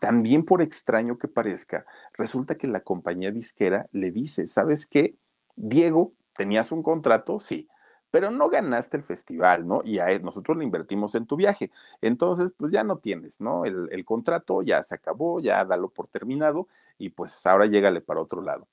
también 0.00 0.44
por 0.44 0.62
extraño 0.62 1.18
que 1.18 1.28
parezca, 1.28 1.86
resulta 2.14 2.56
que 2.56 2.66
la 2.66 2.80
compañía 2.80 3.30
disquera 3.30 3.88
le 3.92 4.10
dice, 4.10 4.46
¿sabes 4.46 4.86
qué? 4.86 5.16
Diego, 5.56 6.12
tenías 6.36 6.72
un 6.72 6.82
contrato, 6.82 7.40
sí, 7.40 7.68
pero 8.10 8.30
no 8.30 8.48
ganaste 8.48 8.96
el 8.96 9.02
festival, 9.02 9.66
¿no? 9.66 9.82
Y 9.84 9.98
a 9.98 10.18
nosotros 10.20 10.56
le 10.56 10.64
invertimos 10.64 11.14
en 11.14 11.26
tu 11.26 11.36
viaje. 11.36 11.70
Entonces, 12.00 12.52
pues 12.56 12.72
ya 12.72 12.84
no 12.84 12.98
tienes, 12.98 13.40
¿no? 13.40 13.64
El, 13.64 13.88
el 13.92 14.04
contrato 14.04 14.62
ya 14.62 14.82
se 14.82 14.94
acabó, 14.94 15.40
ya 15.40 15.64
dalo 15.64 15.90
por 15.90 16.08
terminado 16.08 16.68
y 16.98 17.10
pues 17.10 17.44
ahora 17.46 17.66
llégale 17.66 18.00
para 18.00 18.20
otro 18.20 18.42
lado. 18.42 18.66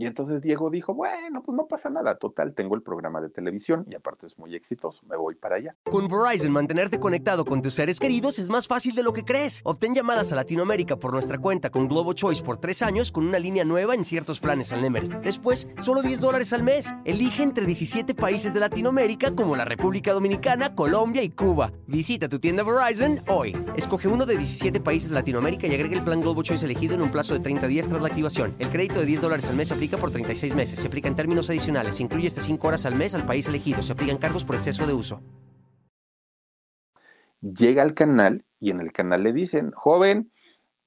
Y 0.00 0.06
entonces 0.06 0.40
Diego 0.40 0.70
dijo, 0.70 0.94
bueno, 0.94 1.42
pues 1.42 1.54
no 1.54 1.68
pasa 1.68 1.90
nada, 1.90 2.16
total, 2.16 2.54
tengo 2.54 2.74
el 2.74 2.80
programa 2.80 3.20
de 3.20 3.28
televisión 3.28 3.84
y 3.86 3.94
aparte 3.94 4.24
es 4.24 4.38
muy 4.38 4.54
exitoso, 4.54 5.02
me 5.06 5.14
voy 5.14 5.34
para 5.34 5.56
allá. 5.56 5.76
Con 5.90 6.08
Verizon, 6.08 6.50
mantenerte 6.50 6.98
conectado 6.98 7.44
con 7.44 7.60
tus 7.60 7.74
seres 7.74 8.00
queridos 8.00 8.38
es 8.38 8.48
más 8.48 8.66
fácil 8.66 8.94
de 8.94 9.02
lo 9.02 9.12
que 9.12 9.26
crees. 9.26 9.60
Obtén 9.62 9.94
llamadas 9.94 10.32
a 10.32 10.36
Latinoamérica 10.36 10.96
por 10.96 11.12
nuestra 11.12 11.36
cuenta 11.36 11.68
con 11.68 11.86
Globo 11.86 12.14
Choice 12.14 12.42
por 12.42 12.56
tres 12.56 12.80
años 12.80 13.12
con 13.12 13.26
una 13.26 13.38
línea 13.38 13.62
nueva 13.66 13.94
en 13.94 14.06
ciertos 14.06 14.40
planes 14.40 14.72
al 14.72 14.80
Nemery. 14.80 15.10
Después, 15.22 15.68
solo 15.82 16.00
10 16.00 16.22
dólares 16.22 16.54
al 16.54 16.62
mes. 16.62 16.94
Elige 17.04 17.42
entre 17.42 17.66
17 17.66 18.14
países 18.14 18.54
de 18.54 18.60
Latinoamérica 18.60 19.34
como 19.34 19.54
la 19.54 19.66
República 19.66 20.14
Dominicana, 20.14 20.74
Colombia 20.74 21.22
y 21.22 21.28
Cuba. 21.28 21.72
Visita 21.86 22.26
tu 22.26 22.38
tienda 22.38 22.62
Verizon 22.62 23.20
hoy. 23.28 23.54
Escoge 23.76 24.08
uno 24.08 24.24
de 24.24 24.38
17 24.38 24.80
países 24.80 25.10
de 25.10 25.16
Latinoamérica 25.16 25.66
y 25.66 25.74
agrega 25.74 25.94
el 25.94 26.04
plan 26.04 26.22
Globo 26.22 26.42
Choice 26.42 26.64
elegido 26.64 26.94
en 26.94 27.02
un 27.02 27.10
plazo 27.10 27.34
de 27.34 27.40
30 27.40 27.66
días 27.66 27.86
tras 27.86 28.00
la 28.00 28.08
activación. 28.08 28.54
El 28.58 28.70
crédito 28.70 29.00
de 29.00 29.04
10 29.04 29.20
dólares 29.20 29.46
al 29.50 29.56
mes 29.56 29.70
aplica 29.70 29.89
por 29.98 30.10
36 30.10 30.54
meses. 30.54 30.78
Se 30.78 30.88
aplica 30.88 31.08
en 31.08 31.16
términos 31.16 31.50
adicionales. 31.50 31.96
Se 31.96 32.02
incluye 32.02 32.26
hasta 32.26 32.42
5 32.42 32.68
horas 32.68 32.86
al 32.86 32.94
mes 32.94 33.14
al 33.14 33.26
país 33.26 33.46
elegido. 33.48 33.82
Se 33.82 33.92
aplican 33.92 34.18
cargos 34.18 34.44
por 34.44 34.56
exceso 34.56 34.86
de 34.86 34.92
uso. 34.92 35.20
Llega 37.40 37.82
al 37.82 37.94
canal 37.94 38.44
y 38.58 38.70
en 38.70 38.80
el 38.80 38.92
canal 38.92 39.22
le 39.22 39.32
dicen, 39.32 39.70
joven, 39.70 40.30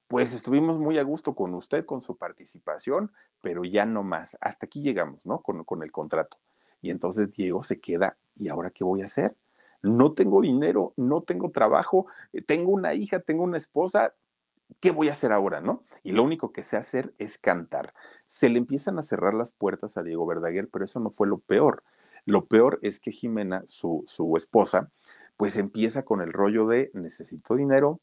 pues 0.06 0.32
estuvimos 0.32 0.78
muy 0.78 0.98
a 0.98 1.02
gusto 1.02 1.34
con 1.34 1.54
usted, 1.54 1.84
con 1.84 2.02
su 2.02 2.16
participación, 2.16 3.10
pero 3.40 3.64
ya 3.64 3.84
no 3.84 4.02
más. 4.02 4.36
Hasta 4.40 4.66
aquí 4.66 4.80
llegamos, 4.82 5.20
¿no? 5.24 5.40
Con, 5.40 5.64
con 5.64 5.82
el 5.82 5.90
contrato. 5.90 6.38
Y 6.80 6.90
entonces 6.90 7.32
Diego 7.32 7.62
se 7.62 7.80
queda, 7.80 8.16
¿y 8.36 8.48
ahora 8.48 8.70
qué 8.70 8.84
voy 8.84 9.02
a 9.02 9.06
hacer? 9.06 9.34
No 9.82 10.12
tengo 10.12 10.40
dinero, 10.40 10.92
no 10.96 11.22
tengo 11.22 11.50
trabajo, 11.50 12.06
tengo 12.46 12.72
una 12.72 12.94
hija, 12.94 13.20
tengo 13.20 13.42
una 13.42 13.56
esposa, 13.56 14.14
¿qué 14.80 14.90
voy 14.90 15.08
a 15.08 15.12
hacer 15.12 15.32
ahora, 15.32 15.60
no? 15.60 15.82
Y 16.04 16.12
lo 16.12 16.22
único 16.22 16.52
que 16.52 16.62
sé 16.62 16.76
hacer 16.76 17.12
es 17.18 17.38
cantar. 17.38 17.92
Se 18.26 18.48
le 18.48 18.58
empiezan 18.58 18.98
a 18.98 19.02
cerrar 19.02 19.34
las 19.34 19.50
puertas 19.50 19.96
a 19.96 20.04
Diego 20.04 20.26
Verdaguer, 20.26 20.68
pero 20.70 20.84
eso 20.84 21.00
no 21.00 21.10
fue 21.10 21.26
lo 21.26 21.38
peor. 21.38 21.82
Lo 22.26 22.46
peor 22.46 22.78
es 22.82 23.00
que 23.00 23.10
Jimena, 23.10 23.62
su, 23.66 24.04
su 24.06 24.36
esposa, 24.36 24.90
pues 25.36 25.56
empieza 25.56 26.04
con 26.04 26.20
el 26.20 26.32
rollo 26.32 26.68
de 26.68 26.90
necesito 26.94 27.56
dinero, 27.56 28.00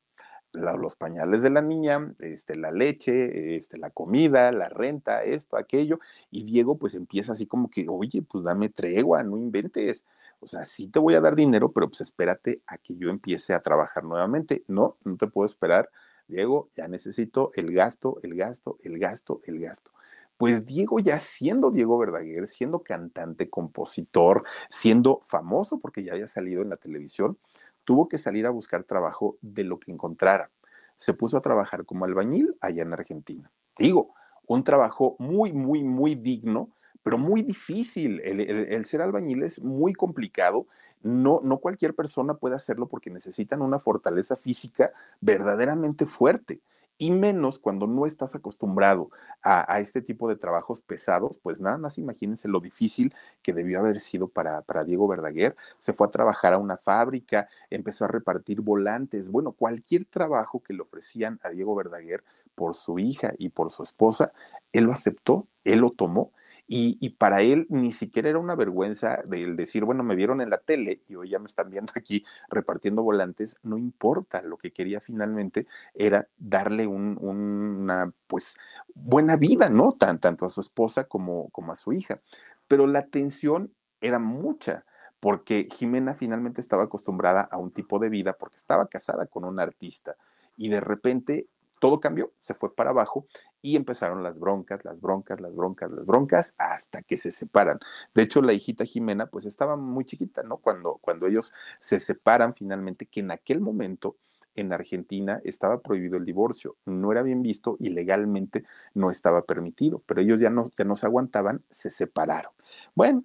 los 0.53 0.95
pañales 0.95 1.41
de 1.41 1.49
la 1.49 1.61
niña, 1.61 2.13
este, 2.19 2.55
la 2.55 2.71
leche, 2.71 3.55
este, 3.55 3.77
la 3.77 3.89
comida, 3.89 4.51
la 4.51 4.69
renta, 4.69 5.23
esto, 5.23 5.57
aquello, 5.57 5.99
y 6.29 6.43
Diego 6.43 6.77
pues 6.77 6.93
empieza 6.95 7.33
así 7.33 7.47
como 7.47 7.69
que, 7.69 7.85
oye, 7.87 8.21
pues 8.21 8.43
dame 8.43 8.69
tregua, 8.69 9.23
no 9.23 9.37
inventes, 9.37 10.05
o 10.39 10.47
sea, 10.47 10.65
sí 10.65 10.87
te 10.87 10.99
voy 10.99 11.15
a 11.15 11.21
dar 11.21 11.35
dinero, 11.35 11.71
pero 11.71 11.87
pues 11.87 12.01
espérate 12.01 12.61
a 12.67 12.77
que 12.77 12.95
yo 12.95 13.09
empiece 13.09 13.53
a 13.53 13.61
trabajar 13.61 14.03
nuevamente, 14.03 14.63
no, 14.67 14.97
no 15.05 15.15
te 15.15 15.27
puedo 15.27 15.45
esperar, 15.45 15.89
Diego, 16.31 16.69
ya 16.73 16.87
necesito 16.87 17.51
el 17.55 17.71
gasto, 17.71 18.19
el 18.23 18.35
gasto, 18.35 18.77
el 18.83 18.97
gasto, 18.97 19.41
el 19.45 19.59
gasto. 19.59 19.91
Pues 20.37 20.65
Diego 20.65 20.99
ya 20.99 21.19
siendo 21.19 21.69
Diego 21.69 21.99
Verdaguer, 21.99 22.47
siendo 22.47 22.79
cantante, 22.79 23.49
compositor, 23.49 24.43
siendo 24.69 25.21
famoso 25.27 25.79
porque 25.79 26.03
ya 26.03 26.13
había 26.13 26.27
salido 26.27 26.63
en 26.63 26.69
la 26.69 26.77
televisión, 26.77 27.37
tuvo 27.85 28.07
que 28.07 28.17
salir 28.17 28.47
a 28.47 28.49
buscar 28.49 28.83
trabajo 28.83 29.37
de 29.41 29.63
lo 29.63 29.79
que 29.79 29.91
encontrara. 29.91 30.49
Se 30.97 31.13
puso 31.13 31.37
a 31.37 31.41
trabajar 31.41 31.85
como 31.85 32.05
albañil 32.05 32.55
allá 32.59 32.83
en 32.83 32.93
Argentina. 32.93 33.51
Digo, 33.77 34.15
un 34.47 34.63
trabajo 34.63 35.15
muy, 35.19 35.53
muy, 35.53 35.83
muy 35.83 36.15
digno, 36.15 36.69
pero 37.03 37.17
muy 37.17 37.41
difícil. 37.41 38.19
El, 38.23 38.39
el, 38.41 38.85
ser 38.85 39.01
albañil 39.01 39.43
es 39.43 39.61
muy 39.61 39.93
complicado. 39.93 40.67
No, 41.03 41.41
no 41.43 41.57
cualquier 41.57 41.95
persona 41.95 42.35
puede 42.35 42.55
hacerlo 42.55 42.87
porque 42.87 43.09
necesitan 43.09 43.61
una 43.61 43.79
fortaleza 43.79 44.35
física 44.35 44.91
verdaderamente 45.19 46.05
fuerte. 46.05 46.61
Y 46.97 47.09
menos 47.09 47.57
cuando 47.57 47.87
no 47.87 48.05
estás 48.05 48.35
acostumbrado 48.35 49.09
a, 49.41 49.79
este 49.79 50.03
tipo 50.03 50.29
de 50.29 50.35
trabajos 50.35 50.81
pesados, 50.81 51.39
pues 51.41 51.59
nada 51.59 51.79
más 51.79 51.97
imagínense 51.97 52.47
lo 52.47 52.59
difícil 52.59 53.11
que 53.41 53.53
debió 53.53 53.79
haber 53.79 53.99
sido 53.99 54.27
para, 54.27 54.61
para 54.61 54.83
Diego 54.83 55.07
Verdaguer. 55.07 55.55
Se 55.79 55.93
fue 55.93 56.05
a 56.05 56.11
trabajar 56.11 56.53
a 56.53 56.59
una 56.59 56.77
fábrica, 56.77 57.49
empezó 57.71 58.05
a 58.05 58.07
repartir 58.07 58.61
volantes, 58.61 59.29
bueno, 59.29 59.51
cualquier 59.53 60.05
trabajo 60.05 60.61
que 60.61 60.73
le 60.73 60.83
ofrecían 60.83 61.39
a 61.41 61.49
Diego 61.49 61.73
Verdaguer 61.73 62.23
por 62.53 62.75
su 62.75 62.99
hija 62.99 63.33
y 63.39 63.49
por 63.49 63.71
su 63.71 63.81
esposa, 63.81 64.31
él 64.71 64.83
lo 64.83 64.93
aceptó, 64.93 65.47
él 65.63 65.79
lo 65.79 65.89
tomó 65.89 66.31
Y, 66.73 67.09
para 67.09 67.41
él 67.41 67.67
ni 67.67 67.91
siquiera 67.91 68.29
era 68.29 68.39
una 68.39 68.55
vergüenza 68.55 69.21
de 69.25 69.45
decir, 69.55 69.83
bueno, 69.83 70.03
me 70.03 70.15
vieron 70.15 70.39
en 70.39 70.49
la 70.49 70.57
tele 70.57 71.01
y 71.09 71.15
hoy 71.15 71.31
ya 71.31 71.37
me 71.37 71.47
están 71.47 71.69
viendo 71.69 71.91
aquí 71.97 72.23
repartiendo 72.47 73.03
volantes, 73.03 73.57
no 73.61 73.77
importa, 73.77 74.41
lo 74.41 74.55
que 74.55 74.71
quería 74.71 75.01
finalmente 75.01 75.67
era 75.93 76.29
darle 76.37 76.87
una, 76.87 78.13
pues, 78.25 78.57
buena 78.95 79.35
vida, 79.35 79.67
¿no? 79.67 79.97
tanto 79.99 80.45
a 80.45 80.49
su 80.49 80.61
esposa 80.61 81.03
como, 81.03 81.49
como 81.49 81.73
a 81.73 81.75
su 81.75 81.91
hija. 81.91 82.21
Pero 82.69 82.87
la 82.87 83.05
tensión 83.07 83.73
era 83.99 84.17
mucha 84.17 84.85
porque 85.19 85.67
Jimena 85.69 86.15
finalmente 86.15 86.61
estaba 86.61 86.83
acostumbrada 86.83 87.41
a 87.41 87.57
un 87.57 87.71
tipo 87.71 87.99
de 87.99 88.07
vida 88.07 88.31
porque 88.39 88.55
estaba 88.55 88.87
casada 88.87 89.25
con 89.25 89.43
un 89.43 89.59
artista 89.59 90.15
y 90.55 90.69
de 90.69 90.79
repente 90.79 91.47
todo 91.81 91.99
cambió, 91.99 92.31
se 92.39 92.53
fue 92.53 92.73
para 92.75 92.91
abajo 92.91 93.25
y 93.63 93.75
empezaron 93.75 94.21
las 94.21 94.39
broncas, 94.39 94.85
las 94.85 95.01
broncas, 95.01 95.41
las 95.41 95.55
broncas, 95.55 95.91
las 95.91 96.05
broncas, 96.05 96.53
hasta 96.59 97.01
que 97.01 97.17
se 97.17 97.31
separan. 97.31 97.79
De 98.13 98.21
hecho, 98.21 98.43
la 98.43 98.53
hijita 98.53 98.85
Jimena, 98.85 99.25
pues 99.25 99.45
estaba 99.45 99.75
muy 99.77 100.05
chiquita, 100.05 100.43
¿no? 100.43 100.57
Cuando, 100.57 100.99
cuando 101.01 101.25
ellos 101.25 101.51
se 101.79 101.99
separan 101.99 102.53
finalmente, 102.53 103.07
que 103.07 103.21
en 103.21 103.31
aquel 103.31 103.61
momento 103.61 104.15
en 104.53 104.71
Argentina 104.73 105.41
estaba 105.43 105.81
prohibido 105.81 106.17
el 106.17 106.25
divorcio, 106.25 106.77
no 106.85 107.11
era 107.11 107.23
bien 107.23 107.41
visto 107.41 107.77
y 107.79 107.89
legalmente 107.89 108.63
no 108.93 109.09
estaba 109.09 109.41
permitido, 109.45 110.03
pero 110.05 110.21
ellos 110.21 110.39
ya 110.39 110.51
no, 110.51 110.69
ya 110.77 110.85
no 110.85 110.95
se 110.95 111.07
aguantaban, 111.07 111.63
se 111.71 111.89
separaron. 111.89 112.51
Bueno, 112.93 113.23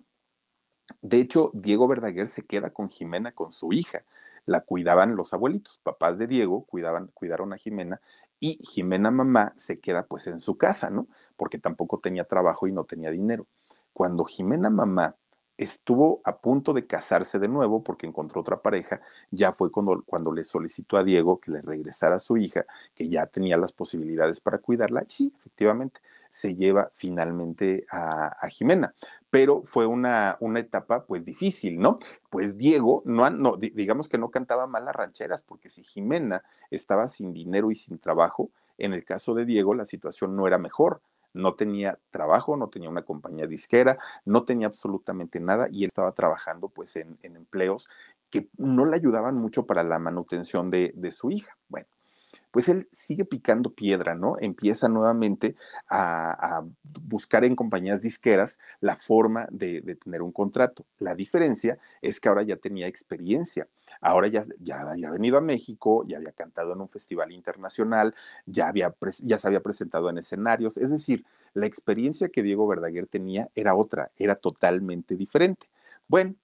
de 1.02 1.18
hecho, 1.18 1.50
Diego 1.52 1.88
Verdaguer 1.88 2.30
se 2.30 2.46
queda 2.46 2.70
con 2.70 2.88
Jimena, 2.88 3.32
con 3.32 3.52
su 3.52 3.74
hija. 3.74 4.04
La 4.46 4.60
cuidaban 4.60 5.16
los 5.16 5.34
abuelitos, 5.34 5.78
papás 5.82 6.18
de 6.18 6.28
Diego, 6.28 6.64
cuidaban, 6.66 7.08
cuidaron 7.08 7.52
a 7.52 7.56
Jimena 7.56 8.00
y 8.40 8.58
Jimena 8.64 9.10
mamá 9.10 9.52
se 9.56 9.80
queda 9.80 10.06
pues 10.06 10.26
en 10.26 10.40
su 10.40 10.56
casa, 10.56 10.90
¿no? 10.90 11.06
Porque 11.36 11.58
tampoco 11.58 11.98
tenía 11.98 12.24
trabajo 12.24 12.66
y 12.66 12.72
no 12.72 12.84
tenía 12.84 13.10
dinero. 13.10 13.46
Cuando 13.92 14.24
Jimena 14.24 14.70
mamá 14.70 15.16
estuvo 15.56 16.20
a 16.24 16.36
punto 16.36 16.74
de 16.74 16.86
casarse 16.86 17.38
de 17.38 17.48
nuevo 17.48 17.82
porque 17.82 18.06
encontró 18.06 18.42
otra 18.42 18.60
pareja, 18.60 19.00
ya 19.30 19.52
fue 19.52 19.70
cuando, 19.70 20.02
cuando 20.04 20.32
le 20.32 20.44
solicitó 20.44 20.98
a 20.98 21.04
Diego 21.04 21.40
que 21.40 21.50
le 21.50 21.62
regresara 21.62 22.16
a 22.16 22.20
su 22.20 22.36
hija, 22.36 22.66
que 22.94 23.08
ya 23.08 23.26
tenía 23.26 23.56
las 23.56 23.72
posibilidades 23.72 24.40
para 24.40 24.58
cuidarla, 24.58 25.02
y 25.02 25.12
sí, 25.12 25.32
efectivamente, 25.38 26.00
se 26.28 26.54
lleva 26.54 26.90
finalmente 26.96 27.86
a, 27.90 28.26
a 28.38 28.48
Jimena 28.48 28.94
pero 29.30 29.62
fue 29.64 29.86
una, 29.86 30.36
una 30.40 30.60
etapa 30.60 31.04
pues 31.04 31.24
difícil, 31.24 31.78
¿no? 31.78 31.98
Pues 32.30 32.56
Diego, 32.56 33.02
no, 33.04 33.28
no, 33.30 33.56
digamos 33.56 34.08
que 34.08 34.18
no 34.18 34.30
cantaba 34.30 34.66
mal 34.66 34.84
las 34.84 34.94
rancheras, 34.94 35.42
porque 35.42 35.68
si 35.68 35.82
Jimena 35.82 36.42
estaba 36.70 37.08
sin 37.08 37.32
dinero 37.32 37.70
y 37.70 37.74
sin 37.74 37.98
trabajo, 37.98 38.50
en 38.78 38.92
el 38.92 39.04
caso 39.04 39.34
de 39.34 39.44
Diego 39.44 39.74
la 39.74 39.84
situación 39.84 40.36
no 40.36 40.46
era 40.46 40.58
mejor. 40.58 41.00
No 41.32 41.54
tenía 41.54 41.98
trabajo, 42.10 42.56
no 42.56 42.68
tenía 42.68 42.88
una 42.88 43.02
compañía 43.02 43.46
disquera, 43.46 43.98
no 44.24 44.44
tenía 44.44 44.68
absolutamente 44.68 45.38
nada 45.38 45.68
y 45.70 45.84
él 45.84 45.88
estaba 45.88 46.12
trabajando 46.12 46.70
pues 46.70 46.96
en, 46.96 47.18
empleos 47.22 47.88
que 48.30 48.48
no 48.56 48.86
le 48.86 48.96
ayudaban 48.96 49.36
mucho 49.36 49.66
para 49.66 49.82
la 49.82 49.98
manutención 49.98 50.70
de, 50.70 50.92
de 50.96 51.12
su 51.12 51.30
hija. 51.30 51.54
Bueno, 51.68 51.86
pues 52.50 52.68
él 52.68 52.88
sigue 52.96 53.24
picando 53.24 53.70
piedra, 53.70 54.14
¿no? 54.14 54.36
Empieza 54.40 54.88
nuevamente 54.88 55.56
a, 55.88 56.62
buscar 56.82 57.44
en 57.44 57.56
compañías 57.56 58.00
disqueras 58.00 58.58
la 58.80 58.96
forma 58.96 59.46
de, 59.50 59.82
tener 60.02 60.22
un 60.22 60.32
contrato. 60.32 60.86
La 60.98 61.14
diferencia 61.14 61.78
es 62.02 62.20
que 62.20 62.28
ahora 62.28 62.42
ya 62.42 62.56
tenía 62.56 62.86
experiencia. 62.86 63.68
Ahora 64.00 64.28
ya, 64.28 64.42
ya 64.60 64.80
había 64.90 65.10
venido 65.10 65.38
a 65.38 65.40
México, 65.40 66.04
ya 66.06 66.18
había 66.18 66.32
cantado 66.32 66.72
en 66.72 66.80
un 66.80 66.88
festival 66.88 67.32
internacional, 67.32 68.14
ya, 68.44 68.68
había, 68.68 68.94
ya 69.22 69.38
se 69.38 69.46
había 69.46 69.60
presentado 69.60 70.10
en 70.10 70.18
escenarios. 70.18 70.76
Es 70.76 70.90
decir, 70.90 71.24
la 71.54 71.66
experiencia 71.66 72.28
que 72.28 72.42
Diego 72.42 72.66
Verdaguer 72.66 73.06
tenía 73.06 73.48
era 73.54 73.74
otra, 73.74 74.10
era 74.16 74.34
totalmente 74.36 75.16
diferente. 75.16 75.68
Bueno, 76.08 76.34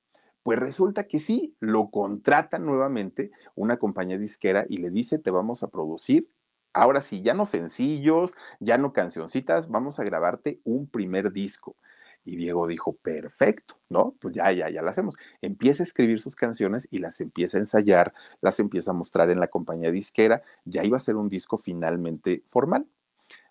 pues 0.43 0.59
resulta 0.59 1.05
que 1.05 1.19
sí, 1.19 1.55
lo 1.61 1.91
contrata 1.91 2.59
nuevamente 2.59 3.31
una 3.55 3.77
compañía 3.77 4.19
disquera 4.19 4.67
y 4.69 4.79
le 4.79 4.91
dice, 4.91 5.19
te 5.19 5.31
vamos 5.31 5.63
a 5.63 5.69
producir, 5.69 6.29
ahora 6.73 7.01
sí, 7.01 7.23
ya 7.23 7.35
no 7.35 7.45
sencillos, 7.45 8.35
ya 8.61 8.79
no 8.79 8.93
cancioncitas, 8.93 9.69
vamos 9.69 9.99
a 9.99 10.05
grabarte 10.05 10.61
un 10.65 10.89
primer 10.89 11.33
disco. 11.33 11.77
Y 12.25 12.37
Diego 12.37 12.67
dijo, 12.69 12.95
perfecto, 12.95 13.79
¿no? 13.89 14.15
Pues 14.21 14.35
ya, 14.35 14.53
ya, 14.53 14.71
ya 14.71 14.83
lo 14.83 14.91
hacemos. 14.91 15.17
Empieza 15.41 15.83
a 15.83 15.87
escribir 15.87 16.21
sus 16.21 16.37
canciones 16.37 16.87
y 16.91 16.99
las 16.99 17.21
empieza 17.21 17.59
a 17.59 17.61
ensayar, 17.61 18.15
las 18.41 18.61
empieza 18.61 18.93
a 18.93 18.95
mostrar 18.95 19.31
en 19.31 19.41
la 19.41 19.49
compañía 19.49 19.91
disquera, 19.91 20.43
ya 20.65 20.85
iba 20.85 20.97
a 20.97 21.01
ser 21.01 21.17
un 21.17 21.29
disco 21.29 21.59
finalmente 21.59 22.45
formal. 22.49 22.87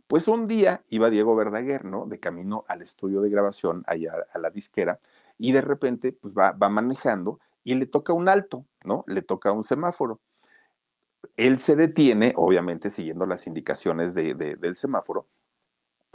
Pues 0.07 0.27
un 0.27 0.47
día 0.47 0.83
iba 0.89 1.09
Diego 1.09 1.35
Verdaguer, 1.35 1.85
¿no? 1.85 2.05
De 2.05 2.19
camino 2.19 2.65
al 2.67 2.81
estudio 2.81 3.21
de 3.21 3.29
grabación, 3.29 3.83
allá 3.87 4.13
a 4.33 4.39
la 4.39 4.49
disquera, 4.49 4.99
y 5.41 5.53
de 5.53 5.61
repente 5.61 6.13
pues 6.13 6.35
va, 6.35 6.53
manejando 6.69 7.39
y 7.63 7.73
le 7.73 7.87
toca 7.87 8.13
un 8.13 8.29
alto, 8.29 8.63
¿no? 8.85 9.03
Le 9.07 9.23
toca 9.23 9.51
un 9.51 9.63
semáforo. 9.63 10.19
Él 11.35 11.57
se 11.57 11.75
detiene, 11.75 12.33
obviamente 12.35 12.91
siguiendo 12.91 13.25
las 13.25 13.47
indicaciones 13.47 14.13
del 14.13 14.77
semáforo, 14.77 15.25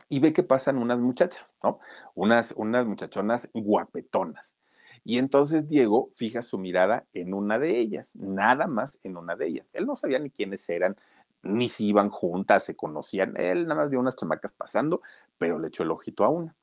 y 0.09 0.21
ve 0.21 0.33
que 0.33 0.45
pasan 0.45 0.79
unas 0.79 1.01
muchachas, 1.01 1.55
¿no? 1.65 1.81
Unas, 2.15 2.53
unas 2.57 2.87
muchachonas 2.87 3.51
guapetonas. 3.53 4.59
Y 5.03 5.19
entonces 5.19 5.69
Diego 5.69 6.11
fija 6.15 6.41
su 6.43 6.57
mirada 6.57 7.05
en 7.13 7.35
una 7.35 7.59
de 7.59 7.81
ellas, 7.81 8.15
nada 8.15 8.69
más 8.69 9.01
en 9.03 9.17
una 9.17 9.35
de 9.35 9.49
ellas. 9.49 9.67
Él 9.73 9.87
no 9.87 9.97
sabía 9.97 10.21
ni 10.21 10.31
quiénes 10.31 10.69
eran, 10.69 10.97
ni 11.43 11.69
si 11.69 11.89
iban 11.89 12.11
juntas, 12.11 12.63
se 12.63 12.77
conocían. 12.77 13.35
Él 13.37 13.67
nada 13.67 13.81
más 13.83 13.91
vio 13.91 13.99
unas 13.99 14.15
chamacas 14.15 14.53
pasando, 14.53 15.03
pero 15.37 15.59
le 15.59 15.67
echó 15.67 15.83
el 15.83 15.91
ojito 15.91 16.23
a 16.23 16.29
una. 16.29 16.55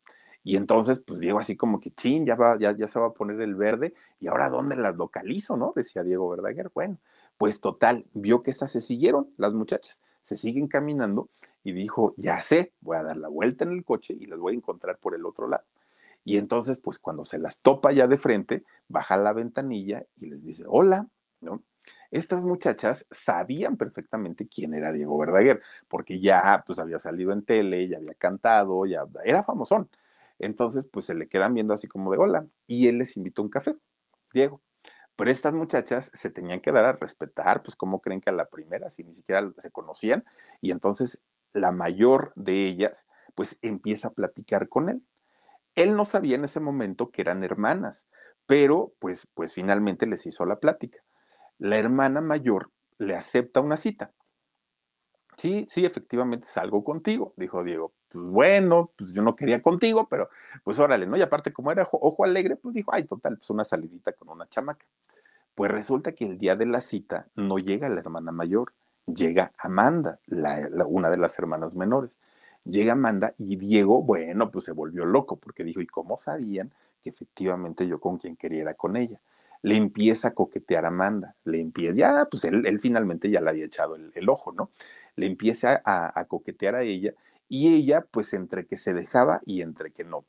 Y 0.43 0.57
entonces, 0.57 0.99
pues 0.99 1.19
Diego 1.19 1.39
así 1.39 1.55
como 1.55 1.79
que, 1.79 1.91
chin, 1.91 2.25
ya, 2.25 2.35
va, 2.35 2.57
ya, 2.59 2.75
ya 2.75 2.87
se 2.87 2.99
va 2.99 3.07
a 3.07 3.13
poner 3.13 3.39
el 3.41 3.55
verde, 3.55 3.93
y 4.19 4.27
ahora 4.27 4.49
¿dónde 4.49 4.75
las 4.75 4.95
localizo, 4.95 5.55
no? 5.55 5.73
Decía 5.75 6.03
Diego 6.03 6.29
Verdaguer. 6.29 6.69
Bueno, 6.73 6.97
pues 7.37 7.61
total, 7.61 8.05
vio 8.13 8.43
que 8.43 8.51
estas 8.51 8.71
se 8.71 8.81
siguieron, 8.81 9.29
las 9.37 9.53
muchachas, 9.53 10.01
se 10.21 10.35
siguen 10.35 10.67
caminando, 10.67 11.29
y 11.63 11.71
dijo, 11.71 12.13
ya 12.17 12.41
sé, 12.41 12.73
voy 12.81 12.97
a 12.97 13.03
dar 13.03 13.17
la 13.17 13.29
vuelta 13.29 13.63
en 13.63 13.71
el 13.71 13.85
coche 13.85 14.13
y 14.19 14.25
las 14.25 14.37
voy 14.37 14.53
a 14.53 14.57
encontrar 14.57 14.97
por 14.97 15.15
el 15.15 15.25
otro 15.25 15.47
lado. 15.47 15.63
Y 16.25 16.37
entonces, 16.37 16.77
pues 16.77 16.99
cuando 16.99 17.25
se 17.25 17.37
las 17.37 17.59
topa 17.59 17.91
ya 17.91 18.07
de 18.07 18.17
frente, 18.17 18.63
baja 18.87 19.17
la 19.17 19.33
ventanilla 19.33 20.05
y 20.17 20.27
les 20.27 20.43
dice, 20.43 20.63
hola, 20.67 21.07
¿no? 21.41 21.63
Estas 22.11 22.45
muchachas 22.45 23.05
sabían 23.11 23.75
perfectamente 23.75 24.47
quién 24.47 24.73
era 24.73 24.91
Diego 24.91 25.17
Verdaguer, 25.17 25.61
porque 25.87 26.19
ya 26.19 26.63
pues 26.65 26.79
había 26.79 26.99
salido 26.99 27.31
en 27.31 27.43
tele, 27.43 27.87
ya 27.87 27.97
había 27.97 28.13
cantado, 28.13 28.85
ya 28.85 29.05
era 29.23 29.43
famosón. 29.43 29.89
Entonces, 30.39 30.85
pues 30.91 31.05
se 31.05 31.15
le 31.15 31.27
quedan 31.27 31.53
viendo 31.53 31.73
así 31.73 31.87
como 31.87 32.11
de 32.11 32.17
hola 32.17 32.45
y 32.67 32.87
él 32.87 32.97
les 32.97 33.17
invitó 33.17 33.41
un 33.41 33.49
café, 33.49 33.75
Diego. 34.33 34.61
Pero 35.15 35.29
estas 35.31 35.53
muchachas 35.53 36.09
se 36.13 36.29
tenían 36.31 36.59
que 36.61 36.71
dar 36.71 36.85
a 36.85 36.93
respetar, 36.93 37.63
pues 37.63 37.75
cómo 37.75 38.01
creen 38.01 38.21
que 38.21 38.29
a 38.31 38.33
la 38.33 38.47
primera, 38.47 38.89
si 38.89 39.03
ni 39.03 39.13
siquiera 39.15 39.51
se 39.59 39.71
conocían, 39.71 40.25
y 40.59 40.71
entonces 40.71 41.21
la 41.53 41.71
mayor 41.71 42.33
de 42.35 42.65
ellas, 42.67 43.07
pues 43.35 43.59
empieza 43.61 44.09
a 44.09 44.13
platicar 44.13 44.69
con 44.69 44.89
él. 44.89 45.03
Él 45.75 45.95
no 45.95 46.05
sabía 46.05 46.35
en 46.35 46.45
ese 46.45 46.59
momento 46.59 47.11
que 47.11 47.21
eran 47.21 47.43
hermanas, 47.43 48.07
pero 48.45 48.93
pues, 48.99 49.27
pues 49.33 49.53
finalmente 49.53 50.07
les 50.07 50.25
hizo 50.25 50.45
la 50.45 50.59
plática. 50.59 51.03
La 51.59 51.77
hermana 51.77 52.21
mayor 52.21 52.71
le 52.97 53.15
acepta 53.15 53.61
una 53.61 53.77
cita. 53.77 54.13
Sí, 55.37 55.65
sí, 55.69 55.85
efectivamente 55.85 56.47
salgo 56.47 56.83
contigo, 56.83 57.33
dijo 57.37 57.63
Diego 57.63 57.93
pues 58.13 58.25
bueno, 58.25 58.91
pues 58.95 59.11
yo 59.11 59.23
no 59.23 59.35
quería 59.35 59.61
contigo, 59.63 60.07
pero 60.07 60.29
pues 60.63 60.77
órale, 60.77 61.07
¿no? 61.07 61.17
Y 61.17 61.21
aparte, 61.23 61.51
como 61.51 61.71
era 61.71 61.89
ojo, 61.91 62.23
alegre, 62.23 62.55
pues 62.55 62.75
dijo, 62.75 62.93
ay, 62.93 63.05
total, 63.05 63.37
pues 63.37 63.49
una 63.49 63.65
salidita 63.65 64.13
con 64.13 64.29
una 64.29 64.47
chamaca. 64.47 64.85
Pues 65.55 65.71
resulta 65.71 66.11
que 66.11 66.25
el 66.25 66.37
día 66.37 66.55
de 66.55 66.67
la 66.67 66.81
cita 66.81 67.25
no 67.35 67.57
llega 67.57 67.89
la 67.89 67.99
hermana 67.99 68.31
mayor, 68.31 68.71
llega 69.07 69.51
Amanda, 69.57 70.19
la, 70.27 70.69
una 70.85 71.09
de 71.09 71.17
las 71.17 71.37
hermanas 71.39 71.73
menores. 71.73 72.19
Llega 72.65 72.93
Amanda 72.93 73.33
y 73.37 73.55
Diego, 73.55 74.03
bueno, 74.03 74.51
pues 74.51 74.65
se 74.65 74.71
volvió 74.71 75.05
loco 75.05 75.37
porque 75.37 75.63
dijo, 75.63 75.81
¿y 75.81 75.87
cómo 75.87 76.17
sabían 76.17 76.71
que 77.01 77.09
efectivamente 77.09 77.87
yo 77.87 77.99
con 77.99 78.19
quien 78.19 78.35
quería 78.35 78.61
era 78.61 78.73
con 78.75 78.95
ella? 78.95 79.19
Le 79.63 79.75
empieza 79.75 80.29
a 80.29 80.33
coquetear 80.35 80.85
a 80.85 80.89
Amanda, 80.89 81.35
le 81.45 81.59
empieza, 81.59 81.95
ya, 81.95 82.27
pues 82.29 82.43
él, 82.43 82.79
finalmente 82.79 83.31
ya 83.31 83.41
le 83.41 83.49
había 83.49 83.65
echado 83.65 83.95
el, 83.95 84.29
ojo, 84.29 84.51
¿no? 84.51 84.69
Le 85.15 85.25
empieza 85.25 85.81
a 85.83 86.25
coquetear 86.25 86.75
a 86.75 86.83
ella 86.83 87.13
y 87.53 87.71
ella 87.71 88.07
pues 88.09 88.33
entre 88.33 88.65
que 88.65 88.77
se 88.77 88.95
dejaba 88.95 89.43
y 89.45 89.61
entre 89.61 89.91
que 89.91 90.03
no. 90.03 90.25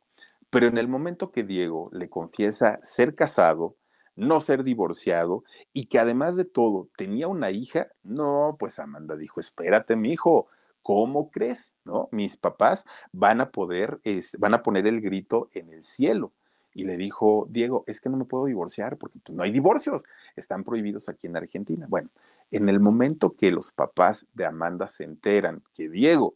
Pero 0.50 0.66
en 0.66 0.76
el 0.76 0.88
momento 0.88 1.32
que 1.32 1.42
Diego 1.42 1.88
le 1.90 2.10
confiesa 2.10 2.78
ser 2.82 3.14
casado, 3.14 3.76
no 4.14 4.40
ser 4.40 4.62
divorciado 4.62 5.42
y 5.72 5.86
que 5.86 5.98
además 5.98 6.36
de 6.36 6.44
todo 6.44 6.90
tenía 6.98 7.26
una 7.26 7.50
hija, 7.50 7.88
no, 8.02 8.56
pues 8.58 8.78
Amanda 8.78 9.16
dijo, 9.16 9.40
espérate, 9.40 9.96
mi 9.96 10.12
hijo, 10.12 10.48
¿cómo 10.82 11.30
crees? 11.30 11.76
¿No? 11.86 12.10
Mis 12.12 12.36
papás 12.36 12.84
van 13.10 13.40
a 13.40 13.48
poder, 13.48 14.00
van 14.36 14.52
a 14.52 14.62
poner 14.62 14.86
el 14.86 15.00
grito 15.00 15.48
en 15.54 15.72
el 15.72 15.82
cielo. 15.82 16.30
Y 16.74 16.84
le 16.84 16.98
dijo, 16.98 17.46
Diego, 17.48 17.84
es 17.86 18.02
que 18.02 18.10
no 18.10 18.18
me 18.18 18.26
puedo 18.26 18.44
divorciar 18.44 18.98
porque 18.98 19.18
pues, 19.24 19.34
no 19.34 19.44
hay 19.44 19.50
divorcios, 19.50 20.04
están 20.36 20.62
prohibidos 20.62 21.08
aquí 21.08 21.26
en 21.26 21.38
Argentina. 21.38 21.86
Bueno, 21.88 22.10
en 22.50 22.68
el 22.68 22.80
momento 22.80 23.34
que 23.34 23.50
los 23.50 23.72
papás 23.72 24.26
de 24.34 24.44
Amanda 24.44 24.88
se 24.88 25.04
enteran 25.04 25.62
que 25.72 25.88
Diego 25.88 26.34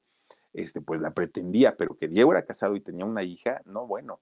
este, 0.59 0.81
pues 0.81 1.01
la 1.01 1.13
pretendía, 1.13 1.77
pero 1.77 1.97
que 1.97 2.09
Diego 2.09 2.33
era 2.33 2.45
casado 2.45 2.75
y 2.75 2.81
tenía 2.81 3.05
una 3.05 3.23
hija, 3.23 3.63
no, 3.65 3.87
bueno, 3.87 4.21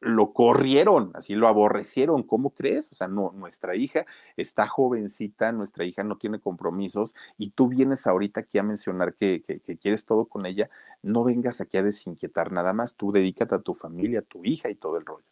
lo 0.00 0.32
corrieron, 0.32 1.10
así 1.14 1.34
lo 1.34 1.46
aborrecieron, 1.46 2.22
¿cómo 2.22 2.50
crees? 2.50 2.90
O 2.90 2.94
sea, 2.94 3.06
no, 3.06 3.32
nuestra 3.32 3.76
hija 3.76 4.06
está 4.38 4.66
jovencita, 4.66 5.52
nuestra 5.52 5.84
hija 5.84 6.02
no 6.02 6.16
tiene 6.16 6.40
compromisos 6.40 7.14
y 7.36 7.50
tú 7.50 7.68
vienes 7.68 8.06
ahorita 8.06 8.40
aquí 8.40 8.56
a 8.56 8.62
mencionar 8.62 9.14
que, 9.14 9.42
que, 9.42 9.76
quieres 9.76 10.06
todo 10.06 10.24
con 10.24 10.46
ella, 10.46 10.70
no 11.02 11.22
vengas 11.24 11.60
aquí 11.60 11.76
a 11.76 11.82
desinquietar 11.82 12.50
nada 12.50 12.72
más, 12.72 12.94
tú 12.94 13.12
dedícate 13.12 13.54
a 13.54 13.60
tu 13.60 13.74
familia, 13.74 14.20
a 14.20 14.22
tu 14.22 14.42
hija 14.44 14.70
y 14.70 14.74
todo 14.74 14.96
el 14.96 15.04
rollo. 15.04 15.26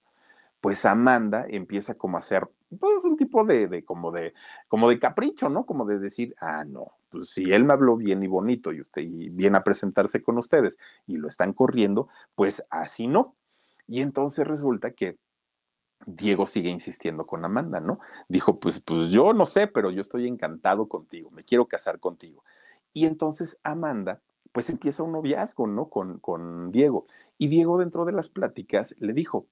Pues 0.61 0.85
Amanda 0.85 1.47
empieza 1.49 1.95
como 1.95 2.19
a 2.19 2.21
hacer, 2.21 2.47
pues 2.79 3.05
un 3.05 3.17
tipo 3.17 3.45
de, 3.45 3.69
de, 3.69 3.85
como 3.85 4.11
de, 4.13 4.35
como 4.69 4.91
de 4.91 4.99
capricho, 4.99 5.49
¿no? 5.49 5.65
Como 5.65 5.87
de 5.87 5.99
decir, 5.99 6.35
ah, 6.41 6.65
no, 6.65 6.98
pues 7.11 7.31
si 7.31 7.53
él 7.53 7.65
me 7.65 7.73
habló 7.73 7.97
bien 7.97 8.23
y 8.23 8.27
bonito 8.27 8.73
y 8.73 8.81
usted 8.81 9.03
viene 9.33 9.59
a 9.59 9.65
presentarse 9.65 10.23
con 10.23 10.39
ustedes 10.39 10.79
y 11.07 11.17
lo 11.17 11.29
están 11.29 11.53
corriendo, 11.53 12.09
pues 12.35 12.65
así 12.71 13.07
no 13.07 13.37
y 13.89 14.03
entonces 14.03 14.47
resulta 14.47 14.93
que 14.93 15.19
Diego 16.07 16.47
sigue 16.47 16.69
insistiendo 16.69 17.27
con 17.27 17.45
Amanda, 17.45 17.81
¿no? 17.81 17.99
Dijo, 18.29 18.61
pues, 18.61 18.81
pues 18.81 19.09
yo 19.09 19.33
no 19.33 19.47
sé, 19.47 19.67
pero 19.67 19.91
yo 19.91 20.03
estoy 20.03 20.29
encantado 20.29 20.89
contigo, 20.89 21.31
me 21.31 21.43
quiero 21.43 21.67
casar 21.67 21.99
contigo. 21.99 22.45
Y 22.93 23.07
entonces 23.07 23.59
Amanda, 23.65 24.23
pues 24.53 24.71
empieza 24.71 25.03
un 25.03 25.13
noviazgo, 25.13 25.67
¿no? 25.67 25.89
Con, 25.89 26.19
con 26.21 26.71
Diego. 26.71 27.07
Y 27.39 27.49
Diego 27.49 27.79
dentro 27.79 28.05
de 28.05 28.13
las 28.13 28.29
pláticas 28.29 28.95
le 28.99 29.13
dijo, 29.13 29.47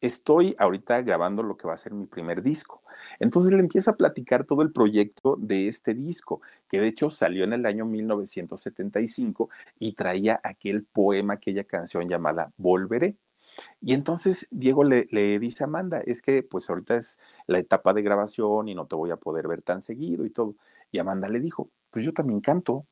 estoy 0.00 0.54
ahorita 0.58 1.02
grabando 1.02 1.42
lo 1.42 1.56
que 1.56 1.66
va 1.66 1.74
a 1.74 1.78
ser 1.78 1.92
mi 1.92 2.06
primer 2.06 2.42
disco. 2.42 2.82
Entonces 3.20 3.52
le 3.52 3.60
empieza 3.60 3.92
a 3.92 3.96
platicar 3.96 4.44
todo 4.44 4.62
el 4.62 4.72
proyecto 4.72 5.36
de 5.38 5.68
este 5.68 5.94
disco, 5.94 6.40
que 6.68 6.80
de 6.80 6.88
hecho 6.88 7.10
salió 7.10 7.44
en 7.44 7.52
el 7.52 7.66
año 7.66 7.84
1975 7.84 9.50
y 9.78 9.92
traía 9.92 10.40
aquel 10.42 10.84
poema, 10.84 11.34
aquella 11.34 11.64
canción 11.64 12.08
llamada 12.08 12.52
Volveré. 12.56 13.16
Y 13.80 13.94
entonces 13.94 14.46
Diego 14.50 14.84
le, 14.84 15.06
dice 15.38 15.64
a 15.64 15.66
Amanda, 15.66 16.00
es 16.04 16.22
que 16.22 16.42
pues 16.42 16.68
ahorita 16.70 16.96
es 16.96 17.18
la 17.46 17.58
etapa 17.58 17.92
de 17.92 18.02
grabación 18.02 18.68
y 18.68 18.74
no 18.74 18.86
te 18.86 18.94
voy 18.94 19.10
a 19.10 19.16
poder 19.16 19.48
ver 19.48 19.62
tan 19.62 19.82
seguido 19.82 20.24
y 20.24 20.30
todo. 20.30 20.54
Y 20.92 20.98
Amanda 20.98 21.28
le 21.28 21.40
dijo, 21.40 21.70
pues 21.90 22.04
yo 22.04 22.12
también 22.12 22.40
canto. 22.40 22.86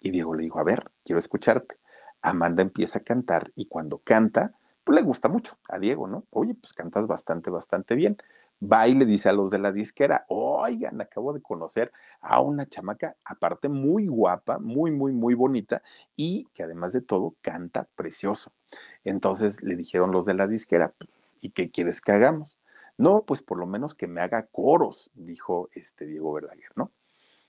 Y 0.00 0.10
Diego 0.10 0.34
le 0.34 0.42
dijo, 0.42 0.58
a 0.58 0.64
ver, 0.64 0.90
quiero 1.04 1.18
escucharte. 1.18 1.76
Amanda 2.20 2.62
empieza 2.62 2.98
a 2.98 3.02
cantar 3.02 3.52
y 3.56 3.66
cuando 3.66 3.98
canta, 3.98 4.52
pues 4.84 4.96
le 4.96 5.02
gusta 5.02 5.28
mucho 5.28 5.56
a 5.68 5.78
Diego, 5.78 6.06
¿no? 6.08 6.24
Oye, 6.30 6.54
pues 6.54 6.72
cantas 6.72 7.06
bastante, 7.06 7.50
bastante 7.50 7.94
bien. 7.94 8.16
Va 8.62 8.86
y 8.86 8.94
le 8.94 9.04
dice 9.06 9.28
a 9.28 9.32
los 9.32 9.50
de 9.50 9.58
la 9.58 9.72
disquera, 9.72 10.24
oigan, 10.28 11.00
acabo 11.00 11.32
de 11.32 11.42
conocer 11.42 11.90
a 12.20 12.40
una 12.40 12.66
chamaca, 12.66 13.16
aparte 13.24 13.68
muy 13.68 14.06
guapa, 14.06 14.58
muy, 14.58 14.92
muy, 14.92 15.12
muy 15.12 15.34
bonita 15.34 15.82
y 16.14 16.44
que 16.54 16.62
además 16.62 16.92
de 16.92 17.00
todo 17.00 17.34
canta 17.40 17.88
precioso. 17.96 18.52
Entonces 19.04 19.62
le 19.62 19.74
dijeron 19.74 20.12
los 20.12 20.24
de 20.26 20.34
la 20.34 20.46
disquera, 20.46 20.94
¿y 21.40 21.50
qué 21.50 21.70
quieres 21.72 22.00
que 22.00 22.12
hagamos? 22.12 22.56
No, 22.98 23.24
pues 23.24 23.42
por 23.42 23.58
lo 23.58 23.66
menos 23.66 23.96
que 23.96 24.06
me 24.06 24.20
haga 24.20 24.46
coros, 24.46 25.10
dijo 25.14 25.68
este 25.72 26.06
Diego 26.06 26.32
Verdaguer, 26.32 26.70
¿no? 26.76 26.92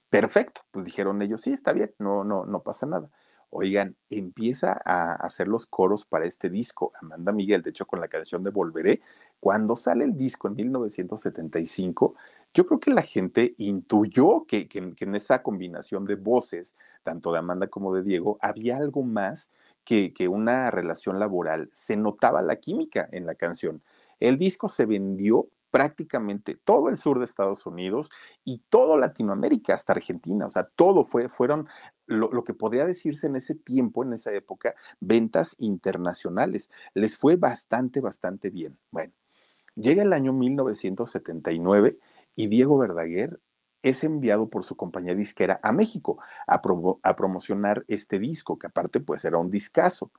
Perfecto, 0.10 0.62
pues 0.72 0.86
dijeron 0.86 1.22
ellos, 1.22 1.42
sí, 1.42 1.54
está 1.54 1.74
bien, 1.74 1.94
no, 2.00 2.24
no, 2.24 2.46
no 2.46 2.62
pasa 2.62 2.86
nada. 2.86 3.10
Oigan, 3.56 3.96
empieza 4.10 4.82
a 4.84 5.14
hacer 5.14 5.48
los 5.48 5.68
coros 5.68 6.06
para 6.06 6.26
este 6.26 6.50
disco, 6.50 6.92
Amanda 7.00 7.32
Miguel, 7.32 7.62
de 7.62 7.70
hecho 7.70 7.86
con 7.86 8.00
la 8.02 8.08
canción 8.08 8.44
de 8.44 8.50
Volveré, 8.50 9.02
cuando 9.40 9.76
sale 9.76 10.06
el 10.06 10.18
disco 10.18 10.48
en 10.48 10.56
1975, 10.56 12.16
yo 12.52 12.66
creo 12.66 12.80
que 12.80 12.92
la 12.92 13.04
gente 13.04 13.54
intuyó 13.60 14.46
que, 14.48 14.68
en 14.74 15.16
esa 15.16 15.44
combinación 15.44 16.06
de 16.06 16.16
voces, 16.16 16.76
tanto 17.04 17.32
de 17.32 17.40
Amanda 17.40 17.68
como 17.68 17.94
de 17.94 18.02
Diego, 18.02 18.40
había 18.42 18.78
algo 18.78 19.04
más 19.04 19.52
que, 19.84 20.14
que 20.14 20.28
una 20.28 20.72
relación 20.72 21.20
laboral. 21.20 21.70
Se 21.74 21.96
notaba 21.96 22.42
la 22.42 22.56
química 22.56 23.08
en 23.12 23.28
la 23.28 23.36
canción. 23.36 23.84
El 24.20 24.40
disco 24.40 24.68
se 24.68 24.88
vendió 24.88 25.48
prácticamente 25.74 26.54
todo 26.54 26.88
el 26.90 27.00
sur 27.00 27.18
de 27.18 27.26
Estados 27.26 27.66
Unidos 27.66 28.12
y 28.46 28.60
todo 28.70 28.96
Latinoamérica, 28.96 29.74
hasta 29.74 29.94
Argentina, 29.94 30.46
o 30.46 30.52
sea, 30.52 30.70
todo 30.76 31.04
fue, 31.04 31.30
fueron 31.30 31.68
lo, 32.06 32.44
que 32.44 32.54
podría 32.54 32.86
decirse 32.86 33.26
en 33.26 33.38
ese 33.38 33.56
tiempo, 33.56 34.04
en 34.04 34.14
esa 34.14 34.32
época, 34.34 34.76
ventas 35.00 35.56
internacionales. 35.58 36.70
Les 36.94 37.18
fue 37.18 37.38
bastante, 37.38 38.02
bastante 38.02 38.52
bien. 38.52 38.78
Bueno, 38.92 39.14
llega 39.74 40.04
el 40.04 40.14
año 40.14 40.32
1979 40.32 41.98
y 42.36 42.48
Diego 42.50 42.78
Verdaguer 42.78 43.40
es 43.82 44.04
enviado 44.04 44.50
por 44.52 44.66
su 44.66 44.76
compañía 44.76 45.16
disquera 45.16 45.60
a 45.64 45.72
México 45.72 46.20
a, 46.46 46.62
a 47.02 47.16
promocionar 47.16 47.84
este 47.88 48.20
disco, 48.20 48.60
que 48.60 48.68
aparte 48.68 49.00
pues 49.00 49.26
era 49.26 49.40
un 49.40 49.50
discazo. 49.50 50.12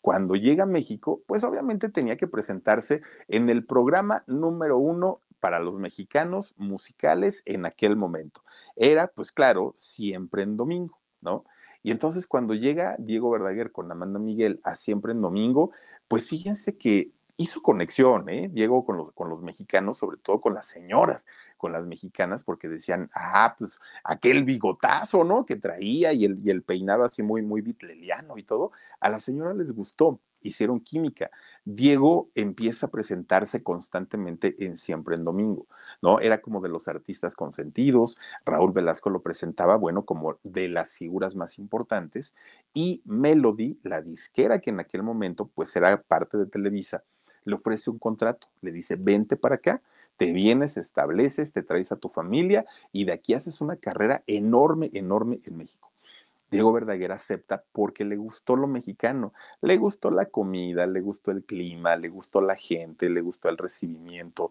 Cuando 0.00 0.34
llega 0.34 0.64
a 0.64 0.66
México, 0.66 1.22
pues 1.26 1.44
obviamente 1.44 1.88
tenía 1.88 2.16
que 2.16 2.26
presentarse 2.26 3.02
en 3.28 3.48
el 3.50 3.64
programa 3.64 4.24
número 4.26 4.78
uno 4.78 5.20
para 5.40 5.60
los 5.60 5.74
mexicanos 5.74 6.54
musicales 6.56 7.42
en 7.46 7.66
aquel 7.66 7.96
momento. 7.96 8.42
Era, 8.76 9.08
pues 9.08 9.32
claro, 9.32 9.74
siempre 9.76 10.42
en 10.42 10.56
domingo, 10.56 10.98
¿no? 11.20 11.44
Y 11.82 11.90
entonces 11.90 12.26
cuando 12.26 12.54
llega 12.54 12.96
Diego 12.98 13.30
Verdaguer 13.30 13.72
con 13.72 13.90
Amanda 13.90 14.18
Miguel 14.18 14.60
a 14.64 14.74
siempre 14.74 15.12
en 15.12 15.20
domingo, 15.20 15.70
pues 16.08 16.28
fíjense 16.28 16.76
que 16.76 17.12
hizo 17.38 17.62
conexión, 17.62 18.28
¿eh? 18.28 18.50
Diego 18.52 18.84
con 18.84 18.98
los, 18.98 19.12
con 19.12 19.30
los 19.30 19.42
mexicanos, 19.42 19.98
sobre 19.98 20.18
todo 20.18 20.40
con 20.40 20.54
las 20.54 20.66
señoras, 20.66 21.26
con 21.56 21.72
las 21.72 21.86
mexicanas, 21.86 22.42
porque 22.42 22.68
decían, 22.68 23.10
ah, 23.14 23.54
pues 23.56 23.78
aquel 24.04 24.44
bigotazo, 24.44 25.22
¿no? 25.22 25.46
Que 25.46 25.56
traía 25.56 26.12
y 26.12 26.24
el, 26.24 26.40
y 26.44 26.50
el 26.50 26.62
peinado 26.62 27.04
así 27.04 27.22
muy, 27.22 27.42
muy 27.42 27.60
bitleliano 27.62 28.36
y 28.38 28.42
todo, 28.42 28.72
a 29.00 29.08
la 29.08 29.20
señora 29.20 29.54
les 29.54 29.70
gustó, 29.72 30.20
hicieron 30.40 30.80
química. 30.80 31.30
Diego 31.64 32.28
empieza 32.34 32.86
a 32.86 32.90
presentarse 32.90 33.62
constantemente 33.62 34.56
en 34.64 34.76
Siempre 34.76 35.14
en 35.14 35.24
Domingo, 35.24 35.68
¿no? 36.02 36.18
Era 36.18 36.40
como 36.40 36.60
de 36.60 36.70
los 36.70 36.88
artistas 36.88 37.36
consentidos, 37.36 38.18
Raúl 38.44 38.72
Velasco 38.72 39.10
lo 39.10 39.22
presentaba, 39.22 39.76
bueno, 39.76 40.04
como 40.04 40.38
de 40.42 40.68
las 40.68 40.92
figuras 40.92 41.36
más 41.36 41.56
importantes, 41.58 42.34
y 42.74 43.00
Melody, 43.04 43.78
la 43.84 44.02
disquera 44.02 44.60
que 44.60 44.70
en 44.70 44.80
aquel 44.80 45.04
momento 45.04 45.48
pues 45.54 45.74
era 45.76 46.02
parte 46.02 46.36
de 46.36 46.46
Televisa, 46.46 47.04
le 47.48 47.54
ofrece 47.54 47.90
un 47.90 47.98
contrato, 47.98 48.46
le 48.60 48.70
dice, 48.70 48.96
vente 48.96 49.36
para 49.36 49.56
acá, 49.56 49.80
te 50.16 50.32
vienes, 50.32 50.76
estableces, 50.76 51.52
te 51.52 51.62
traes 51.62 51.92
a 51.92 51.96
tu 51.96 52.08
familia 52.08 52.66
y 52.92 53.04
de 53.04 53.12
aquí 53.12 53.34
haces 53.34 53.60
una 53.60 53.76
carrera 53.76 54.22
enorme, 54.26 54.90
enorme 54.92 55.40
en 55.44 55.56
México. 55.56 55.90
Diego 56.50 56.72
Verdaguer 56.72 57.12
acepta 57.12 57.62
porque 57.72 58.04
le 58.04 58.16
gustó 58.16 58.56
lo 58.56 58.66
mexicano, 58.66 59.34
le 59.60 59.76
gustó 59.76 60.10
la 60.10 60.26
comida, 60.26 60.86
le 60.86 61.00
gustó 61.00 61.30
el 61.30 61.44
clima, 61.44 61.94
le 61.96 62.08
gustó 62.08 62.40
la 62.40 62.56
gente, 62.56 63.10
le 63.10 63.20
gustó 63.20 63.48
el 63.48 63.58
recibimiento, 63.58 64.50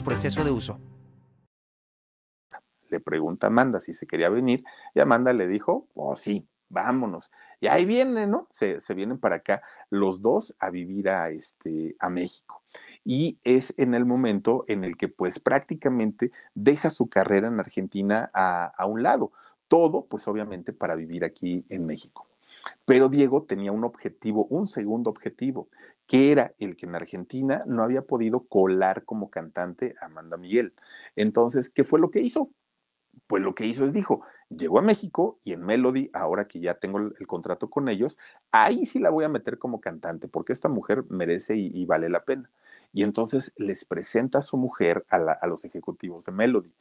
por 0.03 0.13
exceso 0.13 0.43
de 0.43 0.51
uso. 0.51 0.79
Le 2.89 2.99
pregunta 2.99 3.47
a 3.47 3.49
Amanda 3.49 3.79
si 3.79 3.93
se 3.93 4.05
quería 4.05 4.29
venir 4.29 4.63
y 4.93 4.99
Amanda 4.99 5.33
le 5.33 5.47
dijo, 5.47 5.87
oh 5.93 6.15
sí, 6.15 6.47
vámonos. 6.69 7.31
Y 7.59 7.67
ahí 7.67 7.85
vienen, 7.85 8.31
¿no? 8.31 8.47
Se, 8.51 8.79
vienen 8.95 9.19
para 9.19 9.37
acá 9.37 9.61
los 9.89 10.21
dos 10.21 10.55
a 10.59 10.69
vivir 10.71 11.09
a, 11.09 11.29
este, 11.29 11.95
a 11.99 12.09
México. 12.09 12.63
Y 13.05 13.37
es 13.43 13.73
en 13.77 13.93
el 13.93 14.05
momento 14.05 14.65
en 14.67 14.83
el 14.83 14.97
que 14.97 15.07
pues 15.07 15.39
prácticamente 15.39 16.31
deja 16.55 16.89
su 16.89 17.07
carrera 17.07 17.47
en 17.47 17.59
Argentina 17.59 18.31
a, 18.33 18.65
a 18.65 18.85
un 18.85 19.03
lado. 19.03 19.31
Todo 19.67 20.05
pues 20.05 20.27
obviamente 20.27 20.73
para 20.73 20.95
vivir 20.95 21.23
aquí 21.23 21.63
en 21.69 21.85
México. 21.85 22.27
Pero 22.85 23.09
Diego 23.09 23.43
tenía 23.43 23.71
un 23.71 23.83
objetivo, 23.83 24.45
un 24.45 24.67
segundo 24.67 25.09
objetivo, 25.09 25.69
que 26.11 26.29
era 26.29 26.53
el 26.59 26.75
que 26.75 26.87
en 26.87 26.95
Argentina 26.95 27.63
no 27.65 27.83
había 27.83 28.01
podido 28.01 28.41
colar 28.41 29.05
como 29.05 29.29
cantante 29.29 29.95
Amanda 30.01 30.35
Miguel. 30.35 30.73
Entonces, 31.15 31.69
¿qué 31.69 31.85
fue 31.85 32.01
lo 32.01 32.11
que 32.11 32.19
hizo? 32.19 32.49
Pues 33.27 33.41
lo 33.41 33.55
que 33.55 33.65
hizo 33.65 33.85
es 33.85 33.93
dijo, 33.93 34.21
llegó 34.49 34.79
a 34.79 34.81
México 34.81 35.39
y 35.41 35.53
en 35.53 35.63
Melody, 35.65 36.09
ahora 36.11 36.49
que 36.49 36.59
ya 36.59 36.73
tengo 36.73 36.97
el, 36.97 37.27
contrato 37.27 37.69
con 37.69 37.87
ellos, 37.87 38.17
ahí 38.51 38.85
sí 38.85 38.99
la 38.99 39.09
voy 39.09 39.23
a 39.23 39.29
meter 39.29 39.57
como 39.57 39.79
cantante, 39.79 40.27
porque 40.27 40.51
esta 40.51 40.67
mujer 40.67 41.05
merece 41.07 41.55
y, 41.55 41.85
vale 41.85 42.09
la 42.09 42.25
pena. 42.25 42.49
Y 42.91 43.03
entonces 43.03 43.53
les 43.55 43.85
presenta 43.85 44.39
a 44.39 44.41
su 44.41 44.57
mujer 44.57 45.05
a, 45.09 45.15
a 45.15 45.47
los 45.47 45.63
ejecutivos 45.63 46.25
de 46.25 46.33
Melody. 46.33 46.73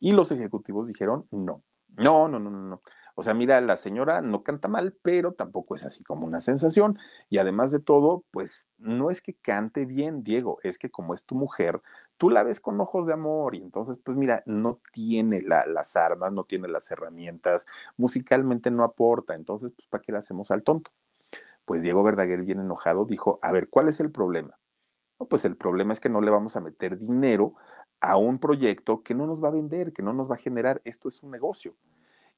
Y 0.00 0.12
los 0.12 0.30
ejecutivos 0.32 0.86
dijeron, 0.86 1.26
no, 1.30 1.62
no, 1.96 2.28
no, 2.28 2.38
no, 2.38 2.50
no, 2.50 2.60
no. 2.60 2.82
O 3.18 3.22
sea, 3.22 3.32
mira, 3.32 3.60
la 3.62 3.78
señora 3.78 4.20
no 4.20 4.42
canta 4.42 4.68
mal, 4.68 4.94
pero 5.02 5.32
tampoco 5.32 5.74
es 5.74 5.86
así 5.86 6.04
como 6.04 6.26
una 6.26 6.42
sensación. 6.42 6.98
Y 7.30 7.38
además 7.38 7.70
de 7.72 7.80
todo, 7.80 8.24
pues 8.30 8.66
no 8.76 9.10
es 9.10 9.22
que 9.22 9.32
cante 9.34 9.86
bien, 9.86 10.22
Diego, 10.22 10.58
es 10.62 10.78
que 10.78 10.90
como 10.90 11.14
es 11.14 11.24
tu 11.24 11.34
mujer, 11.34 11.80
tú 12.18 12.28
la 12.28 12.42
ves 12.42 12.60
con 12.60 12.78
ojos 12.78 13.06
de 13.06 13.14
amor 13.14 13.54
y 13.54 13.62
entonces, 13.62 13.96
pues 14.04 14.18
mira, 14.18 14.42
no 14.44 14.80
tiene 14.92 15.40
las 15.40 15.96
armas, 15.96 16.30
no 16.32 16.44
tiene 16.44 16.68
las 16.68 16.90
herramientas, 16.90 17.66
musicalmente 17.96 18.70
no 18.70 18.84
aporta, 18.84 19.34
entonces, 19.34 19.72
pues 19.74 19.88
¿para 19.88 20.02
qué 20.02 20.12
le 20.12 20.18
hacemos 20.18 20.50
al 20.50 20.62
tonto? 20.62 20.92
Pues 21.64 21.82
Diego 21.82 22.02
Verdaguer, 22.02 22.42
bien 22.42 22.60
enojado, 22.60 23.06
dijo, 23.06 23.38
a 23.42 23.50
ver, 23.50 23.68
¿cuál 23.70 23.88
es 23.88 23.98
el 24.00 24.12
problema? 24.12 24.58
pues 25.30 25.46
el 25.46 25.56
problema 25.56 25.94
es 25.94 26.00
que 26.00 26.10
no 26.10 26.20
le 26.20 26.30
vamos 26.30 26.56
a 26.56 26.60
meter 26.60 26.98
dinero 26.98 27.54
a 28.00 28.18
un 28.18 28.38
proyecto 28.38 29.02
que 29.02 29.14
no 29.14 29.26
nos 29.26 29.42
va 29.42 29.48
a 29.48 29.52
vender, 29.52 29.94
que 29.94 30.02
no 30.02 30.12
nos 30.12 30.30
va 30.30 30.34
a 30.34 30.38
generar, 30.38 30.82
esto 30.84 31.08
es 31.08 31.22
un 31.22 31.30
negocio. 31.30 31.74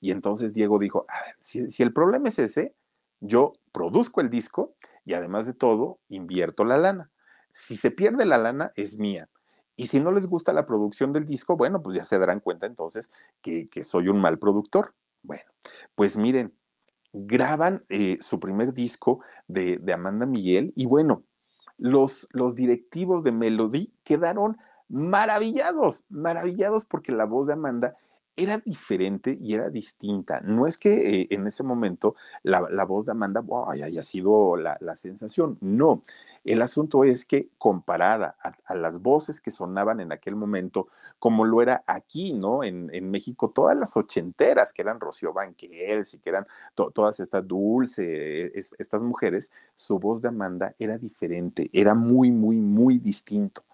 Y 0.01 0.13
entonces 0.13 0.53
Diego 0.53 0.79
dijo, 0.79 1.07
a 1.09 1.25
ver, 1.25 1.37
si, 1.41 1.83
el 1.83 1.93
problema 1.93 2.29
es 2.29 2.39
ese, 2.39 2.75
yo 3.21 3.53
produzco 3.73 4.21
el 4.21 4.31
disco 4.31 4.75
y 5.05 5.15
además 5.15 5.47
de 5.47 5.55
todo, 5.55 5.99
invierto 6.09 6.65
la 6.65 6.79
lana. 6.79 7.11
Si 7.53 7.77
se 7.77 7.91
pierde 7.91 8.25
la 8.27 8.39
lana, 8.39 8.73
es 8.77 8.99
mía. 8.99 9.29
Y 9.75 9.87
si 9.87 10.01
no 10.01 10.13
les 10.13 10.27
gusta 10.27 10.53
la 10.53 10.67
producción 10.67 11.13
del 11.13 11.25
disco, 11.25 11.57
bueno, 11.57 11.83
pues 11.83 11.97
ya 11.97 12.05
se 12.05 12.19
darán 12.19 12.41
cuenta 12.41 12.67
entonces 12.67 13.11
que, 13.43 13.69
soy 13.83 14.09
un 14.09 14.21
mal 14.21 14.39
productor. 14.39 14.95
Bueno, 15.23 15.51
pues 15.95 16.17
miren, 16.17 16.53
graban 17.13 17.85
eh, 17.89 18.19
su 18.21 18.39
primer 18.39 18.75
disco 18.75 19.21
de, 19.47 19.81
Amanda 19.93 20.27
Miguel 20.27 20.73
y 20.77 20.87
bueno, 20.87 21.25
los 21.79 22.29
directivos 22.55 23.25
de 23.25 23.33
Melody 23.33 23.93
quedaron 24.05 24.59
maravillados, 24.89 26.05
maravillados 26.09 26.85
porque 26.85 27.13
la 27.13 27.25
voz 27.25 27.47
de 27.47 27.53
Amanda 27.53 27.97
era 28.39 28.59
diferente 28.59 29.37
y 29.41 29.55
era 29.55 29.69
distinta. 29.69 30.41
No 30.41 30.67
es 30.67 30.79
que 30.79 31.23
eh, 31.23 31.27
en 31.31 31.47
ese 31.47 31.65
momento 31.65 32.15
la, 32.45 32.61
voz 32.85 33.05
de 33.05 33.13
Amanda 33.13 33.45
haya 33.69 34.03
sido 34.05 34.57
la, 34.57 34.79
sensación, 34.97 35.59
no. 35.61 36.05
El 36.45 36.63
asunto 36.63 37.03
es 37.03 37.27
que 37.27 37.49
comparada 37.59 38.37
a, 38.65 38.75
las 38.77 39.03
voces 39.03 39.41
que 39.41 39.51
sonaban 39.51 39.99
en 40.01 40.13
aquel 40.13 40.37
momento, 40.37 40.87
como 41.19 41.45
lo 41.45 41.61
era 41.61 41.83
aquí, 41.87 42.33
¿no? 42.33 42.63
En, 42.63 43.11
México, 43.11 43.51
todas 43.51 43.77
las 43.77 43.97
ochenteras, 43.97 44.73
que 44.73 44.83
eran 44.83 45.01
Rocío 45.01 45.33
Banquels 45.33 46.15
y 46.15 46.19
que 46.21 46.31
eran 46.31 46.47
todas 46.75 47.19
estas 47.19 47.47
dulces, 47.47 48.73
estas 48.79 49.03
mujeres, 49.03 49.51
su 49.77 49.99
voz 49.99 50.23
de 50.23 50.29
Amanda 50.29 50.75
era 50.79 50.97
diferente, 50.97 51.69
era 51.73 51.95
muy, 51.95 52.31
muy, 52.31 52.57
muy 52.57 52.99
distinto. 52.99 53.65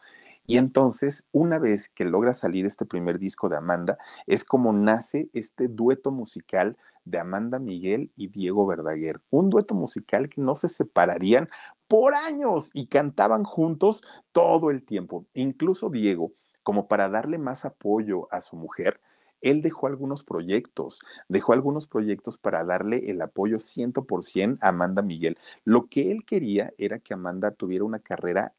Y 0.46 0.58
entonces, 0.58 1.26
una 1.32 1.58
vez 1.58 1.88
que 1.88 2.04
logra 2.04 2.34
salir 2.34 2.66
este 2.66 2.84
primer 2.84 3.18
disco 3.18 3.48
de 3.48 3.56
Amanda, 3.56 3.98
es 4.26 4.44
como 4.44 4.72
nace 4.72 5.30
este 5.32 5.68
dueto 5.68 6.10
musical 6.10 6.76
de 7.04 7.18
Amanda 7.18 7.58
Miguel 7.58 8.10
y 8.16 8.28
Diego 8.28 8.66
Verdaguer. 8.66 9.20
Un 9.30 9.48
dueto 9.50 9.74
musical 9.74 10.28
que 10.28 10.40
no 10.40 10.56
se 10.56 10.68
separarían 10.68 11.48
por 11.88 12.14
años 12.14 12.70
y 12.74 12.86
cantaban 12.86 13.44
juntos 13.44 14.02
todo 14.32 14.70
el 14.70 14.84
tiempo. 14.84 15.26
Incluso 15.34 15.88
Diego, 15.88 16.32
como 16.62 16.88
para 16.88 17.08
darle 17.08 17.38
más 17.38 17.64
apoyo 17.64 18.28
a 18.32 18.40
su 18.40 18.56
mujer, 18.56 19.00
él 19.40 19.60
dejó 19.60 19.86
algunos 19.86 20.24
proyectos, 20.24 21.00
dejó 21.28 21.52
algunos 21.52 21.86
proyectos 21.86 22.38
para 22.38 22.64
darle 22.64 23.10
el 23.10 23.20
apoyo 23.20 23.58
100% 23.58 24.58
a 24.62 24.68
Amanda 24.68 25.02
Miguel. 25.02 25.38
Lo 25.64 25.86
que 25.86 26.10
él 26.10 26.24
quería 26.24 26.72
era 26.78 26.98
que 26.98 27.12
Amanda 27.12 27.50
tuviera 27.50 27.84
una 27.84 27.98
carrera 27.98 28.54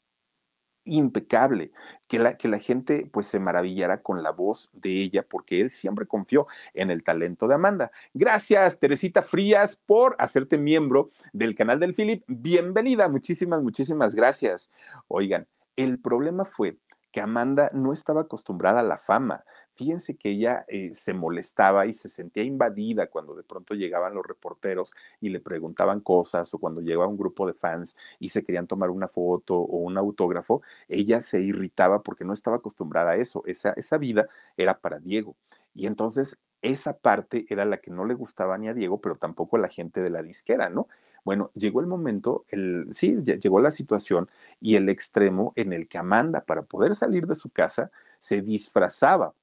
impecable, 0.86 1.72
que 2.08 2.20
la, 2.20 2.38
que 2.38 2.48
la 2.48 2.60
gente 2.60 3.10
pues 3.12 3.28
se 3.28 3.40
maravillara 3.40 4.02
con 4.02 4.24
la 4.24 4.32
voz 4.32 4.70
de 4.74 4.92
ella, 4.92 5.24
porque 5.28 5.60
él 5.62 5.72
siempre 5.72 6.06
confió 6.06 6.48
en 6.74 6.92
el 6.92 7.04
talento 7.04 7.48
de 7.48 7.56
Amanda. 7.56 7.92
Gracias, 8.14 8.80
Teresita 8.80 9.24
Frías, 9.24 9.78
por 9.86 10.16
hacerte 10.20 10.58
miembro 10.58 11.12
del 11.34 11.56
canal 11.56 11.80
del 11.80 11.96
Philip. 11.96 12.24
Bienvenida, 12.28 13.10
muchísimas, 13.10 13.62
muchísimas 13.62 14.16
gracias. 14.16 14.72
Oigan, 15.08 15.48
el 15.76 16.00
problema 16.00 16.46
fue 16.46 16.78
que 17.12 17.22
Amanda 17.22 17.70
no 17.74 17.94
estaba 17.94 18.22
acostumbrada 18.22 18.82
a 18.82 18.84
la 18.84 18.98
fama. 18.98 19.44
Fíjense 19.76 20.16
que 20.16 20.32
ella 20.32 20.66
eh, 20.68 20.92
se 20.94 21.14
molestaba 21.14 21.86
y 21.86 21.94
se 21.94 22.08
sentía 22.10 22.44
invadida 22.44 23.08
cuando 23.08 23.36
de 23.36 23.44
pronto 23.44 23.74
llegaban 23.74 24.14
los 24.14 24.26
reporteros 24.26 24.94
y 25.20 25.30
le 25.30 25.42
preguntaban 25.42 26.00
cosas 26.00 26.54
o 26.54 26.60
cuando 26.60 26.82
llegaba 26.82 27.08
un 27.08 27.18
grupo 27.18 27.46
de 27.46 27.54
fans 27.54 27.98
y 28.20 28.30
se 28.30 28.44
querían 28.44 28.68
tomar 28.68 28.90
una 28.90 29.10
foto 29.10 29.56
o 29.58 29.78
un 29.78 29.98
autógrafo, 29.98 30.62
ella 30.88 31.22
se 31.22 31.42
irritaba 31.42 32.02
porque 32.04 32.24
no 32.24 32.34
estaba 32.34 32.58
acostumbrada 32.58 33.12
a 33.12 33.16
eso. 33.18 33.44
Esa, 33.46 33.72
esa 33.72 33.98
vida 33.98 34.28
era 34.56 34.80
para 34.80 35.00
Diego. 35.00 35.36
Y 35.74 35.88
entonces 35.88 36.40
esa 36.62 36.98
parte 36.98 37.46
era 37.50 37.66
la 37.66 37.78
que 37.78 37.92
no 37.92 38.06
le 38.06 38.14
gustaba 38.14 38.58
ni 38.58 38.70
a 38.70 38.74
Diego, 38.74 39.00
pero 39.02 39.18
tampoco 39.18 39.58
a 39.58 39.60
la 39.60 39.68
gente 39.70 40.02
de 40.02 40.10
la 40.10 40.24
disquera, 40.24 40.70
¿no? 40.70 40.88
Bueno, 41.24 41.52
llegó 41.56 41.82
el 41.82 41.88
momento, 41.88 42.46
el, 42.50 42.88
sí, 42.94 43.18
llegó 43.24 43.60
la 43.60 43.72
situación 43.72 44.30
y 44.62 44.76
el 44.76 44.90
extremo 44.90 45.54
en 45.56 45.74
el 45.74 45.88
que 45.88 45.98
Amanda, 45.98 46.42
para 46.42 46.62
poder 46.62 46.96
salir 46.96 47.28
de 47.28 47.36
su 47.36 47.50
casa, 47.50 47.92
se 48.20 48.42
disfrazaba 48.42 49.34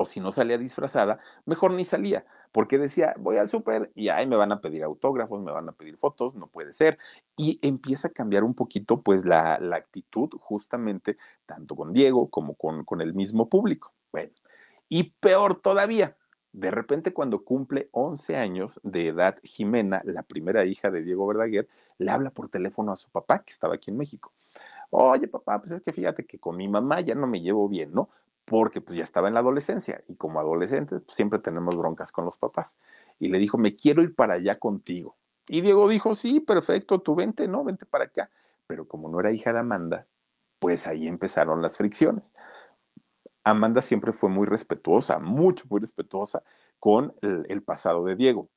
o 0.00 0.06
si 0.06 0.18
no 0.18 0.32
salía 0.32 0.56
disfrazada, 0.56 1.18
mejor 1.44 1.72
ni 1.72 1.84
salía, 1.84 2.24
porque 2.52 2.78
decía, 2.78 3.14
voy 3.18 3.36
al 3.36 3.50
súper 3.50 3.92
y 3.94 4.08
ahí 4.08 4.26
me 4.26 4.36
van 4.36 4.50
a 4.50 4.62
pedir 4.62 4.82
autógrafos, 4.82 5.42
me 5.42 5.52
van 5.52 5.68
a 5.68 5.72
pedir 5.72 5.98
fotos, 5.98 6.34
no 6.34 6.46
puede 6.46 6.72
ser. 6.72 6.98
Y 7.36 7.58
empieza 7.60 8.08
a 8.08 8.10
cambiar 8.10 8.42
un 8.42 8.54
poquito 8.54 9.02
pues 9.02 9.26
la, 9.26 9.54
actitud 9.74 10.30
justamente 10.40 11.18
tanto 11.44 11.76
con 11.76 11.92
Diego 11.92 12.30
como 12.30 12.54
con, 12.54 12.84
con 12.84 13.02
el 13.02 13.12
mismo 13.12 13.50
público. 13.50 13.92
Bueno, 14.10 14.30
y 14.88 15.12
peor 15.20 15.60
todavía, 15.60 16.16
de 16.52 16.70
repente 16.70 17.12
cuando 17.12 17.44
cumple 17.44 17.90
11 17.92 18.36
años 18.36 18.80
de 18.82 19.08
edad, 19.08 19.36
Jimena, 19.42 20.00
la 20.06 20.22
primera 20.22 20.64
hija 20.64 20.90
de 20.90 21.02
Diego 21.02 21.26
Verdaguer, 21.26 21.68
le 21.98 22.10
habla 22.10 22.30
por 22.30 22.48
teléfono 22.48 22.92
a 22.92 22.96
su 22.96 23.10
papá, 23.10 23.42
que 23.42 23.50
estaba 23.50 23.74
aquí 23.74 23.90
en 23.90 23.98
México. 23.98 24.32
Oye, 24.88 25.28
papá, 25.28 25.60
pues 25.60 25.72
es 25.72 25.82
que 25.82 25.92
fíjate 25.92 26.24
que 26.24 26.38
con 26.38 26.56
mi 26.56 26.68
mamá 26.68 27.02
ya 27.02 27.14
no 27.14 27.26
me 27.26 27.42
llevo 27.42 27.68
bien, 27.68 27.92
¿no? 27.92 28.08
Porque 28.50 28.80
pues 28.80 28.98
ya 28.98 29.04
estaba 29.04 29.28
en 29.28 29.34
la 29.34 29.40
adolescencia 29.40 30.02
y 30.08 30.16
como 30.16 30.40
adolescentes 30.40 31.02
pues, 31.02 31.14
siempre 31.14 31.38
tenemos 31.38 31.76
broncas 31.76 32.10
con 32.10 32.24
los 32.24 32.36
papás. 32.36 32.78
Y 33.20 33.28
le 33.28 33.38
dijo, 33.38 33.58
me 33.58 33.76
quiero 33.76 34.02
ir 34.02 34.16
para 34.16 34.34
allá 34.34 34.58
contigo. 34.58 35.14
Y 35.46 35.60
Diego 35.60 35.88
dijo, 35.88 36.16
sí, 36.16 36.40
perfecto, 36.40 36.98
tú 36.98 37.14
vente, 37.14 37.46
¿no? 37.46 37.62
Vente 37.62 37.86
para 37.86 38.06
acá. 38.06 38.28
Pero 38.66 38.88
como 38.88 39.08
no 39.08 39.20
era 39.20 39.30
hija 39.30 39.52
de 39.52 39.60
Amanda, 39.60 40.04
pues 40.58 40.88
ahí 40.88 41.06
empezaron 41.06 41.62
las 41.62 41.76
fricciones. 41.76 42.24
Amanda 43.44 43.82
siempre 43.82 44.12
fue 44.12 44.28
muy 44.28 44.48
respetuosa, 44.48 45.20
mucho, 45.20 45.64
muy 45.70 45.78
respetuosa 45.78 46.42
con 46.80 47.14
el 47.22 47.62
pasado 47.62 48.04
de 48.04 48.16
Diego. 48.16 48.48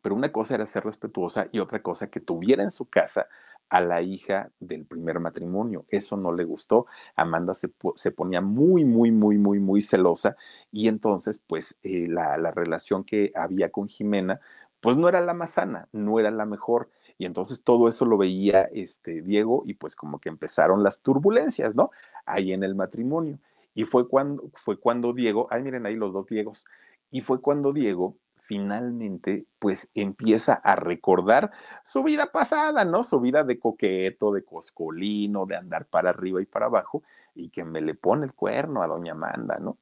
Pero 0.00 0.14
una 0.14 0.32
cosa 0.32 0.54
era 0.54 0.64
ser 0.64 0.84
respetuosa 0.84 1.48
y 1.52 1.58
otra 1.58 1.82
cosa 1.82 2.06
que 2.06 2.20
tuviera 2.20 2.62
en 2.62 2.70
su 2.70 2.86
casa 2.88 3.26
a 3.72 3.80
la 3.80 4.02
hija 4.02 4.50
del 4.60 4.84
primer 4.84 5.18
matrimonio. 5.18 5.86
Eso 5.88 6.18
no 6.18 6.30
le 6.30 6.44
gustó. 6.44 6.84
Amanda 7.16 7.54
se, 7.54 7.70
ponía 8.10 8.42
muy, 8.42 8.84
muy, 8.84 9.10
muy, 9.10 9.38
muy, 9.38 9.60
muy 9.60 9.80
celosa 9.80 10.36
y 10.70 10.88
entonces, 10.88 11.42
pues, 11.46 11.78
eh, 11.82 12.06
la, 12.06 12.50
relación 12.50 13.02
que 13.02 13.32
había 13.34 13.70
con 13.70 13.88
Jimena, 13.88 14.40
pues 14.82 14.98
no 14.98 15.08
era 15.08 15.22
la 15.22 15.32
más 15.32 15.52
sana, 15.52 15.88
no 15.90 16.20
era 16.20 16.30
la 16.30 16.44
mejor. 16.44 16.90
Y 17.16 17.24
entonces 17.24 17.62
todo 17.62 17.88
eso 17.88 18.04
lo 18.04 18.18
veía 18.18 18.64
este 18.74 19.22
Diego 19.22 19.62
y 19.64 19.72
pues 19.72 19.96
como 19.96 20.18
que 20.18 20.28
empezaron 20.28 20.82
las 20.82 21.00
turbulencias, 21.00 21.74
¿no? 21.74 21.92
Ahí 22.26 22.52
en 22.52 22.64
el 22.64 22.74
matrimonio. 22.74 23.38
Y 23.74 23.84
fue 23.84 24.06
cuando, 24.06 24.50
fue 24.52 24.78
cuando 24.78 25.14
Diego, 25.14 25.46
ay 25.50 25.62
miren 25.62 25.86
ahí 25.86 25.96
los 25.96 26.12
dos 26.12 26.26
Diegos, 26.26 26.66
y 27.10 27.22
fue 27.22 27.40
cuando 27.40 27.72
Diego 27.72 28.16
finalmente 28.52 29.46
pues 29.58 29.90
empieza 29.94 30.52
a 30.52 30.76
recordar 30.76 31.52
su 31.84 32.02
vida 32.02 32.32
pasada, 32.32 32.84
¿no? 32.84 33.02
Su 33.02 33.18
vida 33.18 33.44
de 33.44 33.58
coqueto, 33.58 34.30
de 34.30 34.44
coscolino, 34.44 35.46
de 35.46 35.56
andar 35.56 35.86
para 35.86 36.10
arriba 36.10 36.42
y 36.42 36.44
para 36.44 36.66
abajo, 36.66 37.02
y 37.34 37.48
que 37.48 37.64
me 37.64 37.80
le 37.80 37.94
pone 37.94 38.26
el 38.26 38.34
cuerno 38.34 38.82
a 38.82 38.86
doña 38.88 39.12
Amanda, 39.12 39.56
¿no? 39.58 39.78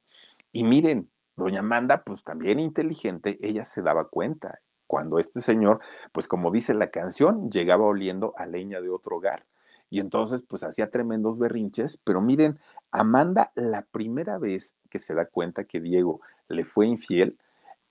Y 0.53 0.63
miren, 0.63 1.09
doña 1.35 1.59
Amanda, 1.59 2.03
pues 2.05 2.23
también 2.23 2.61
inteligente, 2.61 3.37
ella 3.41 3.65
se 3.65 3.81
daba 3.81 4.07
cuenta 4.07 4.61
cuando 4.87 5.19
este 5.19 5.41
señor, 5.41 5.81
pues 6.13 6.29
como 6.29 6.49
dice 6.49 6.73
la 6.73 6.91
canción, 6.91 7.51
llegaba 7.51 7.83
oliendo 7.83 8.33
a 8.37 8.45
leña 8.45 8.79
de 8.79 8.89
otro 8.89 9.17
hogar. 9.17 9.45
Y 9.89 9.99
entonces, 9.99 10.43
pues 10.47 10.63
hacía 10.63 10.89
tremendos 10.89 11.37
berrinches, 11.37 11.99
pero 12.05 12.21
miren, 12.21 12.57
Amanda, 12.89 13.51
la 13.55 13.81
primera 13.81 14.37
vez 14.37 14.77
que 14.89 14.99
se 14.99 15.13
da 15.13 15.25
cuenta 15.25 15.65
que 15.65 15.81
Diego 15.81 16.21
le 16.47 16.63
fue 16.63 16.87
infiel, 16.87 17.37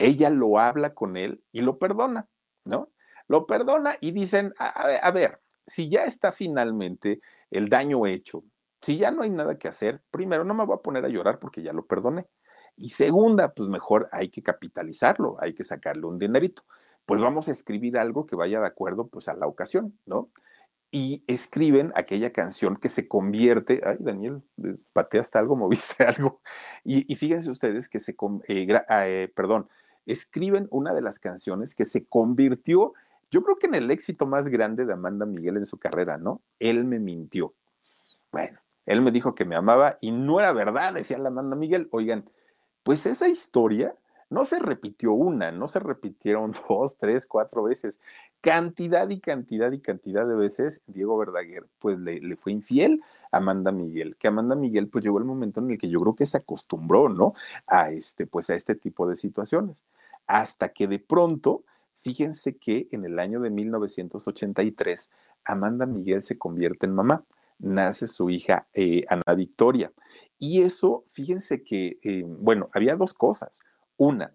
ella 0.01 0.31
lo 0.31 0.59
habla 0.59 0.95
con 0.95 1.17
él 1.17 1.45
y 1.53 1.61
lo 1.61 1.79
perdona, 1.79 2.27
¿no? 2.65 2.89
Lo 3.29 3.47
perdona 3.47 3.97
y 4.01 4.11
dicen, 4.11 4.55
a, 4.59 5.11
ver, 5.13 5.41
si 5.67 5.89
ya 5.89 6.05
está 6.05 6.33
finalmente 6.33 7.21
el 7.51 7.69
daño 7.69 8.07
hecho, 8.07 8.43
si 8.81 8.97
ya 8.97 9.11
no 9.11 9.23
hay 9.23 9.31
nada 9.31 9.59
que 9.59 9.69
hacer, 9.69 10.01
primero 10.11 10.43
no 10.43 10.55
me 10.55 10.65
voy 10.65 10.77
a 10.77 10.83
poner 10.83 11.05
a 11.05 11.09
llorar 11.09 11.39
porque 11.39 11.63
ya 11.63 11.73
lo 11.73 11.87
perdoné. 11.87 12.27
Y 12.77 12.91
segunda, 12.91 13.53
pues 13.53 13.69
mejor 13.69 14.09
hay 14.11 14.31
que 14.31 14.43
capitalizarlo, 14.43 15.37
hay 15.39 15.55
que 15.55 15.65
sacarle 15.65 16.07
un 16.07 16.19
dinerito. 16.19 16.65
Pues 17.05 17.21
vamos 17.21 17.49
a 17.49 17.53
escribir 17.53 17.99
algo 17.99 18.25
que 18.25 18.37
vaya 18.37 18.59
de 18.59 18.67
acuerdo 18.67 19.07
pues 19.07 19.29
a 19.29 19.35
la 19.35 19.47
ocasión, 19.47 19.99
¿no? 20.07 20.31
Y 20.91 21.23
escriben 21.27 21.93
aquella 21.95 22.33
canción 22.33 22.77
que 22.77 22.89
se 22.89 23.07
convierte, 23.07 23.83
ay 23.85 23.99
Daniel, 24.01 24.43
eh, 24.65 24.77
pateaste 24.95 25.39
algo, 25.39 25.57
moviste 25.57 26.05
algo, 26.05 26.41
y, 26.85 27.15
fíjense 27.17 27.51
ustedes 27.51 27.89
que 27.89 28.01
se, 28.01 28.17
eh, 28.49 28.67
eh, 28.89 29.33
perdón, 29.37 29.69
escriben 30.13 30.67
una 30.71 30.95
de 30.95 31.03
las 31.03 31.19
canciones 31.19 31.75
que 31.75 31.85
se 31.85 32.07
convirtió, 32.07 32.95
yo 33.31 33.43
creo 33.43 33.57
que 33.57 33.67
en 33.67 33.75
el 33.75 33.91
éxito 33.91 34.27
más 34.27 34.49
grande 34.49 34.85
de 34.85 34.93
Amanda 34.93 35.25
Miguel 35.27 35.57
en 35.57 35.67
su 35.67 35.79
carrera, 35.79 36.19
¿no? 36.19 36.41
Él 36.59 36.85
me 36.85 36.99
mintió. 36.99 37.55
Bueno, 38.33 38.59
él 38.87 39.03
me 39.03 39.13
dijo 39.13 39.35
que 39.35 39.45
me 39.45 39.57
amaba 39.57 39.97
y 40.01 40.11
no 40.11 40.41
era 40.41 40.53
verdad, 40.53 40.95
decía 40.95 41.19
la 41.19 41.29
Amanda 41.29 41.57
Miguel. 41.57 41.89
Oigan, 41.93 42.29
pues 42.83 43.07
esa 43.07 43.29
historia 43.29 43.95
no 44.31 44.45
se 44.45 44.61
repitió 44.61 45.13
una, 45.13 45.51
no 45.51 45.69
se 45.69 45.81
repitieron 45.81 46.53
dos, 46.69 46.97
tres, 46.97 47.27
cuatro 47.27 47.65
veces. 47.65 48.01
Cantidad 48.41 49.11
y 49.11 49.21
cantidad 49.21 49.71
y 49.73 49.81
cantidad 49.81 50.27
de 50.27 50.35
veces 50.35 50.81
Diego 50.87 51.19
Verdaguer 51.19 51.67
pues 51.79 51.99
le, 51.99 52.37
fue 52.37 52.53
infiel 52.53 53.03
a 53.33 53.37
Amanda 53.37 53.71
Miguel, 53.71 54.17
que 54.17 54.29
Amanda 54.29 54.55
Miguel 54.55 54.89
pues 54.89 55.05
llegó 55.05 55.19
el 55.19 55.25
momento 55.25 55.61
en 55.61 55.71
el 55.71 55.79
que 55.79 55.91
yo 55.91 56.01
creo 56.01 56.15
que 56.15 56.25
se 56.25 56.39
acostumbró, 56.39 57.11
¿no? 57.11 57.35
A 57.67 57.91
este, 57.91 58.27
pues 58.27 58.49
a 58.49 58.55
este 58.55 58.75
tipo 58.77 59.07
de 59.07 59.17
situaciones. 59.17 59.85
Hasta 60.27 60.71
que 60.71 60.87
de 60.87 61.01
pronto, 61.01 61.65
fíjense 62.01 62.57
que 62.57 62.89
en 62.93 63.05
el 63.05 63.19
año 63.19 63.41
de 63.41 63.51
1983, 63.51 65.11
Amanda 65.45 65.87
Miguel 65.87 66.25
se 66.25 66.39
convierte 66.39 66.87
en 66.87 66.95
mamá. 66.95 67.25
Nace 67.59 68.09
su 68.09 68.31
hija 68.31 68.69
eh, 68.73 69.05
Ana 69.09 69.35
Victoria. 69.35 69.93
Y 70.39 70.63
eso, 70.63 71.05
fíjense 71.13 71.63
que, 71.63 71.99
eh, 72.03 72.25
bueno, 72.27 72.71
había 72.73 72.97
dos 72.97 73.13
cosas. 73.13 73.61
Una, 74.01 74.35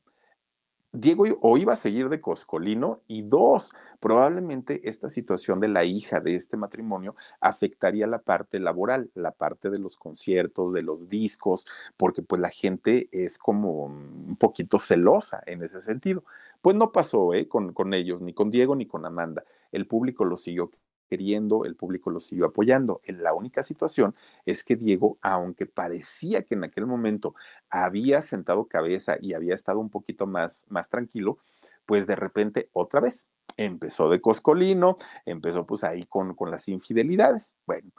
Diego 0.92 1.26
o 1.42 1.58
iba 1.58 1.74
a 1.74 1.76
seguir 1.76 2.08
de 2.10 2.22
coscolino 2.22 3.02
y 3.08 3.24
dos, 3.24 3.72
probablemente 4.00 4.88
esta 4.88 5.10
situación 5.10 5.60
de 5.60 5.68
la 5.68 5.84
hija 5.86 6.20
de 6.20 6.36
este 6.36 6.56
matrimonio 6.56 7.16
afectaría 7.40 8.06
la 8.06 8.20
parte 8.20 8.60
laboral, 8.60 9.10
la 9.16 9.32
parte 9.32 9.72
de 9.72 9.80
los 9.80 9.98
conciertos, 9.98 10.72
de 10.72 10.84
los 10.84 11.10
discos, 11.10 11.66
porque 11.98 12.22
pues 12.22 12.40
la 12.40 12.50
gente 12.50 13.10
es 13.12 13.40
como 13.40 13.86
un 13.86 14.38
poquito 14.40 14.78
celosa 14.78 15.42
en 15.48 15.64
ese 15.64 15.82
sentido. 15.82 16.24
Pues 16.62 16.76
no 16.76 16.92
pasó 16.92 17.34
¿eh? 17.34 17.48
con, 17.48 17.74
con 17.74 17.96
ellos, 17.96 18.22
ni 18.22 18.36
con 18.36 18.52
Diego 18.52 18.76
ni 18.76 18.86
con 18.86 19.04
Amanda. 19.04 19.44
El 19.72 19.88
público 19.88 20.26
lo 20.26 20.38
siguió 20.38 20.70
queriendo, 21.06 21.66
el 21.66 21.76
público 21.76 22.10
lo 22.10 22.20
siguió 22.20 22.46
apoyando. 22.46 23.02
La 23.08 23.34
única 23.34 23.64
situación 23.64 24.16
es 24.46 24.64
que 24.64 24.76
Diego, 24.76 25.18
aunque 25.22 25.66
parecía 25.66 26.44
que 26.44 26.56
en 26.56 26.64
aquel 26.64 26.86
momento 26.86 27.36
había 27.70 28.22
sentado 28.22 28.66
cabeza 28.66 29.18
y 29.22 29.34
había 29.34 29.56
estado 29.56 29.80
un 29.80 29.90
poquito 29.90 30.28
más, 30.28 30.66
más 30.70 30.90
tranquilo, 30.90 31.40
pues 31.86 32.08
de 32.08 32.16
repente 32.16 32.70
otra 32.74 33.00
vez 33.00 33.28
empezó 33.58 34.10
de 34.10 34.22
coscolino, 34.22 34.98
empezó 35.26 35.66
pues 35.66 35.84
ahí 35.84 36.04
con, 36.04 36.36
con 36.36 36.52
las 36.52 36.68
infidelidades. 36.68 37.56
Bueno, 37.66 37.92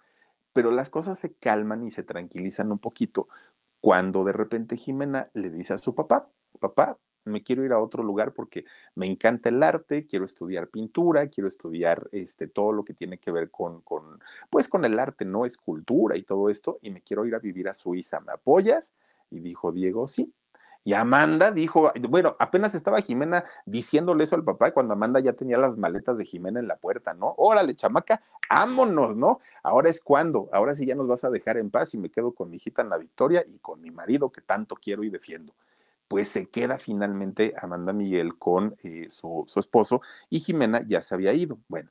pero 0.52 0.70
las 0.70 0.90
cosas 0.90 1.18
se 1.18 1.34
calman 1.34 1.84
y 1.84 1.90
se 1.90 2.02
tranquilizan 2.02 2.72
un 2.72 2.78
poquito 2.78 3.28
cuando 3.80 4.24
de 4.24 4.32
repente 4.32 4.76
Jimena 4.76 5.30
le 5.34 5.50
dice 5.50 5.74
a 5.74 5.78
su 5.78 5.94
papá, 5.94 6.28
papá, 6.58 6.98
me 7.26 7.42
quiero 7.42 7.64
ir 7.64 7.72
a 7.72 7.80
otro 7.80 8.02
lugar 8.02 8.32
porque 8.32 8.64
me 8.94 9.06
encanta 9.06 9.48
el 9.48 9.62
arte, 9.62 10.06
quiero 10.06 10.24
estudiar 10.24 10.68
pintura, 10.68 11.28
quiero 11.28 11.48
estudiar 11.48 12.08
este, 12.12 12.46
todo 12.46 12.72
lo 12.72 12.84
que 12.84 12.94
tiene 12.94 13.18
que 13.18 13.30
ver 13.30 13.50
con, 13.50 13.80
con, 13.82 14.20
pues 14.48 14.68
con 14.68 14.84
el 14.84 14.98
arte, 14.98 15.24
¿no? 15.24 15.44
Escultura 15.44 16.16
y 16.16 16.22
todo 16.22 16.48
esto, 16.48 16.78
y 16.82 16.90
me 16.90 17.02
quiero 17.02 17.26
ir 17.26 17.34
a 17.34 17.38
vivir 17.38 17.68
a 17.68 17.74
Suiza, 17.74 18.20
¿me 18.20 18.32
apoyas? 18.32 18.94
Y 19.30 19.40
dijo 19.40 19.72
Diego, 19.72 20.08
sí. 20.08 20.32
Y 20.84 20.94
Amanda 20.94 21.50
dijo, 21.50 21.92
bueno, 22.08 22.36
apenas 22.38 22.76
estaba 22.76 23.00
Jimena 23.00 23.44
diciéndole 23.64 24.22
eso 24.22 24.36
al 24.36 24.44
papá 24.44 24.70
cuando 24.70 24.92
Amanda 24.92 25.18
ya 25.18 25.32
tenía 25.32 25.58
las 25.58 25.76
maletas 25.76 26.16
de 26.16 26.24
Jimena 26.24 26.60
en 26.60 26.68
la 26.68 26.76
puerta, 26.76 27.12
¿no? 27.12 27.34
Órale, 27.38 27.74
chamaca, 27.74 28.22
ámonos, 28.48 29.16
¿no? 29.16 29.40
Ahora 29.64 29.90
es 29.90 30.00
cuando, 30.00 30.48
ahora 30.52 30.76
sí 30.76 30.86
ya 30.86 30.94
nos 30.94 31.08
vas 31.08 31.24
a 31.24 31.30
dejar 31.30 31.56
en 31.56 31.70
paz 31.70 31.92
y 31.94 31.98
me 31.98 32.08
quedo 32.08 32.30
con 32.30 32.50
mi 32.50 32.58
hijita 32.58 32.82
en 32.82 32.90
la 32.90 32.98
victoria 32.98 33.44
y 33.48 33.58
con 33.58 33.80
mi 33.80 33.90
marido 33.90 34.30
que 34.30 34.42
tanto 34.42 34.76
quiero 34.76 35.02
y 35.02 35.10
defiendo 35.10 35.54
pues 36.08 36.28
se 36.28 36.48
queda 36.48 36.78
finalmente 36.78 37.54
Amanda 37.60 37.92
Miguel 37.92 38.38
con 38.38 38.76
eh, 38.82 39.08
su, 39.10 39.44
esposo 39.56 40.00
y 40.30 40.40
Jimena 40.40 40.82
ya 40.86 41.02
se 41.02 41.14
había 41.14 41.32
ido. 41.32 41.58
Bueno, 41.68 41.90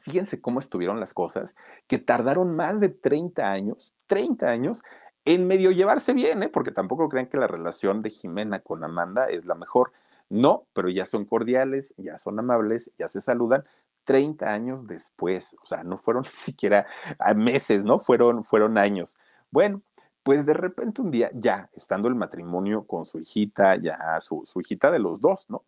fíjense 0.00 0.40
cómo 0.40 0.60
estuvieron 0.60 1.00
las 1.00 1.14
cosas, 1.14 1.56
que 1.86 1.98
tardaron 1.98 2.54
más 2.54 2.80
de 2.80 2.88
30 2.88 3.50
años, 3.50 3.94
30 4.06 4.46
años, 4.48 4.82
en 5.24 5.46
medio 5.46 5.70
llevarse 5.72 6.12
bien, 6.12 6.42
¿eh? 6.42 6.48
porque 6.48 6.70
tampoco 6.70 7.08
creen 7.08 7.26
que 7.26 7.36
la 7.36 7.48
relación 7.48 8.02
de 8.02 8.10
Jimena 8.10 8.60
con 8.60 8.84
Amanda 8.84 9.28
es 9.28 9.44
la 9.44 9.54
mejor. 9.54 9.92
No, 10.28 10.66
pero 10.72 10.88
ya 10.88 11.06
son 11.06 11.24
cordiales, 11.24 11.94
ya 11.96 12.18
son 12.18 12.38
amables, 12.38 12.90
ya 12.98 13.08
se 13.08 13.20
saludan. 13.20 13.64
30 14.04 14.52
años 14.52 14.86
después, 14.86 15.56
o 15.62 15.66
sea, 15.66 15.82
no 15.82 15.98
fueron 15.98 16.22
ni 16.26 16.30
siquiera 16.30 16.86
meses, 17.34 17.84
¿no? 17.84 17.98
Fueron, 17.98 18.44
fueron 18.44 18.78
años. 18.78 19.18
Bueno, 19.50 19.82
pues 20.26 20.44
de 20.44 20.54
repente 20.54 21.02
un 21.02 21.12
día, 21.12 21.30
ya 21.34 21.70
estando 21.72 22.08
el 22.08 22.16
matrimonio 22.16 22.84
con 22.84 23.04
su 23.04 23.20
hijita, 23.20 23.76
ya 23.76 23.96
su, 24.22 24.42
hijita 24.60 24.90
de 24.90 24.98
los 24.98 25.20
dos, 25.20 25.46
¿no? 25.48 25.62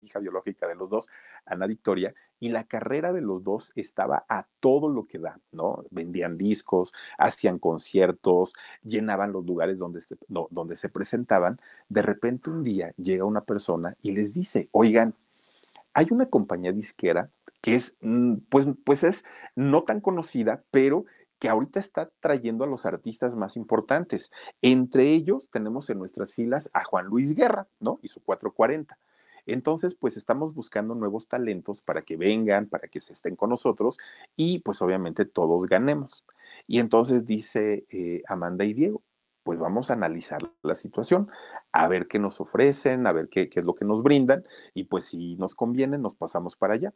hija 0.00 0.18
biológica 0.18 0.66
de 0.66 0.76
los 0.76 0.88
dos, 0.88 1.08
Ana 1.44 1.66
Victoria, 1.66 2.14
y 2.40 2.48
la 2.48 2.64
carrera 2.64 3.12
de 3.12 3.20
los 3.20 3.44
dos 3.44 3.70
estaba 3.74 4.24
a 4.30 4.46
todo 4.60 4.88
lo 4.88 5.06
que 5.06 5.18
da, 5.18 5.38
¿no? 5.52 5.84
Vendían 5.90 6.38
discos, 6.38 6.94
hacían 7.18 7.58
conciertos, 7.58 8.54
llenaban 8.82 9.32
los 9.32 9.44
lugares 9.44 9.76
donde 9.76 10.00
donde 10.26 10.78
se 10.78 10.88
presentaban. 10.88 11.60
De 11.90 12.00
repente 12.00 12.48
un 12.48 12.62
día 12.62 12.94
llega 12.96 13.26
una 13.26 13.42
persona 13.42 13.94
y 14.00 14.12
les 14.12 14.32
dice, 14.32 14.70
oigan, 14.72 15.16
hay 15.92 16.06
una 16.12 16.30
compañía 16.30 16.72
disquera 16.72 17.28
que 17.60 17.74
es, 17.74 17.96
mm, 18.00 18.36
pues, 18.48 18.66
pues 18.84 19.04
es 19.04 19.24
no 19.54 19.82
tan 19.82 20.00
conocida, 20.00 20.62
pero 20.70 21.04
que 21.38 21.48
ahorita 21.48 21.80
está 21.80 22.10
trayendo 22.20 22.64
a 22.64 22.66
los 22.66 22.86
artistas 22.86 23.34
más 23.34 23.56
importantes. 23.56 24.30
Entre 24.62 25.12
ellos 25.12 25.50
tenemos 25.50 25.88
en 25.90 25.98
nuestras 25.98 26.34
filas 26.34 26.70
a 26.72 26.84
Juan 26.84 27.06
Luis 27.06 27.34
Guerra, 27.34 27.68
¿no? 27.80 27.98
Y 28.02 28.08
su 28.08 28.22
440. 28.22 28.98
Entonces, 29.46 29.94
pues 29.94 30.16
estamos 30.16 30.54
buscando 30.54 30.94
nuevos 30.94 31.26
talentos 31.26 31.80
para 31.80 32.02
que 32.02 32.16
vengan, 32.16 32.68
para 32.68 32.88
que 32.88 33.00
se 33.00 33.14
estén 33.14 33.34
con 33.34 33.50
nosotros 33.50 33.98
y 34.36 34.58
pues 34.58 34.82
obviamente 34.82 35.24
todos 35.24 35.66
ganemos. 35.66 36.24
Y 36.66 36.80
entonces 36.80 37.24
dice 37.24 37.86
eh, 37.90 38.22
Amanda 38.28 38.66
y 38.66 38.74
Diego, 38.74 39.02
pues 39.44 39.58
vamos 39.58 39.88
a 39.88 39.94
analizar 39.94 40.42
la 40.62 40.74
situación, 40.74 41.30
a 41.72 41.88
ver 41.88 42.08
qué 42.08 42.18
nos 42.18 42.42
ofrecen, 42.42 43.06
a 43.06 43.12
ver 43.12 43.30
qué, 43.30 43.48
qué 43.48 43.60
es 43.60 43.66
lo 43.66 43.74
que 43.74 43.86
nos 43.86 44.02
brindan 44.02 44.44
y 44.74 44.84
pues 44.84 45.06
si 45.06 45.36
nos 45.36 45.54
conviene, 45.54 45.96
nos 45.96 46.14
pasamos 46.14 46.54
para 46.54 46.74
allá 46.74 46.92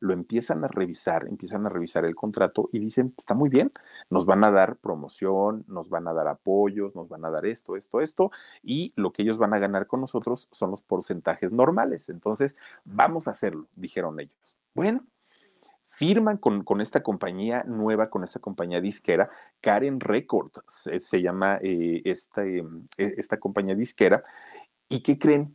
lo 0.00 0.12
empiezan 0.12 0.64
a 0.64 0.68
revisar, 0.68 1.26
empiezan 1.26 1.66
a 1.66 1.68
revisar 1.68 2.04
el 2.04 2.14
contrato 2.14 2.68
y 2.72 2.78
dicen, 2.78 3.14
está 3.16 3.34
muy 3.34 3.48
bien, 3.48 3.72
nos 4.10 4.26
van 4.26 4.44
a 4.44 4.50
dar 4.50 4.76
promoción, 4.76 5.64
nos 5.68 5.88
van 5.88 6.08
a 6.08 6.12
dar 6.12 6.28
apoyos, 6.28 6.94
nos 6.94 7.08
van 7.08 7.24
a 7.24 7.30
dar 7.30 7.46
esto, 7.46 7.76
esto, 7.76 8.00
esto, 8.00 8.30
y 8.62 8.92
lo 8.96 9.12
que 9.12 9.22
ellos 9.22 9.38
van 9.38 9.54
a 9.54 9.58
ganar 9.58 9.86
con 9.86 10.00
nosotros 10.00 10.48
son 10.52 10.70
los 10.70 10.82
porcentajes 10.82 11.52
normales. 11.52 12.08
Entonces, 12.08 12.54
vamos 12.84 13.28
a 13.28 13.32
hacerlo, 13.32 13.66
dijeron 13.74 14.20
ellos. 14.20 14.56
Bueno, 14.74 15.04
firman 15.90 16.36
con, 16.36 16.62
con, 16.62 16.80
esta 16.80 17.02
compañía 17.02 17.64
nueva, 17.66 18.08
con 18.08 18.22
esta 18.22 18.38
compañía 18.38 18.80
disquera, 18.80 19.30
Karen 19.60 19.98
Records, 19.98 20.62
se, 20.66 21.20
llama 21.20 21.58
eh, 21.60 22.02
esta, 22.04 22.46
eh, 22.46 22.62
esta 22.96 23.38
compañía 23.38 23.74
disquera. 23.74 24.22
¿Y 24.88 25.02
qué 25.02 25.18
creen? 25.18 25.54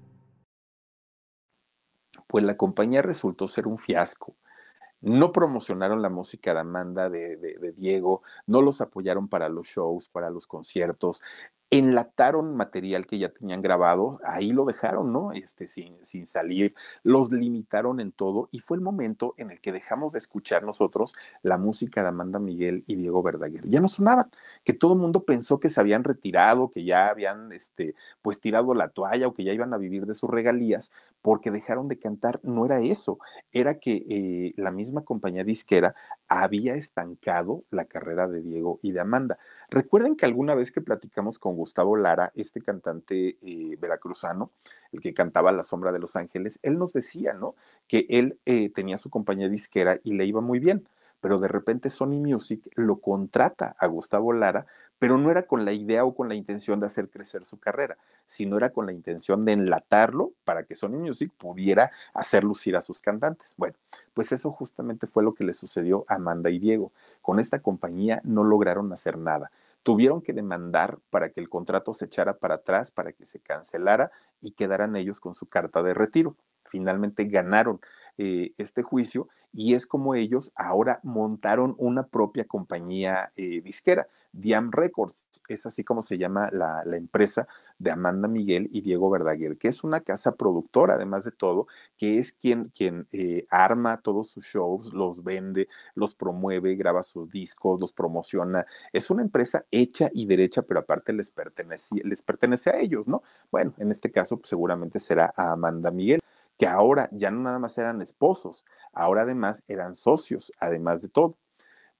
pues 2.31 2.45
la 2.45 2.55
compañía 2.55 3.01
resultó 3.01 3.49
ser 3.49 3.67
un 3.67 3.77
fiasco. 3.77 4.37
No 5.01 5.33
promocionaron 5.33 6.01
la 6.01 6.07
música 6.07 6.53
de 6.53 6.61
Amanda, 6.61 7.09
de, 7.09 7.35
de, 7.35 7.57
de, 7.57 7.73
Diego, 7.73 8.21
no 8.47 8.61
los 8.61 8.79
apoyaron 8.79 9.27
para 9.27 9.49
los 9.49 9.67
shows, 9.67 10.07
para 10.07 10.29
los 10.29 10.47
conciertos 10.47 11.21
enlataron 11.71 12.57
material 12.57 13.07
que 13.07 13.17
ya 13.17 13.29
tenían 13.29 13.61
grabado, 13.61 14.19
ahí 14.25 14.51
lo 14.51 14.65
dejaron, 14.65 15.13
¿no? 15.13 15.31
Este, 15.31 15.69
sin, 15.69 16.05
sin 16.05 16.25
salir, 16.27 16.75
los 17.01 17.31
limitaron 17.31 18.01
en 18.01 18.11
todo 18.11 18.49
y 18.51 18.59
fue 18.59 18.75
el 18.75 18.83
momento 18.83 19.33
en 19.37 19.51
el 19.51 19.61
que 19.61 19.71
dejamos 19.71 20.11
de 20.11 20.17
escuchar 20.19 20.63
nosotros 20.63 21.13
la 21.43 21.57
música 21.57 22.01
de 22.03 22.09
Amanda 22.09 22.39
Miguel 22.39 22.83
y 22.87 22.95
Diego 22.95 23.23
Verdaguer. 23.23 23.65
Ya 23.69 23.79
no 23.79 23.87
sonaban, 23.87 24.29
que 24.65 24.73
todo 24.73 24.93
el 24.93 24.99
mundo 24.99 25.23
pensó 25.23 25.61
que 25.61 25.69
se 25.69 25.79
habían 25.79 26.03
retirado, 26.03 26.69
que 26.69 26.83
ya 26.83 27.07
habían, 27.07 27.53
este, 27.53 27.95
pues 28.21 28.41
tirado 28.41 28.73
la 28.73 28.89
toalla 28.89 29.29
o 29.29 29.33
que 29.33 29.45
ya 29.45 29.53
iban 29.53 29.73
a 29.73 29.77
vivir 29.77 30.05
de 30.05 30.13
sus 30.13 30.29
regalías, 30.29 30.91
porque 31.21 31.51
dejaron 31.51 31.87
de 31.87 31.99
cantar. 31.99 32.41
No 32.43 32.65
era 32.65 32.81
eso, 32.81 33.17
era 33.53 33.79
que 33.79 34.05
eh, 34.09 34.53
la 34.57 34.71
misma 34.71 35.03
compañía 35.05 35.45
disquera 35.45 35.95
había 36.27 36.75
estancado 36.75 37.63
la 37.71 37.85
carrera 37.85 38.27
de 38.27 38.41
Diego 38.41 38.79
y 38.81 38.91
de 38.91 38.99
Amanda. 38.99 39.37
Recuerden 39.71 40.17
que 40.17 40.25
alguna 40.25 40.53
vez 40.53 40.71
que 40.71 40.81
platicamos 40.81 41.39
con 41.39 41.55
Gustavo 41.55 41.95
Lara, 41.95 42.31
este 42.35 42.61
cantante 42.61 43.37
eh, 43.41 43.77
veracruzano, 43.79 44.51
el 44.91 44.99
que 44.99 45.13
cantaba 45.13 45.53
La 45.53 45.63
Sombra 45.63 45.93
de 45.93 45.99
los 45.99 46.17
Ángeles, 46.17 46.59
él 46.61 46.77
nos 46.77 46.91
decía, 46.91 47.33
¿no? 47.33 47.55
Que 47.87 48.05
él 48.09 48.37
eh, 48.45 48.69
tenía 48.69 48.97
su 48.97 49.09
compañía 49.09 49.47
disquera 49.47 49.99
y 50.03 50.13
le 50.13 50.25
iba 50.25 50.41
muy 50.41 50.59
bien 50.59 50.85
pero 51.21 51.37
de 51.37 51.47
repente 51.47 51.89
Sony 51.89 52.19
Music 52.19 52.67
lo 52.75 52.99
contrata 52.99 53.75
a 53.79 53.87
Gustavo 53.87 54.33
Lara, 54.33 54.65
pero 55.01 55.17
no 55.17 55.31
era 55.31 55.47
con 55.47 55.65
la 55.65 55.73
idea 55.73 56.05
o 56.05 56.13
con 56.13 56.29
la 56.29 56.35
intención 56.35 56.79
de 56.79 56.85
hacer 56.85 57.09
crecer 57.09 57.43
su 57.47 57.57
carrera, 57.57 57.97
sino 58.27 58.57
era 58.57 58.69
con 58.69 58.85
la 58.85 58.93
intención 58.93 59.45
de 59.45 59.53
enlatarlo 59.53 60.33
para 60.43 60.63
que 60.63 60.75
Sony 60.75 60.99
Music 60.99 61.31
pudiera 61.39 61.89
hacer 62.13 62.43
lucir 62.43 62.77
a 62.77 62.81
sus 62.81 62.99
cantantes. 62.99 63.55
Bueno, 63.57 63.75
pues 64.13 64.31
eso 64.31 64.51
justamente 64.51 65.07
fue 65.07 65.23
lo 65.23 65.33
que 65.33 65.43
le 65.43 65.55
sucedió 65.55 66.05
a 66.07 66.17
Amanda 66.17 66.51
y 66.51 66.59
Diego. 66.59 66.91
Con 67.23 67.39
esta 67.39 67.63
compañía 67.63 68.21
no 68.23 68.43
lograron 68.43 68.93
hacer 68.93 69.17
nada. 69.17 69.49
Tuvieron 69.81 70.21
que 70.21 70.33
demandar 70.33 70.99
para 71.09 71.29
que 71.29 71.39
el 71.39 71.49
contrato 71.49 71.93
se 71.93 72.05
echara 72.05 72.37
para 72.37 72.55
atrás, 72.55 72.91
para 72.91 73.11
que 73.11 73.25
se 73.25 73.39
cancelara 73.39 74.11
y 74.39 74.51
quedaran 74.51 74.95
ellos 74.95 75.19
con 75.19 75.33
su 75.33 75.47
carta 75.47 75.81
de 75.81 75.95
retiro. 75.95 76.35
Finalmente 76.65 77.25
ganaron 77.25 77.81
eh, 78.17 78.53
este 78.57 78.83
juicio 78.83 79.27
y 79.53 79.73
es 79.73 79.85
como 79.85 80.15
ellos 80.15 80.51
ahora 80.55 80.99
montaron 81.03 81.75
una 81.77 82.07
propia 82.07 82.45
compañía 82.45 83.31
eh, 83.35 83.61
disquera, 83.61 84.07
Diam 84.33 84.71
Records, 84.71 85.25
es 85.49 85.65
así 85.65 85.83
como 85.83 86.01
se 86.01 86.17
llama 86.17 86.49
la, 86.53 86.83
empresa 86.95 87.47
de 87.77 87.91
Amanda 87.91 88.29
Miguel 88.29 88.69
y 88.71 88.79
Diego 88.79 89.09
Verdaguer, 89.09 89.57
que 89.57 89.67
es 89.67 89.83
una 89.83 89.99
casa 90.01 90.35
productora, 90.35 90.93
además 90.93 91.25
de 91.25 91.31
todo, 91.31 91.67
que 91.97 92.17
es 92.17 92.31
quien, 92.31 92.69
quien 92.69 93.07
eh, 93.11 93.45
arma 93.49 93.99
todos 94.01 94.29
sus 94.29 94.45
shows, 94.45 94.93
los 94.93 95.23
vende, 95.23 95.67
los 95.95 96.15
promueve, 96.15 96.75
graba 96.75 97.03
sus 97.03 97.29
discos, 97.29 97.79
los 97.81 97.91
promociona. 97.91 98.65
Es 98.93 99.09
una 99.09 99.21
empresa 99.21 99.65
hecha 99.69 100.09
y 100.13 100.25
derecha, 100.25 100.61
pero 100.61 100.79
aparte 100.79 101.11
les 101.11 101.29
pertenece, 101.29 102.01
les 102.05 102.21
pertenece 102.21 102.69
a 102.69 102.79
ellos, 102.79 103.07
¿no? 103.07 103.23
Bueno, 103.51 103.73
en 103.79 103.91
este 103.91 104.11
caso 104.11 104.37
pues, 104.37 104.47
seguramente 104.47 104.99
será 104.99 105.33
a 105.35 105.51
Amanda 105.51 105.91
Miguel 105.91 106.21
que 106.61 106.67
ahora 106.67 107.09
ya 107.11 107.31
no 107.31 107.39
nada 107.39 107.57
más 107.57 107.75
eran 107.79 108.03
esposos, 108.03 108.67
ahora 108.93 109.23
además 109.23 109.63
eran 109.67 109.95
socios, 109.95 110.51
además 110.59 111.01
de 111.01 111.09
todo. 111.09 111.35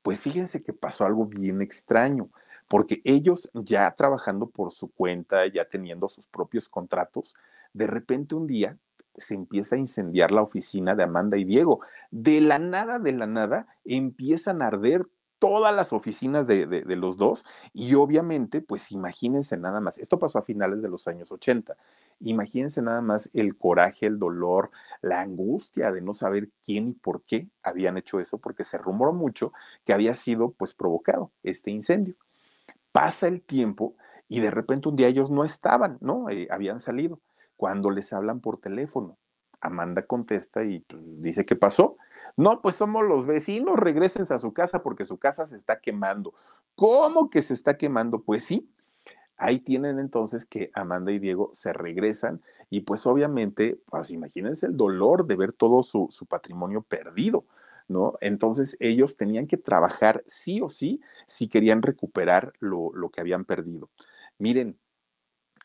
Pues 0.04 0.20
fíjense 0.22 0.62
que 0.62 0.72
pasó 0.72 1.04
algo 1.04 1.26
bien 1.26 1.64
extraño, 1.64 2.30
porque 2.68 3.02
ellos 3.04 3.50
ya 3.56 3.90
trabajando 3.96 4.52
por 4.52 4.72
su 4.72 4.92
cuenta, 4.92 5.48
ya 5.48 5.66
teniendo 5.66 6.10
sus 6.10 6.28
propios 6.28 6.70
contratos, 6.70 7.34
de 7.74 7.88
repente 7.88 8.36
un 8.36 8.46
día 8.46 8.78
se 9.18 9.34
empieza 9.34 9.78
a 9.78 9.80
incendiar 9.80 10.30
la 10.30 10.44
oficina 10.44 10.94
de 10.94 11.06
Amanda 11.06 11.38
y 11.38 11.44
Diego. 11.44 11.82
De 12.12 12.40
la 12.40 12.60
nada, 12.60 13.00
de 13.00 13.14
la 13.14 13.26
nada, 13.26 13.66
empiezan 13.84 14.62
a 14.62 14.68
arder 14.68 15.08
todas 15.40 15.74
las 15.74 15.92
oficinas 15.92 16.46
de, 16.46 16.68
de, 16.68 16.96
los 16.96 17.18
dos 17.18 17.46
y 17.74 17.96
obviamente, 17.96 18.62
pues 18.62 18.92
imagínense 18.92 19.58
nada 19.58 19.82
más, 19.82 19.98
esto 19.98 20.20
pasó 20.20 20.38
a 20.38 20.44
finales 20.44 20.84
de 20.84 20.88
los 20.88 21.08
años 21.08 21.32
80, 21.32 21.76
imagínense 22.24 22.82
nada 22.82 23.02
más 23.02 23.30
el 23.34 23.58
coraje, 23.58 24.06
el 24.06 24.20
dolor, 24.20 24.72
la 25.02 25.22
angustia 25.22 25.92
de 25.92 26.02
no 26.02 26.14
saber 26.14 26.50
quién 26.64 26.90
y 26.90 26.94
por 26.94 27.24
qué 27.24 27.50
habían 27.64 27.98
hecho 27.98 28.20
eso, 28.20 28.38
porque 28.38 28.64
se 28.64 28.78
rumoró 28.78 29.14
mucho 29.14 29.54
que 29.86 29.94
había 29.94 30.16
sido 30.16 30.52
pues 30.52 30.74
provocado 30.74 31.32
este 31.44 31.72
incendio. 31.72 32.16
Pasa 32.92 33.28
el 33.28 33.42
tiempo 33.42 33.96
y 34.28 34.40
de 34.40 34.52
repente 34.52 34.90
un 34.90 34.96
día 34.96 35.08
ellos 35.08 35.30
no 35.30 35.44
estaban, 35.44 35.98
¿no? 36.02 36.30
Eh, 36.30 36.48
habían 36.52 36.82
salido. 36.82 37.20
Cuando 37.58 37.92
les 37.92 38.12
hablan 38.14 38.40
por 38.40 38.60
teléfono, 38.60 39.18
Amanda 39.60 40.06
contesta 40.06 40.64
y 40.64 40.80
pues, 40.80 41.02
dice, 41.22 41.46
¿qué 41.46 41.56
pasó? 41.56 41.98
No, 42.36 42.62
pues 42.62 42.76
somos 42.76 43.04
los 43.04 43.26
vecinos, 43.26 43.78
regresen 43.78 44.26
a 44.30 44.40
su 44.40 44.54
casa 44.54 44.82
porque 44.82 45.04
su 45.06 45.18
casa 45.18 45.46
se 45.48 45.58
está 45.58 45.80
quemando. 45.80 46.34
¿Cómo 46.76 47.30
que 47.30 47.42
se 47.42 47.54
está 47.54 47.78
quemando? 47.78 48.24
Pues 48.24 48.44
sí. 48.44 48.70
Ahí 49.44 49.60
tienen 49.60 49.98
entonces 49.98 50.46
que 50.46 50.70
Amanda 50.76 51.12
y 51.12 51.18
Diego 51.18 51.50
se 51.52 51.74
regresan 51.74 52.42
y 52.70 52.82
pues 52.82 53.08
obviamente, 53.08 53.80
pues 53.88 54.12
imagínense 54.12 54.68
el 54.68 54.78
dolor 54.78 55.26
de 55.26 55.36
ver 55.36 55.52
todo 55.52 55.82
su, 55.82 56.10
patrimonio 56.30 56.84
perdido, 56.84 57.46
¿no? 57.88 58.14
Entonces 58.22 58.78
ellos 58.80 59.18
tenían 59.18 59.48
que 59.48 59.58
trabajar 59.58 60.24
sí 60.28 60.62
o 60.62 60.70
sí 60.70 61.02
si 61.26 61.48
querían 61.48 61.82
recuperar 61.82 62.54
lo, 62.60 62.92
lo 62.94 63.10
que 63.10 63.20
habían 63.20 63.44
perdido. 63.44 63.90
Miren, 64.38 64.78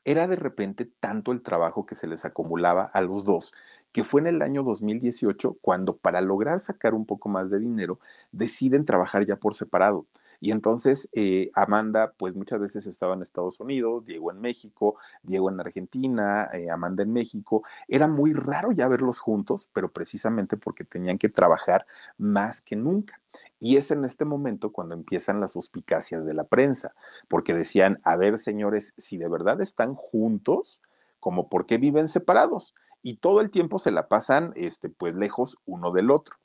era 0.06 0.26
de 0.26 0.36
repente 0.36 0.90
tanto 0.98 1.30
el 1.30 1.42
trabajo 1.42 1.84
que 1.84 1.96
se 1.96 2.06
les 2.06 2.24
acumulaba 2.24 2.84
a 2.84 3.02
los 3.02 3.26
dos 3.26 3.52
que 3.92 4.04
fue 4.04 4.22
en 4.22 4.26
el 4.26 4.40
año 4.40 4.62
2018 4.62 5.58
cuando 5.60 5.98
para 5.98 6.22
lograr 6.22 6.60
sacar 6.60 6.94
un 6.94 7.04
poco 7.04 7.28
más 7.28 7.50
de 7.50 7.58
dinero 7.58 8.00
deciden 8.32 8.86
trabajar 8.86 9.26
ya 9.26 9.36
por 9.36 9.54
separado. 9.54 10.06
Y 10.40 10.50
entonces 10.52 11.08
eh, 11.12 11.50
Amanda, 11.54 12.12
pues 12.16 12.34
muchas 12.34 12.60
veces 12.60 12.86
estaba 12.86 13.14
en 13.14 13.22
Estados 13.22 13.60
Unidos, 13.60 14.04
Diego 14.04 14.30
en 14.30 14.40
México, 14.40 14.96
Diego 15.22 15.50
en 15.50 15.60
Argentina, 15.60 16.48
eh, 16.52 16.70
Amanda 16.70 17.02
en 17.02 17.12
México. 17.12 17.62
Era 17.88 18.08
muy 18.08 18.32
raro 18.32 18.72
ya 18.72 18.88
verlos 18.88 19.18
juntos, 19.18 19.68
pero 19.72 19.90
precisamente 19.90 20.56
porque 20.56 20.84
tenían 20.84 21.18
que 21.18 21.28
trabajar 21.28 21.86
más 22.18 22.62
que 22.62 22.76
nunca. 22.76 23.20
Y 23.58 23.76
es 23.76 23.90
en 23.90 24.04
este 24.04 24.24
momento 24.24 24.70
cuando 24.72 24.94
empiezan 24.94 25.40
las 25.40 25.52
suspicacias 25.52 26.24
de 26.24 26.34
la 26.34 26.44
prensa, 26.44 26.94
porque 27.28 27.54
decían, 27.54 28.00
a 28.04 28.16
ver, 28.16 28.38
señores, 28.38 28.94
si 28.98 29.16
de 29.16 29.28
verdad 29.28 29.60
están 29.60 29.94
juntos, 29.94 30.80
como 31.20 31.48
por 31.48 31.66
qué 31.66 31.78
viven 31.78 32.08
separados 32.08 32.74
y 33.02 33.16
todo 33.16 33.40
el 33.40 33.50
tiempo 33.50 33.78
se 33.78 33.90
la 33.90 34.08
pasan 34.08 34.52
este, 34.56 34.88
pues 34.88 35.14
lejos 35.14 35.58
uno 35.66 35.92
del 35.92 36.10
otro. 36.10 36.36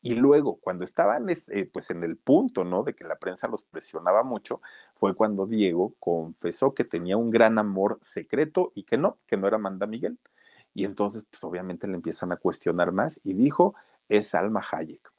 Y 0.00 0.14
luego, 0.14 0.58
cuando 0.60 0.84
estaban 0.84 1.28
este, 1.28 1.66
pues 1.66 1.90
en 1.90 2.04
el 2.04 2.16
punto, 2.16 2.64
¿no? 2.64 2.84
De 2.84 2.94
que 2.94 3.04
la 3.04 3.16
prensa 3.16 3.48
los 3.48 3.62
presionaba 3.64 4.22
mucho, 4.22 4.60
fue 4.94 5.14
cuando 5.14 5.46
Diego 5.46 5.94
confesó 5.98 6.74
que 6.74 6.84
tenía 6.84 7.16
un 7.16 7.30
gran 7.30 7.58
amor 7.58 7.98
secreto 8.02 8.72
y 8.74 8.84
que 8.84 8.96
no, 8.96 9.18
que 9.26 9.36
no 9.36 9.48
era 9.48 9.56
Amanda 9.56 9.86
Miguel. 9.86 10.18
Y 10.74 10.84
entonces, 10.84 11.24
pues 11.30 11.42
obviamente 11.44 11.88
le 11.88 11.94
empiezan 11.94 12.32
a 12.32 12.36
cuestionar 12.36 12.92
más 12.92 13.20
y 13.24 13.34
dijo, 13.34 13.74
es 14.08 14.34
Alma 14.34 14.64
Hayek. 14.70 15.12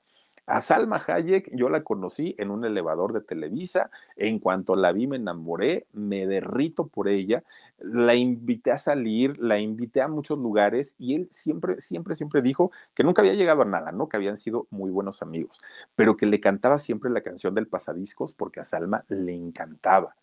A 0.52 0.62
Salma 0.62 1.00
Hayek 1.06 1.52
yo 1.54 1.70
la 1.70 1.84
conocí 1.84 2.34
en 2.40 2.50
un 2.50 2.66
elevador 2.66 3.14
de 3.14 3.22
Televisa, 3.22 3.92
en 4.16 4.40
cuanto 4.40 4.76
la 4.76 4.92
vi 4.92 5.06
me 5.06 5.18
enamoré, 5.18 5.86
me 5.94 6.26
derrito 6.26 6.88
por 6.88 7.08
ella, 7.08 7.44
la 7.78 8.16
invité 8.16 8.72
a 8.72 8.80
salir, 8.80 9.38
la 9.38 9.60
invité 9.60 10.02
a 10.02 10.08
muchos 10.08 10.40
lugares 10.40 10.96
y 10.98 11.14
él 11.14 11.30
siempre, 11.32 11.80
siempre, 11.80 12.16
siempre 12.16 12.42
dijo 12.42 12.72
que 12.96 13.04
nunca 13.04 13.22
había 13.22 13.36
llegado 13.36 13.62
a 13.62 13.66
nada, 13.66 13.92
¿no? 13.92 14.10
Que 14.10 14.18
habían 14.18 14.38
sido 14.38 14.66
muy 14.72 14.90
buenos 14.90 15.22
amigos, 15.22 15.62
pero 15.96 16.18
que 16.18 16.26
le 16.26 16.40
cantaba 16.40 16.80
siempre 16.80 17.12
la 17.12 17.22
canción 17.22 17.54
del 17.54 17.68
pasadiscos 17.68 18.34
porque 18.34 18.60
a 18.60 18.66
Salma 18.66 19.06
le 19.08 19.36
encantaba. 19.36 20.16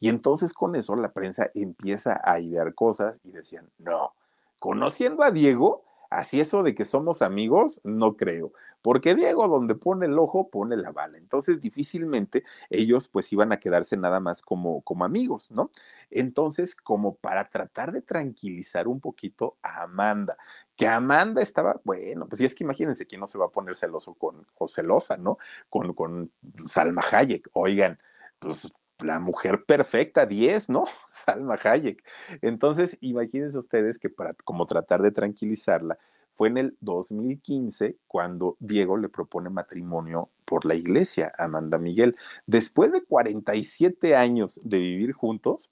Y 0.00 0.08
entonces 0.08 0.54
con 0.54 0.76
eso 0.76 0.96
la 0.96 1.12
prensa 1.12 1.50
empieza 1.52 2.22
a 2.24 2.40
idear 2.40 2.72
cosas 2.72 3.16
y 3.22 3.32
decían, 3.32 3.68
no, 3.78 4.14
conociendo 4.60 5.22
a 5.24 5.30
Diego, 5.30 5.84
Así 6.14 6.38
eso 6.38 6.62
de 6.62 6.76
que 6.76 6.84
somos 6.84 7.22
amigos, 7.22 7.80
no 7.82 8.16
creo, 8.16 8.52
porque 8.82 9.16
Diego 9.16 9.48
donde 9.48 9.74
pone 9.74 10.06
el 10.06 10.16
ojo 10.16 10.48
pone 10.48 10.76
la 10.76 10.92
bala. 10.92 11.18
Entonces 11.18 11.60
difícilmente 11.60 12.44
ellos 12.70 13.08
pues 13.08 13.32
iban 13.32 13.50
a 13.50 13.56
quedarse 13.56 13.96
nada 13.96 14.20
más 14.20 14.40
como, 14.40 14.82
como 14.82 15.04
amigos, 15.04 15.50
¿no? 15.50 15.72
Entonces 16.10 16.76
como 16.76 17.16
para 17.16 17.50
tratar 17.50 17.90
de 17.90 18.00
tranquilizar 18.00 18.86
un 18.86 19.00
poquito 19.00 19.56
a 19.60 19.82
Amanda, 19.82 20.36
que 20.76 20.86
Amanda 20.86 21.42
estaba, 21.42 21.80
bueno, 21.82 22.28
pues 22.28 22.40
y 22.42 22.44
es 22.44 22.54
que 22.54 22.62
imagínense 22.62 23.06
quién 23.06 23.20
no 23.20 23.26
se 23.26 23.38
va 23.38 23.46
a 23.46 23.50
poner 23.50 23.76
celoso 23.76 24.14
con, 24.14 24.46
o 24.56 24.68
celosa, 24.68 25.16
¿no? 25.16 25.38
Con, 25.68 25.94
con 25.94 26.30
Salma 26.64 27.02
Hayek, 27.10 27.50
oigan, 27.54 27.98
pues 28.38 28.72
la 29.00 29.18
mujer 29.20 29.64
perfecta, 29.64 30.26
10, 30.26 30.68
¿no? 30.68 30.84
Salma 31.10 31.58
Hayek. 31.62 32.02
Entonces, 32.42 32.96
imagínense 33.00 33.58
ustedes 33.58 33.98
que 33.98 34.10
para 34.10 34.34
como 34.44 34.66
tratar 34.66 35.02
de 35.02 35.10
tranquilizarla, 35.10 35.98
fue 36.36 36.48
en 36.48 36.58
el 36.58 36.76
2015 36.80 37.96
cuando 38.08 38.56
Diego 38.58 38.96
le 38.96 39.08
propone 39.08 39.50
matrimonio 39.50 40.30
por 40.44 40.64
la 40.64 40.74
iglesia 40.74 41.32
a 41.38 41.44
Amanda 41.44 41.78
Miguel. 41.78 42.16
Después 42.46 42.92
de 42.92 43.04
47 43.04 44.16
años 44.16 44.60
de 44.64 44.80
vivir 44.80 45.12
juntos 45.12 45.70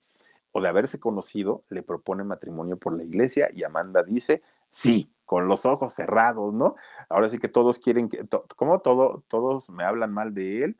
o 0.52 0.60
de 0.60 0.68
haberse 0.68 1.00
conocido, 1.00 1.64
le 1.68 1.82
propone 1.82 2.24
matrimonio 2.24 2.76
por 2.76 2.96
la 2.96 3.02
iglesia 3.02 3.50
y 3.52 3.64
Amanda 3.64 4.02
dice, 4.02 4.42
sí, 4.70 5.10
con 5.24 5.48
los 5.48 5.66
ojos 5.66 5.94
cerrados, 5.94 6.52
¿no? 6.54 6.76
Ahora 7.08 7.28
sí 7.28 7.38
que 7.38 7.48
todos 7.48 7.78
quieren 7.78 8.08
que, 8.08 8.24
como 8.54 8.80
todo, 8.80 9.24
todos 9.28 9.70
me 9.70 9.82
hablan 9.82 10.12
mal 10.12 10.34
de 10.34 10.64
él, 10.64 10.76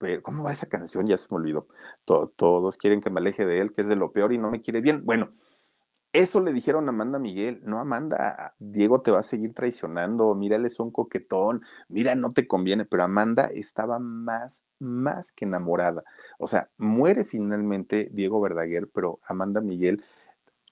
pero 0.00 0.22
¿cómo 0.22 0.44
va 0.44 0.52
esa 0.52 0.66
canción? 0.66 1.06
Ya 1.06 1.18
se 1.18 1.28
me 1.30 1.36
olvidó. 1.36 1.68
todos 2.06 2.76
quieren 2.78 3.02
que 3.02 3.10
me 3.10 3.20
aleje 3.20 3.44
de 3.44 3.60
él, 3.60 3.72
que 3.72 3.82
es 3.82 3.86
de 3.86 3.96
lo 3.96 4.12
peor 4.12 4.32
y 4.32 4.38
no 4.38 4.50
me 4.50 4.62
quiere 4.62 4.80
bien. 4.80 5.04
Bueno, 5.04 5.30
eso 6.14 6.40
le 6.40 6.54
dijeron 6.54 6.86
a 6.86 6.88
Amanda 6.88 7.18
Miguel. 7.18 7.60
No, 7.64 7.78
Amanda, 7.78 8.54
Diego 8.58 9.02
te 9.02 9.10
va 9.10 9.18
a 9.18 9.22
seguir 9.22 9.52
traicionando. 9.52 10.34
Mira, 10.34 10.56
él 10.56 10.64
es 10.64 10.80
un 10.80 10.90
coquetón. 10.90 11.62
Mira, 11.88 12.14
no 12.14 12.32
te 12.32 12.48
conviene. 12.48 12.86
Pero 12.86 13.04
Amanda 13.04 13.50
estaba 13.52 13.98
más, 13.98 14.64
más 14.78 15.32
que 15.32 15.44
enamorada. 15.44 16.02
O 16.38 16.46
sea, 16.46 16.70
muere 16.78 17.26
finalmente 17.26 18.08
Diego 18.10 18.40
Verdaguer, 18.40 18.88
pero 18.92 19.20
Amanda 19.26 19.60
Miguel 19.60 20.02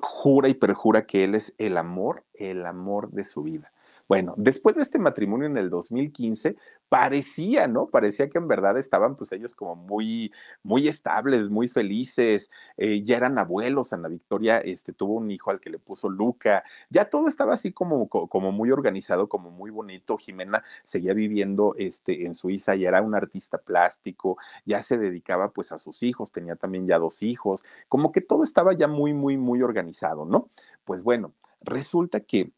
jura 0.01 0.49
y 0.49 0.55
perjura 0.55 1.05
que 1.05 1.24
él 1.24 1.35
es 1.35 1.55
el 1.59 1.76
amor, 1.76 2.24
el 2.33 2.64
amor 2.64 3.11
de 3.11 3.26
su 3.26 3.43
vida 3.43 3.72
Bueno, 4.09 4.32
después 4.38 4.74
de 4.74 4.82
este 4.82 4.98
matrimonio 4.98 5.46
en 5.46 5.59
el 5.59 5.68
2015, 5.68 6.56
parecía, 6.88 7.68
¿no? 7.68 7.88
Parecía 7.88 8.30
que 8.30 8.38
en 8.38 8.48
verdad 8.48 8.78
estaban 8.78 9.16
pues 9.16 9.32
ellos 9.32 9.54
como 9.54 9.76
muy, 9.76 10.32
muy 10.62 10.88
estables, 10.88 11.50
muy 11.50 11.68
felices, 11.68 12.50
eh, 12.78 13.02
ya 13.04 13.18
eran 13.18 13.38
abuelos, 13.38 13.92
Ana 13.92 14.09
Victoria 14.09 14.61
este, 14.61 14.94
tuvo 14.94 15.16
un 15.16 15.30
hijo 15.30 15.50
al 15.50 15.61
que 15.61 15.68
le 15.68 15.78
puso 15.78 16.09
Luca, 16.09 16.64
ya 16.88 17.11
todo 17.11 17.28
estaba 17.28 17.52
así 17.52 17.70
como, 17.72 18.09
como 18.09 18.50
muy 18.50 18.70
organizado, 18.70 19.28
como 19.28 19.50
muy 19.50 19.70
bonito, 19.70 20.16
Jimena 20.16 20.64
seguía 20.84 21.12
viviendo 21.12 21.74
este, 21.76 22.24
en 22.24 22.34
Suiza 22.34 22.76
y 22.76 22.86
era 22.86 23.02
un 23.02 23.14
artista 23.14 23.59
plástico, 23.59 24.38
ya 24.64 24.80
se 24.80 24.96
dedicaba 24.96 25.52
pues 25.52 25.70
a 25.70 25.78
sus 25.78 26.02
hijos, 26.02 26.32
tenía 26.32 26.56
también 26.56 26.86
ya 26.86 26.98
dos 26.98 27.22
hijos, 27.22 27.62
como 27.88 28.11
que 28.11 28.22
todo 28.22 28.42
estaba 28.42 28.72
ya 28.72 28.88
muy, 28.88 29.12
muy, 29.12 29.36
muy 29.36 29.61
organizado, 29.61 30.24
¿no? 30.24 30.48
Pues 30.84 31.02
bueno, 31.02 31.34
resulta 31.61 32.20
que 32.20 32.52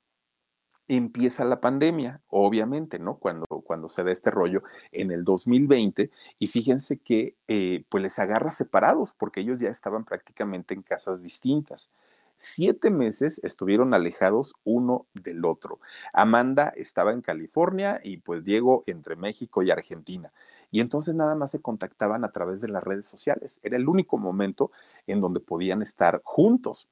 empieza 0.96 1.44
la 1.44 1.60
pandemia, 1.60 2.20
obviamente, 2.28 2.98
¿no? 2.98 3.16
Cuando, 3.16 3.46
cuando 3.46 3.88
se 3.88 4.02
da 4.02 4.10
este 4.10 4.32
rollo 4.32 4.64
en 4.90 5.12
el 5.12 5.22
2020 5.22 6.10
y 6.40 6.48
fíjense 6.48 6.98
que 6.98 7.36
eh, 7.46 7.84
pues 7.88 8.02
les 8.02 8.18
agarra 8.18 8.50
separados 8.50 9.12
porque 9.12 9.40
ellos 9.40 9.60
ya 9.60 9.68
estaban 9.68 10.04
prácticamente 10.04 10.74
en 10.74 10.82
casas 10.82 11.22
distintas. 11.22 11.90
Siete 12.38 12.90
meses 12.90 13.40
estuvieron 13.44 13.94
alejados 13.94 14.54
uno 14.64 15.06
del 15.14 15.44
otro. 15.44 15.78
Amanda 16.12 16.72
estaba 16.74 17.12
en 17.12 17.20
California 17.20 18.00
y 18.02 18.16
pues 18.16 18.42
Diego 18.42 18.82
entre 18.86 19.14
México 19.14 19.62
y 19.62 19.70
Argentina. 19.70 20.32
Y 20.72 20.80
entonces 20.80 21.14
nada 21.14 21.36
más 21.36 21.52
se 21.52 21.60
contactaban 21.60 22.24
a 22.24 22.32
través 22.32 22.60
de 22.60 22.68
las 22.68 22.82
redes 22.82 23.06
sociales. 23.06 23.60
Era 23.62 23.76
el 23.76 23.88
único 23.88 24.18
momento 24.18 24.72
en 25.06 25.20
donde 25.20 25.38
podían 25.38 25.82
estar 25.82 26.20
juntos. 26.24 26.88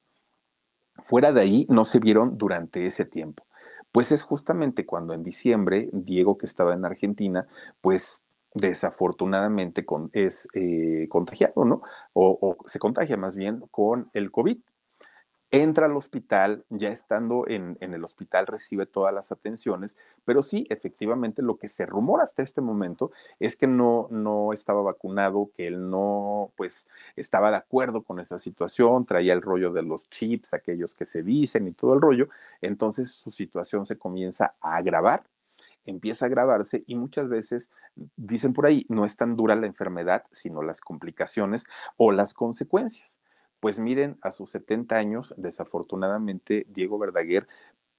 Fuera 1.03 1.33
de 1.33 1.41
ahí 1.41 1.65
no 1.69 1.83
se 1.83 1.99
vieron 1.99 2.37
durante 2.37 2.85
ese 2.85 3.03
tiempo. 3.03 3.48
Pues 3.91 4.11
es 4.11 4.23
justamente 4.23 4.85
cuando 4.85 5.13
en 5.13 5.23
diciembre 5.23 5.89
Diego, 5.91 6.37
que 6.37 6.45
estaba 6.45 6.73
en 6.73 6.85
Argentina, 6.85 7.47
pues 7.81 8.21
desafortunadamente 8.53 9.85
es 10.13 10.47
eh, 10.53 11.07
contagiado, 11.09 11.65
¿no? 11.65 11.81
O, 12.13 12.37
o, 12.41 12.67
se 12.67 12.79
contagia 12.79 13.17
más 13.17 13.35
bien 13.35 13.61
con 13.71 14.09
el 14.13 14.31
COVID 14.31 14.57
entra 15.51 15.87
al 15.87 15.95
hospital, 15.97 16.63
ya 16.69 16.89
estando 16.89 17.47
en, 17.47 17.77
el 17.79 18.03
hospital 18.03 18.45
recibe 18.45 18.85
todas 18.85 19.13
las 19.13 19.31
atenciones, 19.31 19.97
pero 20.25 20.41
sí, 20.43 20.67
efectivamente, 20.69 21.41
lo 21.41 21.57
que 21.57 21.67
se 21.67 21.85
rumora 21.85 22.23
hasta 22.23 22.43
este 22.43 22.61
momento 22.61 23.11
es 23.39 23.55
que 23.55 23.65
no, 23.67 24.07
no 24.11 24.53
estaba 24.53 24.81
vacunado, 24.81 25.49
que 25.55 25.67
él 25.67 25.89
no, 25.89 26.51
pues, 26.55 26.87
estaba 27.15 27.49
de 27.49 27.57
acuerdo 27.57 28.03
con 28.03 28.19
esta 28.19 28.37
situación, 28.37 29.05
traía 29.05 29.33
el 29.33 29.41
rollo 29.41 29.71
de 29.71 29.81
los 29.83 30.07
chips, 30.09 30.53
aquellos 30.53 30.93
que 30.93 31.05
se 31.05 31.23
dicen 31.23 31.67
y 31.67 31.71
todo 31.71 31.93
el 31.95 32.01
rollo, 32.01 32.29
entonces 32.61 33.11
su 33.11 33.31
situación 33.31 33.85
se 33.85 33.97
comienza 33.97 34.55
a 34.61 34.77
agravar 34.77 35.23
empieza 35.85 36.25
a 36.25 36.27
agravarse 36.27 36.83
y 36.85 36.95
muchas 36.95 37.29
veces 37.29 37.71
dicen 38.15 38.53
por 38.53 38.67
ahí, 38.67 38.85
no 38.89 39.05
es 39.05 39.15
tan 39.15 39.35
dura 39.35 39.55
la 39.55 39.65
enfermedad, 39.65 40.23
sino 40.31 40.61
las 40.61 40.81
complicaciones 40.81 41.65
o 41.97 42.11
las 42.11 42.33
consecuencias. 42.35 43.19
Pues 43.59 43.79
miren, 43.79 44.17
a 44.21 44.31
sus 44.31 44.51
70 44.51 44.95
años, 44.95 45.33
desafortunadamente, 45.37 46.65
Diego 46.69 46.97
Verdaguer 46.97 47.47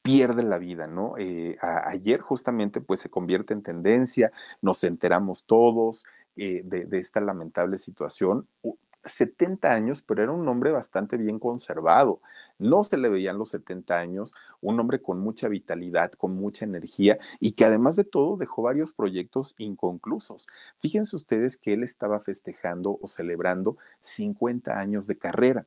pierde 0.02 0.42
la 0.42 0.58
vida, 0.58 0.86
¿no? 0.86 1.14
Eh, 1.18 1.58
ayer 1.60 2.20
justamente 2.20 2.80
pues 2.80 3.00
se 3.00 3.10
convierte 3.10 3.52
en 3.52 3.62
tendencia, 3.62 4.32
nos 4.62 4.82
enteramos 4.84 5.44
todos 5.44 6.04
eh, 6.36 6.62
de, 6.64 6.86
de, 6.86 6.98
esta 6.98 7.20
lamentable 7.20 7.76
situación. 7.76 8.46
70 9.04 9.72
años, 9.72 10.02
pero 10.02 10.22
era 10.22 10.32
un 10.32 10.46
hombre 10.48 10.72
bastante 10.72 11.16
bien 11.16 11.38
conservado. 11.38 12.20
No 12.60 12.84
se 12.84 12.98
le 12.98 13.08
veían 13.08 13.38
los 13.38 13.48
70 13.48 13.98
años, 13.98 14.34
un 14.60 14.78
hombre 14.78 15.00
con 15.00 15.18
mucha 15.18 15.48
vitalidad, 15.48 16.12
con 16.12 16.36
mucha 16.36 16.64
energía 16.64 17.18
y 17.40 17.52
que 17.52 17.64
además 17.64 17.96
de 17.96 18.04
todo 18.04 18.36
dejó 18.36 18.62
varios 18.62 18.92
proyectos 18.92 19.54
inconclusos. 19.58 20.46
Fíjense 20.78 21.16
ustedes 21.16 21.56
que 21.56 21.72
él 21.72 21.82
estaba 21.82 22.20
festejando 22.20 22.98
o 23.00 23.08
celebrando 23.08 23.78
50 24.02 24.78
años 24.78 25.06
de 25.06 25.16
carrera. 25.16 25.66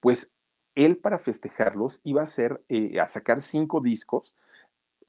Pues 0.00 0.30
él 0.74 0.96
para 0.96 1.18
festejarlos 1.18 2.00
iba 2.04 2.20
a 2.20 2.24
hacer, 2.24 2.62
eh, 2.68 3.00
a 3.00 3.06
sacar 3.06 3.42
cinco 3.42 3.80
discos 3.80 4.34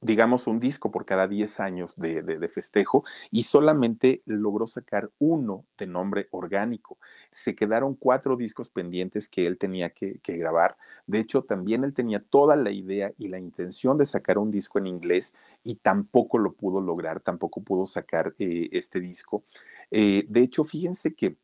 digamos, 0.06 0.46
un 0.46 0.60
disco 0.60 0.92
por 0.92 1.04
cada 1.04 1.26
10 1.26 1.58
años 1.58 1.94
de, 1.96 2.48
festejo 2.48 3.04
y 3.32 3.42
solamente 3.42 4.22
logró 4.24 4.68
sacar 4.68 5.10
uno 5.18 5.64
de 5.76 5.88
nombre 5.88 6.28
orgánico. 6.30 6.96
Se 7.32 7.56
quedaron 7.56 7.96
cuatro 7.96 8.36
discos 8.36 8.70
pendientes 8.70 9.28
que 9.28 9.48
él 9.48 9.58
tenía 9.58 9.90
que, 9.90 10.20
grabar. 10.24 10.76
De 11.06 11.18
hecho, 11.18 11.42
también 11.42 11.82
él 11.82 11.92
tenía 11.92 12.20
toda 12.20 12.54
la 12.54 12.70
idea 12.70 13.12
y 13.18 13.26
la 13.28 13.40
intención 13.40 13.98
de 13.98 14.06
sacar 14.06 14.38
un 14.38 14.52
disco 14.52 14.78
en 14.78 14.86
inglés 14.86 15.34
y 15.64 15.74
tampoco 15.74 16.38
lo 16.38 16.52
pudo 16.52 16.80
lograr, 16.80 17.20
tampoco 17.20 17.60
pudo 17.62 17.86
sacar 17.86 18.32
eh, 18.38 18.68
este 18.70 19.00
disco. 19.00 19.42
Eh, 19.90 20.24
de 20.28 20.40
hecho, 20.40 20.62
fíjense 20.62 21.14
que 21.14 21.36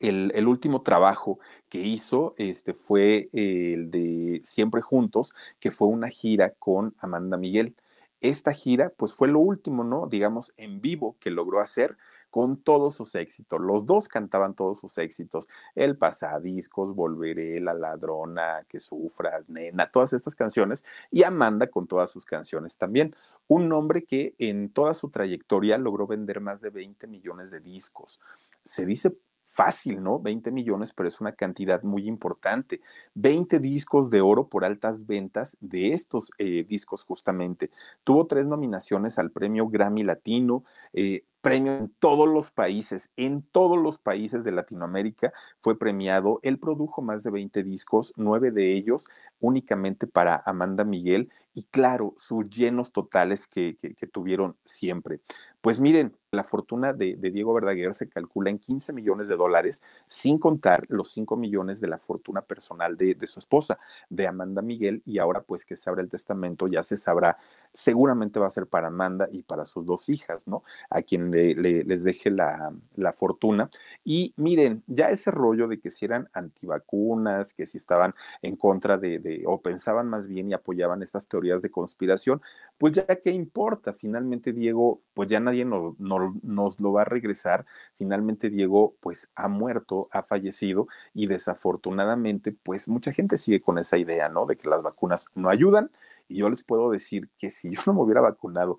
el, 0.00 0.48
último 0.48 0.82
trabajo 0.82 1.38
que 1.68 1.78
hizo 1.78 2.34
este, 2.38 2.74
fue 2.74 3.28
el 3.32 3.90
de 3.90 4.40
Siempre 4.44 4.80
Juntos, 4.80 5.34
que 5.60 5.70
fue 5.70 5.88
una 5.88 6.08
gira 6.08 6.50
con 6.58 6.94
Amanda 6.98 7.36
Miguel. 7.36 7.76
Esta 8.20 8.52
gira, 8.52 8.92
pues 8.96 9.14
fue 9.14 9.28
lo 9.28 9.38
último, 9.38 9.84
¿no? 9.84 10.06
Digamos, 10.06 10.52
en 10.56 10.80
vivo 10.80 11.16
que 11.20 11.30
logró 11.30 11.60
hacer 11.60 11.96
con 12.30 12.56
todos 12.56 12.94
sus 12.94 13.14
éxitos. 13.14 13.60
Los 13.60 13.86
dos 13.86 14.08
cantaban 14.08 14.54
todos 14.54 14.78
sus 14.78 14.96
éxitos. 14.98 15.48
El 15.74 15.96
pasadiscos, 15.96 16.94
Volveré, 16.94 17.60
La 17.60 17.74
ladrona, 17.74 18.64
Que 18.68 18.80
sufras, 18.80 19.48
Nena, 19.48 19.90
todas 19.90 20.12
estas 20.12 20.34
canciones. 20.34 20.84
Y 21.10 21.24
Amanda 21.24 21.66
con 21.68 21.86
todas 21.86 22.10
sus 22.10 22.24
canciones 22.24 22.76
también. 22.76 23.14
Un 23.48 23.72
hombre 23.72 24.04
que 24.04 24.34
en 24.38 24.70
toda 24.70 24.94
su 24.94 25.10
trayectoria 25.10 25.76
logró 25.76 26.06
vender 26.06 26.40
más 26.40 26.60
de 26.60 26.70
20 26.70 27.06
millones 27.08 27.50
de 27.50 27.60
discos. 27.60 28.20
Se 28.64 28.86
dice 28.86 29.16
fácil, 29.60 30.02
¿no? 30.02 30.18
20 30.18 30.50
millones, 30.52 30.94
pero 30.94 31.06
es 31.06 31.20
una 31.20 31.32
cantidad 31.32 31.82
muy 31.82 32.08
importante. 32.08 32.80
20 33.12 33.58
discos 33.58 34.08
de 34.08 34.22
oro 34.22 34.48
por 34.48 34.64
altas 34.64 35.04
ventas 35.04 35.58
de 35.60 35.92
estos 35.92 36.30
eh, 36.38 36.64
discos 36.66 37.04
justamente. 37.04 37.70
Tuvo 38.02 38.26
tres 38.26 38.46
nominaciones 38.46 39.18
al 39.18 39.30
premio 39.30 39.68
Grammy 39.68 40.02
Latino, 40.02 40.64
eh, 40.94 41.24
premio 41.40 41.72
en 41.76 41.88
todos 41.98 42.28
los 42.28 42.50
países, 42.50 43.10
en 43.16 43.42
todos 43.42 43.78
los 43.78 43.98
países 43.98 44.44
de 44.44 44.52
Latinoamérica 44.52 45.32
fue 45.62 45.78
premiado. 45.78 46.40
Él 46.42 46.58
produjo 46.58 47.02
más 47.02 47.22
de 47.22 47.30
20 47.30 47.62
discos, 47.62 48.12
nueve 48.16 48.50
de 48.50 48.72
ellos 48.72 49.06
únicamente 49.40 50.06
para 50.06 50.42
Amanda 50.44 50.84
Miguel 50.84 51.30
y 51.54 51.64
claro, 51.64 52.14
sus 52.16 52.48
llenos 52.48 52.92
totales 52.92 53.46
que, 53.46 53.76
que 53.76 54.06
tuvieron 54.06 54.56
siempre. 54.64 55.20
Pues 55.60 55.78
miren, 55.78 56.16
la 56.30 56.44
fortuna 56.44 56.92
de, 56.92 57.16
Diego 57.16 57.52
Verdaguer 57.52 57.94
se 57.94 58.08
calcula 58.08 58.50
en 58.50 58.58
15 58.58 58.92
millones 58.92 59.28
de 59.28 59.36
dólares, 59.36 59.82
sin 60.06 60.38
contar 60.38 60.86
los 60.88 61.10
5 61.10 61.36
millones 61.36 61.80
de 61.80 61.88
la 61.88 61.98
fortuna 61.98 62.40
personal 62.42 62.96
de, 62.96 63.26
su 63.26 63.40
esposa, 63.40 63.78
de 64.08 64.26
Amanda 64.26 64.62
Miguel, 64.62 65.02
y 65.04 65.18
ahora 65.18 65.42
pues 65.42 65.64
que 65.64 65.76
se 65.76 65.90
abre 65.90 66.02
el 66.02 66.08
testamento 66.08 66.68
ya 66.68 66.82
se 66.82 66.96
sabrá, 66.96 67.36
seguramente 67.72 68.38
va 68.38 68.46
a 68.46 68.50
ser 68.50 68.68
para 68.68 68.88
Amanda 68.88 69.28
y 69.30 69.42
para 69.42 69.64
sus 69.64 69.84
dos 69.84 70.08
hijas, 70.08 70.46
¿no? 70.46 70.62
A 70.88 71.02
quien 71.02 71.29
le, 71.30 71.54
les 71.54 72.04
deje 72.04 72.30
la, 72.30 72.72
fortuna. 73.18 73.70
Y 74.04 74.32
miren, 74.36 74.82
ya 74.86 75.10
ese 75.10 75.30
rollo 75.30 75.68
de 75.68 75.78
que 75.80 75.90
si 75.90 76.04
eran 76.04 76.28
antivacunas, 76.32 77.54
que 77.54 77.66
si 77.66 77.78
estaban 77.78 78.14
en 78.42 78.56
contra 78.56 78.96
de, 78.98 79.42
o 79.46 79.60
pensaban 79.60 80.08
más 80.08 80.28
bien 80.28 80.50
y 80.50 80.54
apoyaban 80.54 81.02
estas 81.02 81.26
teorías 81.26 81.62
de 81.62 81.70
conspiración, 81.70 82.40
pues 82.78 82.94
ya 82.94 83.06
qué 83.06 83.30
importa, 83.30 83.92
finalmente 83.92 84.52
Diego, 84.52 85.00
pues 85.14 85.28
ya 85.28 85.40
nadie 85.40 85.64
nos 85.64 86.80
lo 86.80 86.92
va 86.92 87.02
a 87.02 87.04
regresar. 87.04 87.66
Finalmente 87.96 88.50
Diego 88.50 88.94
pues 89.00 89.28
ha 89.34 89.48
muerto, 89.48 90.08
ha 90.12 90.22
fallecido 90.22 90.88
y 91.14 91.26
desafortunadamente 91.26 92.52
pues 92.52 92.88
mucha 92.88 93.12
gente 93.12 93.36
sigue 93.36 93.60
con 93.60 93.78
esa 93.78 93.98
idea, 93.98 94.28
¿no? 94.28 94.46
De 94.46 94.56
que 94.56 94.68
las 94.68 94.82
vacunas 94.82 95.26
no 95.34 95.48
ayudan 95.48 95.90
y 96.30 96.36
yo 96.36 96.48
les 96.48 96.62
puedo 96.62 96.90
decir 96.90 97.28
que 97.38 97.50
si 97.50 97.70
yo 97.70 97.80
no 97.86 97.92
me 97.92 98.02
hubiera 98.02 98.20
vacunado 98.20 98.78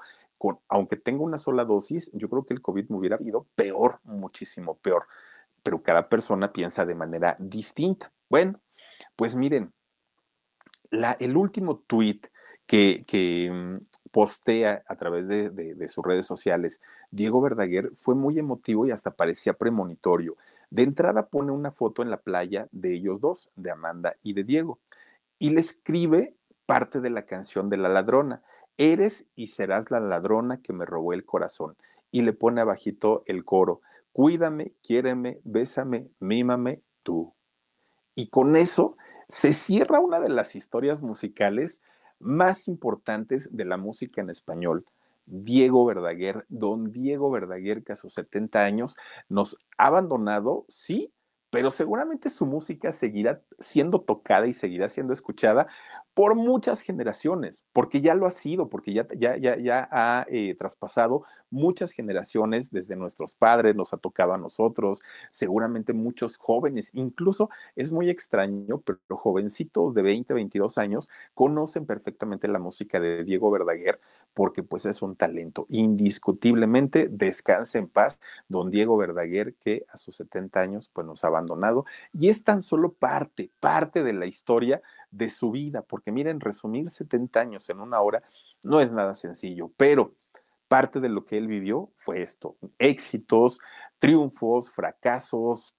aunque 0.68 0.98
tenga 0.98 1.24
una 1.24 1.38
sola 1.38 1.66
dosis, 1.66 2.12
yo 2.14 2.30
creo 2.30 2.46
que 2.46 2.54
el 2.54 2.62
COVID 2.62 2.90
me 2.90 2.98
hubiera 2.98 3.18
ido 3.22 3.46
peor, 3.56 4.00
muchísimo 4.04 4.78
peor. 4.78 5.06
Pero 5.64 5.82
cada 5.82 6.10
persona 6.10 6.52
piensa 6.52 6.86
de 6.86 6.96
manera 6.96 7.36
distinta. 7.40 8.12
Bueno, 8.30 8.60
pues 9.16 9.36
miren, 9.36 9.72
el 10.92 11.38
último 11.38 11.80
tweet 11.88 12.22
que, 12.66 13.50
mm, 13.52 13.84
postea 14.12 14.84
a 14.88 14.96
través 14.96 15.28
de, 15.28 15.88
sus 15.88 16.04
redes 16.04 16.26
sociales, 16.26 16.82
Diego 17.12 17.42
Verdaguer 17.42 17.92
fue 17.98 18.16
muy 18.16 18.40
emotivo 18.40 18.86
y 18.86 18.92
hasta 18.92 19.12
parecía 19.12 19.54
premonitorio. 19.54 20.38
De 20.70 20.84
entrada 20.84 21.28
pone 21.28 21.52
una 21.52 21.72
foto 21.72 22.02
en 22.02 22.10
la 22.10 22.18
playa 22.18 22.68
de 22.72 22.94
ellos 22.94 23.20
dos, 23.20 23.50
de 23.56 23.72
Amanda 23.72 24.16
y 24.22 24.34
de 24.34 24.44
Diego, 24.44 24.80
y 25.40 25.50
le 25.50 25.62
escribe 25.62 26.36
parte 26.66 27.02
de 27.02 27.10
la 27.10 27.26
canción 27.26 27.70
de 27.70 27.78
la 27.78 27.90
ladrona. 27.90 28.42
Eres 28.78 29.26
y 29.36 29.48
serás 29.48 29.92
la 29.92 30.00
ladrona 30.00 30.62
que 30.62 30.74
me 30.74 30.86
robó 30.86 31.14
el 31.14 31.26
corazón. 31.26 31.76
Y 32.12 32.24
le 32.24 32.34
pone 32.34 32.62
abajito 32.62 33.24
el 33.26 33.46
coro. 33.46 33.82
Cuídame, 34.12 34.74
quiéreme, 34.84 35.40
bésame, 35.44 36.10
mímame 36.20 36.82
tú. 37.04 37.34
Y 38.16 38.28
con 38.28 38.56
eso 38.56 38.98
se 39.30 39.54
cierra 39.54 40.00
una 40.00 40.20
de 40.20 40.30
las 40.30 40.56
historias 40.56 41.02
musicales 41.02 41.82
más 42.20 42.68
importantes 42.68 43.50
de 43.56 43.66
la 43.66 43.78
música 43.78 44.22
en 44.22 44.30
español. 44.30 44.86
Diego 45.26 45.86
Verdaguer, 45.86 46.46
don 46.50 46.92
Diego 46.92 47.32
Verdaguer, 47.32 47.84
que 47.84 47.94
a 47.94 47.96
sus 47.96 48.14
70 48.14 48.60
años 48.64 48.98
nos 49.30 49.58
ha 49.78 49.88
abandonado, 49.88 50.66
sí, 50.68 51.14
pero 51.52 51.72
seguramente 51.72 52.30
su 52.30 52.46
música 52.46 52.92
seguirá 52.92 53.42
siendo 53.60 54.02
tocada 54.02 54.48
y 54.48 54.54
seguirá 54.54 54.90
siendo 54.90 55.14
escuchada 55.14 55.68
por 56.14 56.36
muchas 56.36 56.82
generaciones, 56.82 57.66
porque 57.72 58.02
ya 58.02 58.16
lo 58.16 58.26
ha 58.26 58.32
sido, 58.32 58.70
porque 58.70 58.94
ya, 58.94 59.08
ya, 59.18 59.38
ya, 59.38 59.58
ya 59.58 59.88
ha 59.92 60.26
eh, 60.30 60.56
traspasado 60.56 61.24
muchas 61.50 61.92
generaciones 61.92 62.72
desde 62.72 62.96
nuestros 62.96 63.36
padres, 63.36 63.76
nos 63.76 63.94
ha 63.94 63.98
tocado 63.98 64.34
a 64.34 64.38
nosotros, 64.38 65.02
seguramente 65.32 65.94
muchos 65.94 66.38
jóvenes, 66.38 66.90
incluso 66.94 67.50
es 67.76 67.92
muy 67.92 68.10
extraño, 68.10 68.82
pero 68.82 69.00
jovencitos 69.18 69.94
de 69.94 70.02
20, 70.02 70.34
22 70.34 70.78
años 70.78 71.10
conocen 71.34 71.86
perfectamente 71.86 72.48
la 72.48 72.60
música 72.60 73.00
de 73.00 73.24
Diego 73.24 73.52
Verdaguer, 73.52 74.00
porque 74.34 74.64
pues 74.64 74.86
es 74.86 75.02
un 75.02 75.16
talento. 75.16 75.66
Indiscutiblemente, 75.70 77.10
descanse 77.10 77.80
en 77.80 77.90
paz, 77.90 78.18
don 78.48 78.72
Diego 78.72 78.98
Verdaguer, 78.98 79.56
que 79.56 79.86
a 79.90 79.98
sus 79.98 80.16
70 80.16 80.60
años 80.60 80.90
pues 80.94 81.06
nos 81.06 81.24
ha 81.24 81.28
abandonado, 81.28 81.86
y 82.14 82.30
es 82.30 82.44
tan 82.44 82.62
solo 82.62 82.94
parte, 82.94 83.52
parte 83.60 84.04
de 84.04 84.14
la 84.14 84.26
historia 84.26 84.82
de 85.12 85.30
su 85.30 85.52
vida, 85.52 85.82
porque 85.82 86.12
miren, 86.12 86.40
resumir 86.40 86.90
70 86.90 87.40
años 87.40 87.70
en 87.70 87.80
una 87.80 88.02
hora 88.02 88.24
no 88.64 88.82
es 88.82 88.92
nada 88.92 89.16
sencillo, 89.16 89.72
pero 89.78 90.16
parte 90.68 91.00
de 91.02 91.10
lo 91.10 91.26
que 91.26 91.38
él 91.38 91.48
vivió 91.48 91.92
fue 91.98 92.22
esto, 92.22 92.56
éxitos, 92.80 93.60
triunfos, 94.00 94.72
fracasos, 94.72 95.76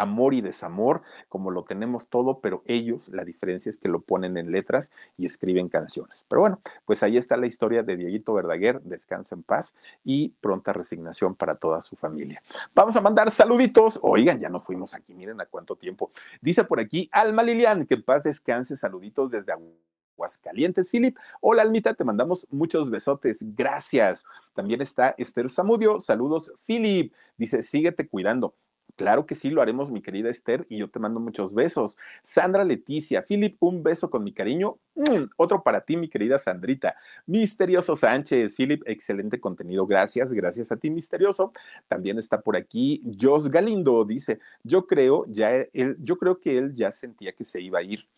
amor 0.00 0.34
y 0.34 0.40
desamor, 0.40 1.02
como 1.28 1.50
lo 1.50 1.64
tenemos 1.64 2.08
todo, 2.08 2.40
pero 2.40 2.62
ellos, 2.66 3.08
la 3.08 3.24
diferencia 3.24 3.70
es 3.70 3.78
que 3.78 3.88
lo 3.88 4.00
ponen 4.00 4.36
en 4.36 4.52
letras 4.52 4.92
y 5.16 5.26
escriben 5.26 5.68
canciones. 5.68 6.24
Pero 6.28 6.40
bueno, 6.40 6.60
pues 6.84 7.02
ahí 7.02 7.16
está 7.16 7.36
la 7.36 7.46
historia 7.46 7.82
de 7.82 7.96
Dieguito 7.96 8.34
Verdaguer, 8.34 8.80
descansa 8.82 9.34
en 9.34 9.42
paz 9.42 9.74
y 10.04 10.28
pronta 10.40 10.72
resignación 10.72 11.34
para 11.34 11.54
toda 11.54 11.82
su 11.82 11.96
familia. 11.96 12.42
Vamos 12.74 12.96
a 12.96 13.00
mandar 13.00 13.30
saluditos. 13.30 13.98
Oigan, 14.02 14.38
ya 14.38 14.48
nos 14.48 14.64
fuimos 14.64 14.94
aquí, 14.94 15.14
miren 15.14 15.40
a 15.40 15.46
cuánto 15.46 15.76
tiempo. 15.76 16.10
Dice 16.40 16.64
por 16.64 16.80
aquí 16.80 17.08
Alma 17.12 17.42
Lilian, 17.42 17.86
que 17.86 17.94
en 17.94 18.02
paz 18.02 18.22
descanse, 18.22 18.76
saluditos 18.76 19.30
desde 19.30 19.52
Aguascalientes, 20.16 20.90
Philip. 20.90 21.16
Hola, 21.40 21.62
Almita, 21.62 21.94
te 21.94 22.04
mandamos 22.04 22.46
muchos 22.50 22.90
besotes. 22.90 23.38
Gracias. 23.54 24.24
También 24.54 24.82
está 24.82 25.14
Esther 25.18 25.50
Zamudio. 25.50 26.00
Saludos, 26.00 26.52
Philip. 26.66 27.12
Dice, 27.36 27.62
síguete 27.62 28.08
cuidando. 28.08 28.54
Claro 28.96 29.26
que 29.26 29.34
sí, 29.34 29.50
lo 29.50 29.60
haremos, 29.60 29.90
mi 29.90 30.00
querida 30.00 30.30
Esther, 30.30 30.66
y 30.70 30.78
yo 30.78 30.88
te 30.88 30.98
mando 30.98 31.20
muchos 31.20 31.52
besos. 31.52 31.98
Sandra 32.22 32.64
Leticia, 32.64 33.26
Philip, 33.26 33.56
un 33.60 33.82
beso 33.82 34.08
con 34.08 34.24
mi 34.24 34.32
cariño. 34.32 34.78
Mm, 34.94 35.24
otro 35.36 35.62
para 35.62 35.82
ti, 35.82 35.98
mi 35.98 36.08
querida 36.08 36.38
Sandrita. 36.38 36.96
Misterioso 37.26 37.94
Sánchez, 37.94 38.56
Philip, 38.56 38.82
excelente 38.86 39.38
contenido. 39.38 39.86
Gracias, 39.86 40.32
gracias 40.32 40.72
a 40.72 40.78
ti, 40.78 40.88
misterioso. 40.88 41.52
También 41.88 42.18
está 42.18 42.40
por 42.40 42.56
aquí 42.56 43.02
Jos 43.20 43.50
Galindo, 43.50 44.02
dice, 44.06 44.40
yo 44.62 44.86
creo, 44.86 45.26
ya 45.28 45.50
él, 45.50 45.96
yo 46.00 46.16
creo 46.16 46.40
que 46.40 46.56
él 46.56 46.74
ya 46.74 46.90
sentía 46.90 47.32
que 47.32 47.44
se 47.44 47.60
iba 47.60 47.80
a 47.80 47.82
ir. 47.82 48.08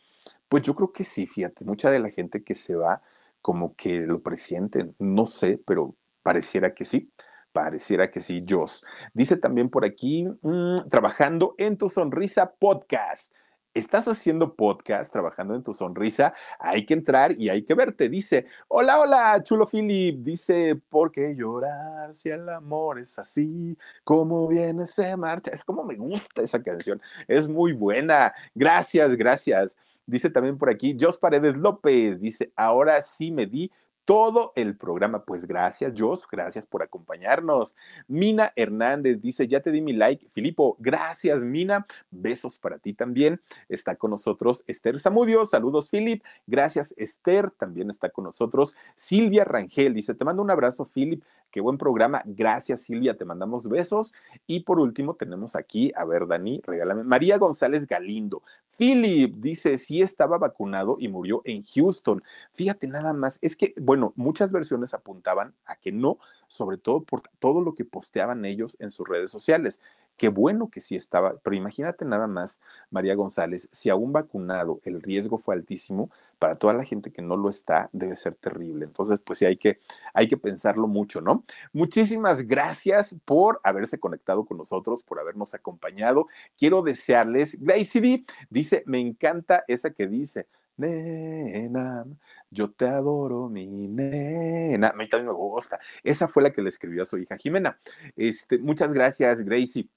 Pues 0.49 0.63
yo 0.63 0.77
creo 0.77 0.93
que 0.93 1.03
sí, 1.03 1.27
fíjate, 1.27 1.65
mucha 1.65 1.91
de 1.91 1.99
la 1.99 2.11
gente 2.11 2.45
que 2.45 2.55
se 2.55 2.77
va 2.77 3.03
como 3.43 3.75
que 3.75 4.01
lo 4.01 4.21
presienten, 4.21 4.95
no 5.01 5.27
sé, 5.27 5.61
pero 5.67 5.97
pareciera 6.23 6.73
que 6.73 6.85
sí. 6.85 7.11
Pareciera 7.53 8.11
que 8.11 8.21
sí, 8.21 8.45
Joss. 8.49 8.85
Dice 9.15 9.37
también 9.37 9.69
por 9.71 9.85
aquí, 9.85 10.27
mm, 10.43 10.89
trabajando 10.91 11.55
en 11.59 11.77
tu 11.77 11.89
sonrisa 11.89 12.51
podcast. 12.51 13.33
¿Estás 13.75 14.09
haciendo 14.09 14.57
podcast, 14.57 15.13
trabajando 15.13 15.55
en 15.55 15.63
tu 15.63 15.73
sonrisa? 15.73 16.35
Hay 16.59 16.85
que 16.85 16.95
entrar 16.95 17.33
y 17.39 17.49
hay 17.49 17.63
que 17.63 17.75
verte. 17.75 18.09
Dice, 18.09 18.47
hola, 18.67 18.99
hola, 18.99 19.43
chulo 19.45 19.67
Philip. 19.67 20.19
Dice, 20.25 20.81
¿por 20.89 21.13
qué 21.13 21.37
llorar 21.37 22.15
si 22.15 22.31
el 22.31 22.49
amor 22.49 22.99
es 22.99 23.19
así? 23.19 23.79
¿Cómo 24.05 24.49
viene, 24.49 24.85
se 24.85 25.17
marcha? 25.17 25.53
Es 25.53 25.63
como 25.63 25.85
me 25.85 25.95
gusta 25.95 26.43
esa 26.43 26.63
canción. 26.63 27.01
Es 27.29 27.47
muy 27.47 27.73
buena. 27.73 28.35
Gracias, 28.55 29.15
gracias. 29.17 29.77
Dice 30.07 30.31
también 30.31 30.59
por 30.59 30.71
aquí, 30.71 30.97
Jos 30.99 31.19
Paredes 31.19 31.57
López. 31.57 32.21
Dice, 32.21 32.51
ahora 32.57 33.01
sí 33.03 33.31
me 33.31 33.47
di 33.47 33.71
todo 34.09 34.53
el 34.57 34.75
programa. 34.75 35.27
Pues 35.27 35.47
gracias, 35.47 35.93
Jos, 35.95 36.27
gracias 36.27 36.65
por 36.65 36.83
acompañarnos. 36.83 37.77
Mina 38.07 38.55
Hernández 38.57 39.21
dice, 39.21 39.47
ya 39.47 39.61
te 39.61 39.71
di 39.71 39.83
mi 39.83 39.93
like. 39.93 40.31
Filipo, 40.31 40.79
gracias, 40.79 41.43
Mina. 41.43 41.87
Besos 42.11 42.57
para 42.57 42.79
ti 42.79 42.95
también. 42.95 43.39
Está 43.69 43.97
con 43.97 44.13
nosotros 44.13 44.65
Esther 44.67 44.99
Zamudio. 44.99 45.45
Saludos, 45.45 45.91
Filip. 45.91 46.25
Gracias, 46.47 46.95
Esther. 46.97 47.51
También 47.51 47.91
está 47.91 48.09
con 48.09 48.25
nosotros 48.25 48.75
Silvia 48.95 49.45
Rangel. 49.45 49.93
Dice, 49.93 50.15
te 50.15 50.25
mando 50.25 50.41
un 50.43 50.51
abrazo, 50.51 50.87
Filip. 50.87 51.23
Qué 51.51 51.61
buen 51.61 51.77
programa. 51.77 52.23
Gracias, 52.25 52.85
Silvia. 52.85 53.15
Te 53.15 53.27
mandamos 53.27 53.69
besos. 53.69 54.15
Y 54.47 54.61
por 54.61 54.81
último, 54.81 55.17
tenemos 55.17 55.55
aquí, 55.55 55.93
a 55.95 56.07
ver, 56.07 56.27
Dani, 56.27 56.63
regálame. 56.65 57.05
María 57.05 57.37
González 57.37 57.87
Galindo. 57.87 58.43
Philip 58.79 59.35
dice, 59.39 59.77
sí 59.77 60.03
estaba 60.03 60.39
vacunado 60.39 60.97
y 61.01 61.09
murió 61.09 61.43
en 61.45 61.65
Houston. 61.65 62.23
Fíjate 62.55 62.87
nada 62.87 63.13
más, 63.13 63.41
es 63.43 63.57
que, 63.57 63.75
bueno, 63.77 64.13
muchas 64.15 64.53
versiones 64.53 64.95
apuntaban 64.95 65.53
a 65.67 65.75
que 65.75 65.91
no, 65.91 66.19
sobre 66.47 66.79
todo 66.79 67.03
por 67.03 67.23
todo 67.41 67.61
lo 67.61 67.75
que 67.75 67.85
posteaban 67.85 68.45
ellos 68.45 68.77
en 68.79 68.93
sus 68.93 69.09
redes 69.09 69.33
sociales. 69.33 69.81
Qué 70.17 70.29
bueno 70.29 70.71
que 70.71 70.81
sí 70.81 70.95
estaba, 70.95 71.39
pero 71.43 71.57
imagínate 71.57 72.05
nada 72.05 72.29
más, 72.29 72.61
María 72.91 73.17
González, 73.17 73.69
si 73.73 73.91
aún 73.91 74.13
vacunado 74.13 74.81
el 74.85 75.03
riesgo 75.03 75.39
fue 75.39 75.57
altísimo, 75.57 76.11
para 76.39 76.55
toda 76.55 76.73
la 76.75 76.85
gente 76.85 77.11
que 77.11 77.23
no 77.23 77.37
lo 77.37 77.49
está, 77.49 77.91
debe 77.93 78.15
ser 78.15 78.35
terrible. 78.35 78.85
Entonces, 78.85 79.21
pues 79.25 79.41
sí, 79.41 79.45
hay 79.45 79.57
que, 79.57 79.81
hay 80.15 80.29
que 80.29 80.37
pensarlo 80.37 80.87
mucho, 80.87 81.21
¿no? 81.21 81.45
Muchísimas 81.73 82.43
gracias 82.43 83.17
por 83.25 83.61
haberse 83.65 83.99
conectado 83.99 84.45
con 84.45 84.59
nosotros, 84.59 85.03
por 85.03 85.21
habernos 85.21 85.55
acompañado. 85.55 86.27
Quiero 86.57 86.83
desearles, 86.83 87.61
Gracie 87.61 88.01
D 88.01 88.25
dice, 88.51 88.83
me 88.87 89.01
encanta 89.01 89.65
esa 89.67 89.91
que 89.91 90.07
dice, 90.07 90.47
nena, 90.77 92.05
yo 92.51 92.71
te 92.71 92.87
adoro, 92.87 93.49
mi 93.49 93.67
nena. 93.67 94.89
A 94.89 94.93
mí 94.95 95.09
también 95.09 95.27
me 95.29 95.35
gusta. 95.35 95.79
Esa 96.03 96.29
fue 96.29 96.43
la 96.43 96.51
que 96.51 96.63
le 96.63 96.69
escribió 96.69 97.03
a 97.03 97.07
su 97.07 97.19
hija 97.19 97.37
Jimena. 97.37 97.79
Este, 98.17 98.59
muchas 98.59 98.93
gracias, 98.93 99.43
Gracie. 99.43 99.89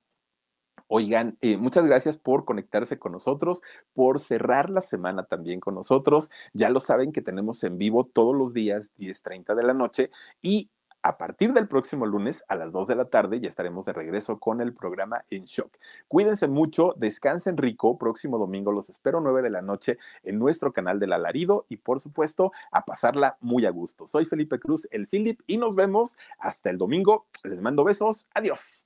Oigan, 0.93 1.37
eh, 1.39 1.55
muchas 1.55 1.85
gracias 1.85 2.17
por 2.17 2.43
conectarse 2.43 2.99
con 2.99 3.13
nosotros, 3.13 3.61
por 3.93 4.19
cerrar 4.19 4.69
la 4.69 4.81
semana 4.81 5.23
también 5.23 5.61
con 5.61 5.73
nosotros. 5.73 6.31
Ya 6.51 6.69
lo 6.69 6.81
saben 6.81 7.13
que 7.13 7.21
tenemos 7.21 7.63
en 7.63 7.77
vivo 7.77 8.03
todos 8.03 8.35
los 8.35 8.53
días 8.53 8.91
10.30 8.97 9.55
de 9.55 9.63
la 9.63 9.73
noche 9.73 10.11
y 10.41 10.69
a 11.01 11.17
partir 11.17 11.53
del 11.53 11.69
próximo 11.69 12.05
lunes 12.05 12.43
a 12.49 12.55
las 12.55 12.73
2 12.73 12.89
de 12.89 12.95
la 12.95 13.05
tarde 13.05 13.39
ya 13.39 13.47
estaremos 13.47 13.85
de 13.85 13.93
regreso 13.93 14.37
con 14.37 14.59
el 14.59 14.73
programa 14.73 15.23
En 15.29 15.45
Shock. 15.45 15.77
Cuídense 16.09 16.49
mucho, 16.49 16.93
descansen 16.97 17.55
rico. 17.55 17.97
Próximo 17.97 18.37
domingo 18.37 18.73
los 18.73 18.89
espero 18.89 19.21
9 19.21 19.43
de 19.43 19.49
la 19.49 19.61
noche 19.61 19.97
en 20.23 20.39
nuestro 20.39 20.73
canal 20.73 20.99
del 20.99 21.13
Alarido 21.13 21.65
y 21.69 21.77
por 21.77 22.01
supuesto 22.01 22.51
a 22.69 22.83
pasarla 22.83 23.37
muy 23.39 23.65
a 23.65 23.69
gusto. 23.69 24.07
Soy 24.07 24.25
Felipe 24.25 24.59
Cruz, 24.59 24.89
el 24.91 25.07
Philip, 25.07 25.39
y 25.47 25.57
nos 25.57 25.77
vemos 25.77 26.17
hasta 26.37 26.69
el 26.69 26.77
domingo. 26.77 27.27
Les 27.43 27.61
mando 27.61 27.85
besos. 27.85 28.27
Adiós. 28.33 28.85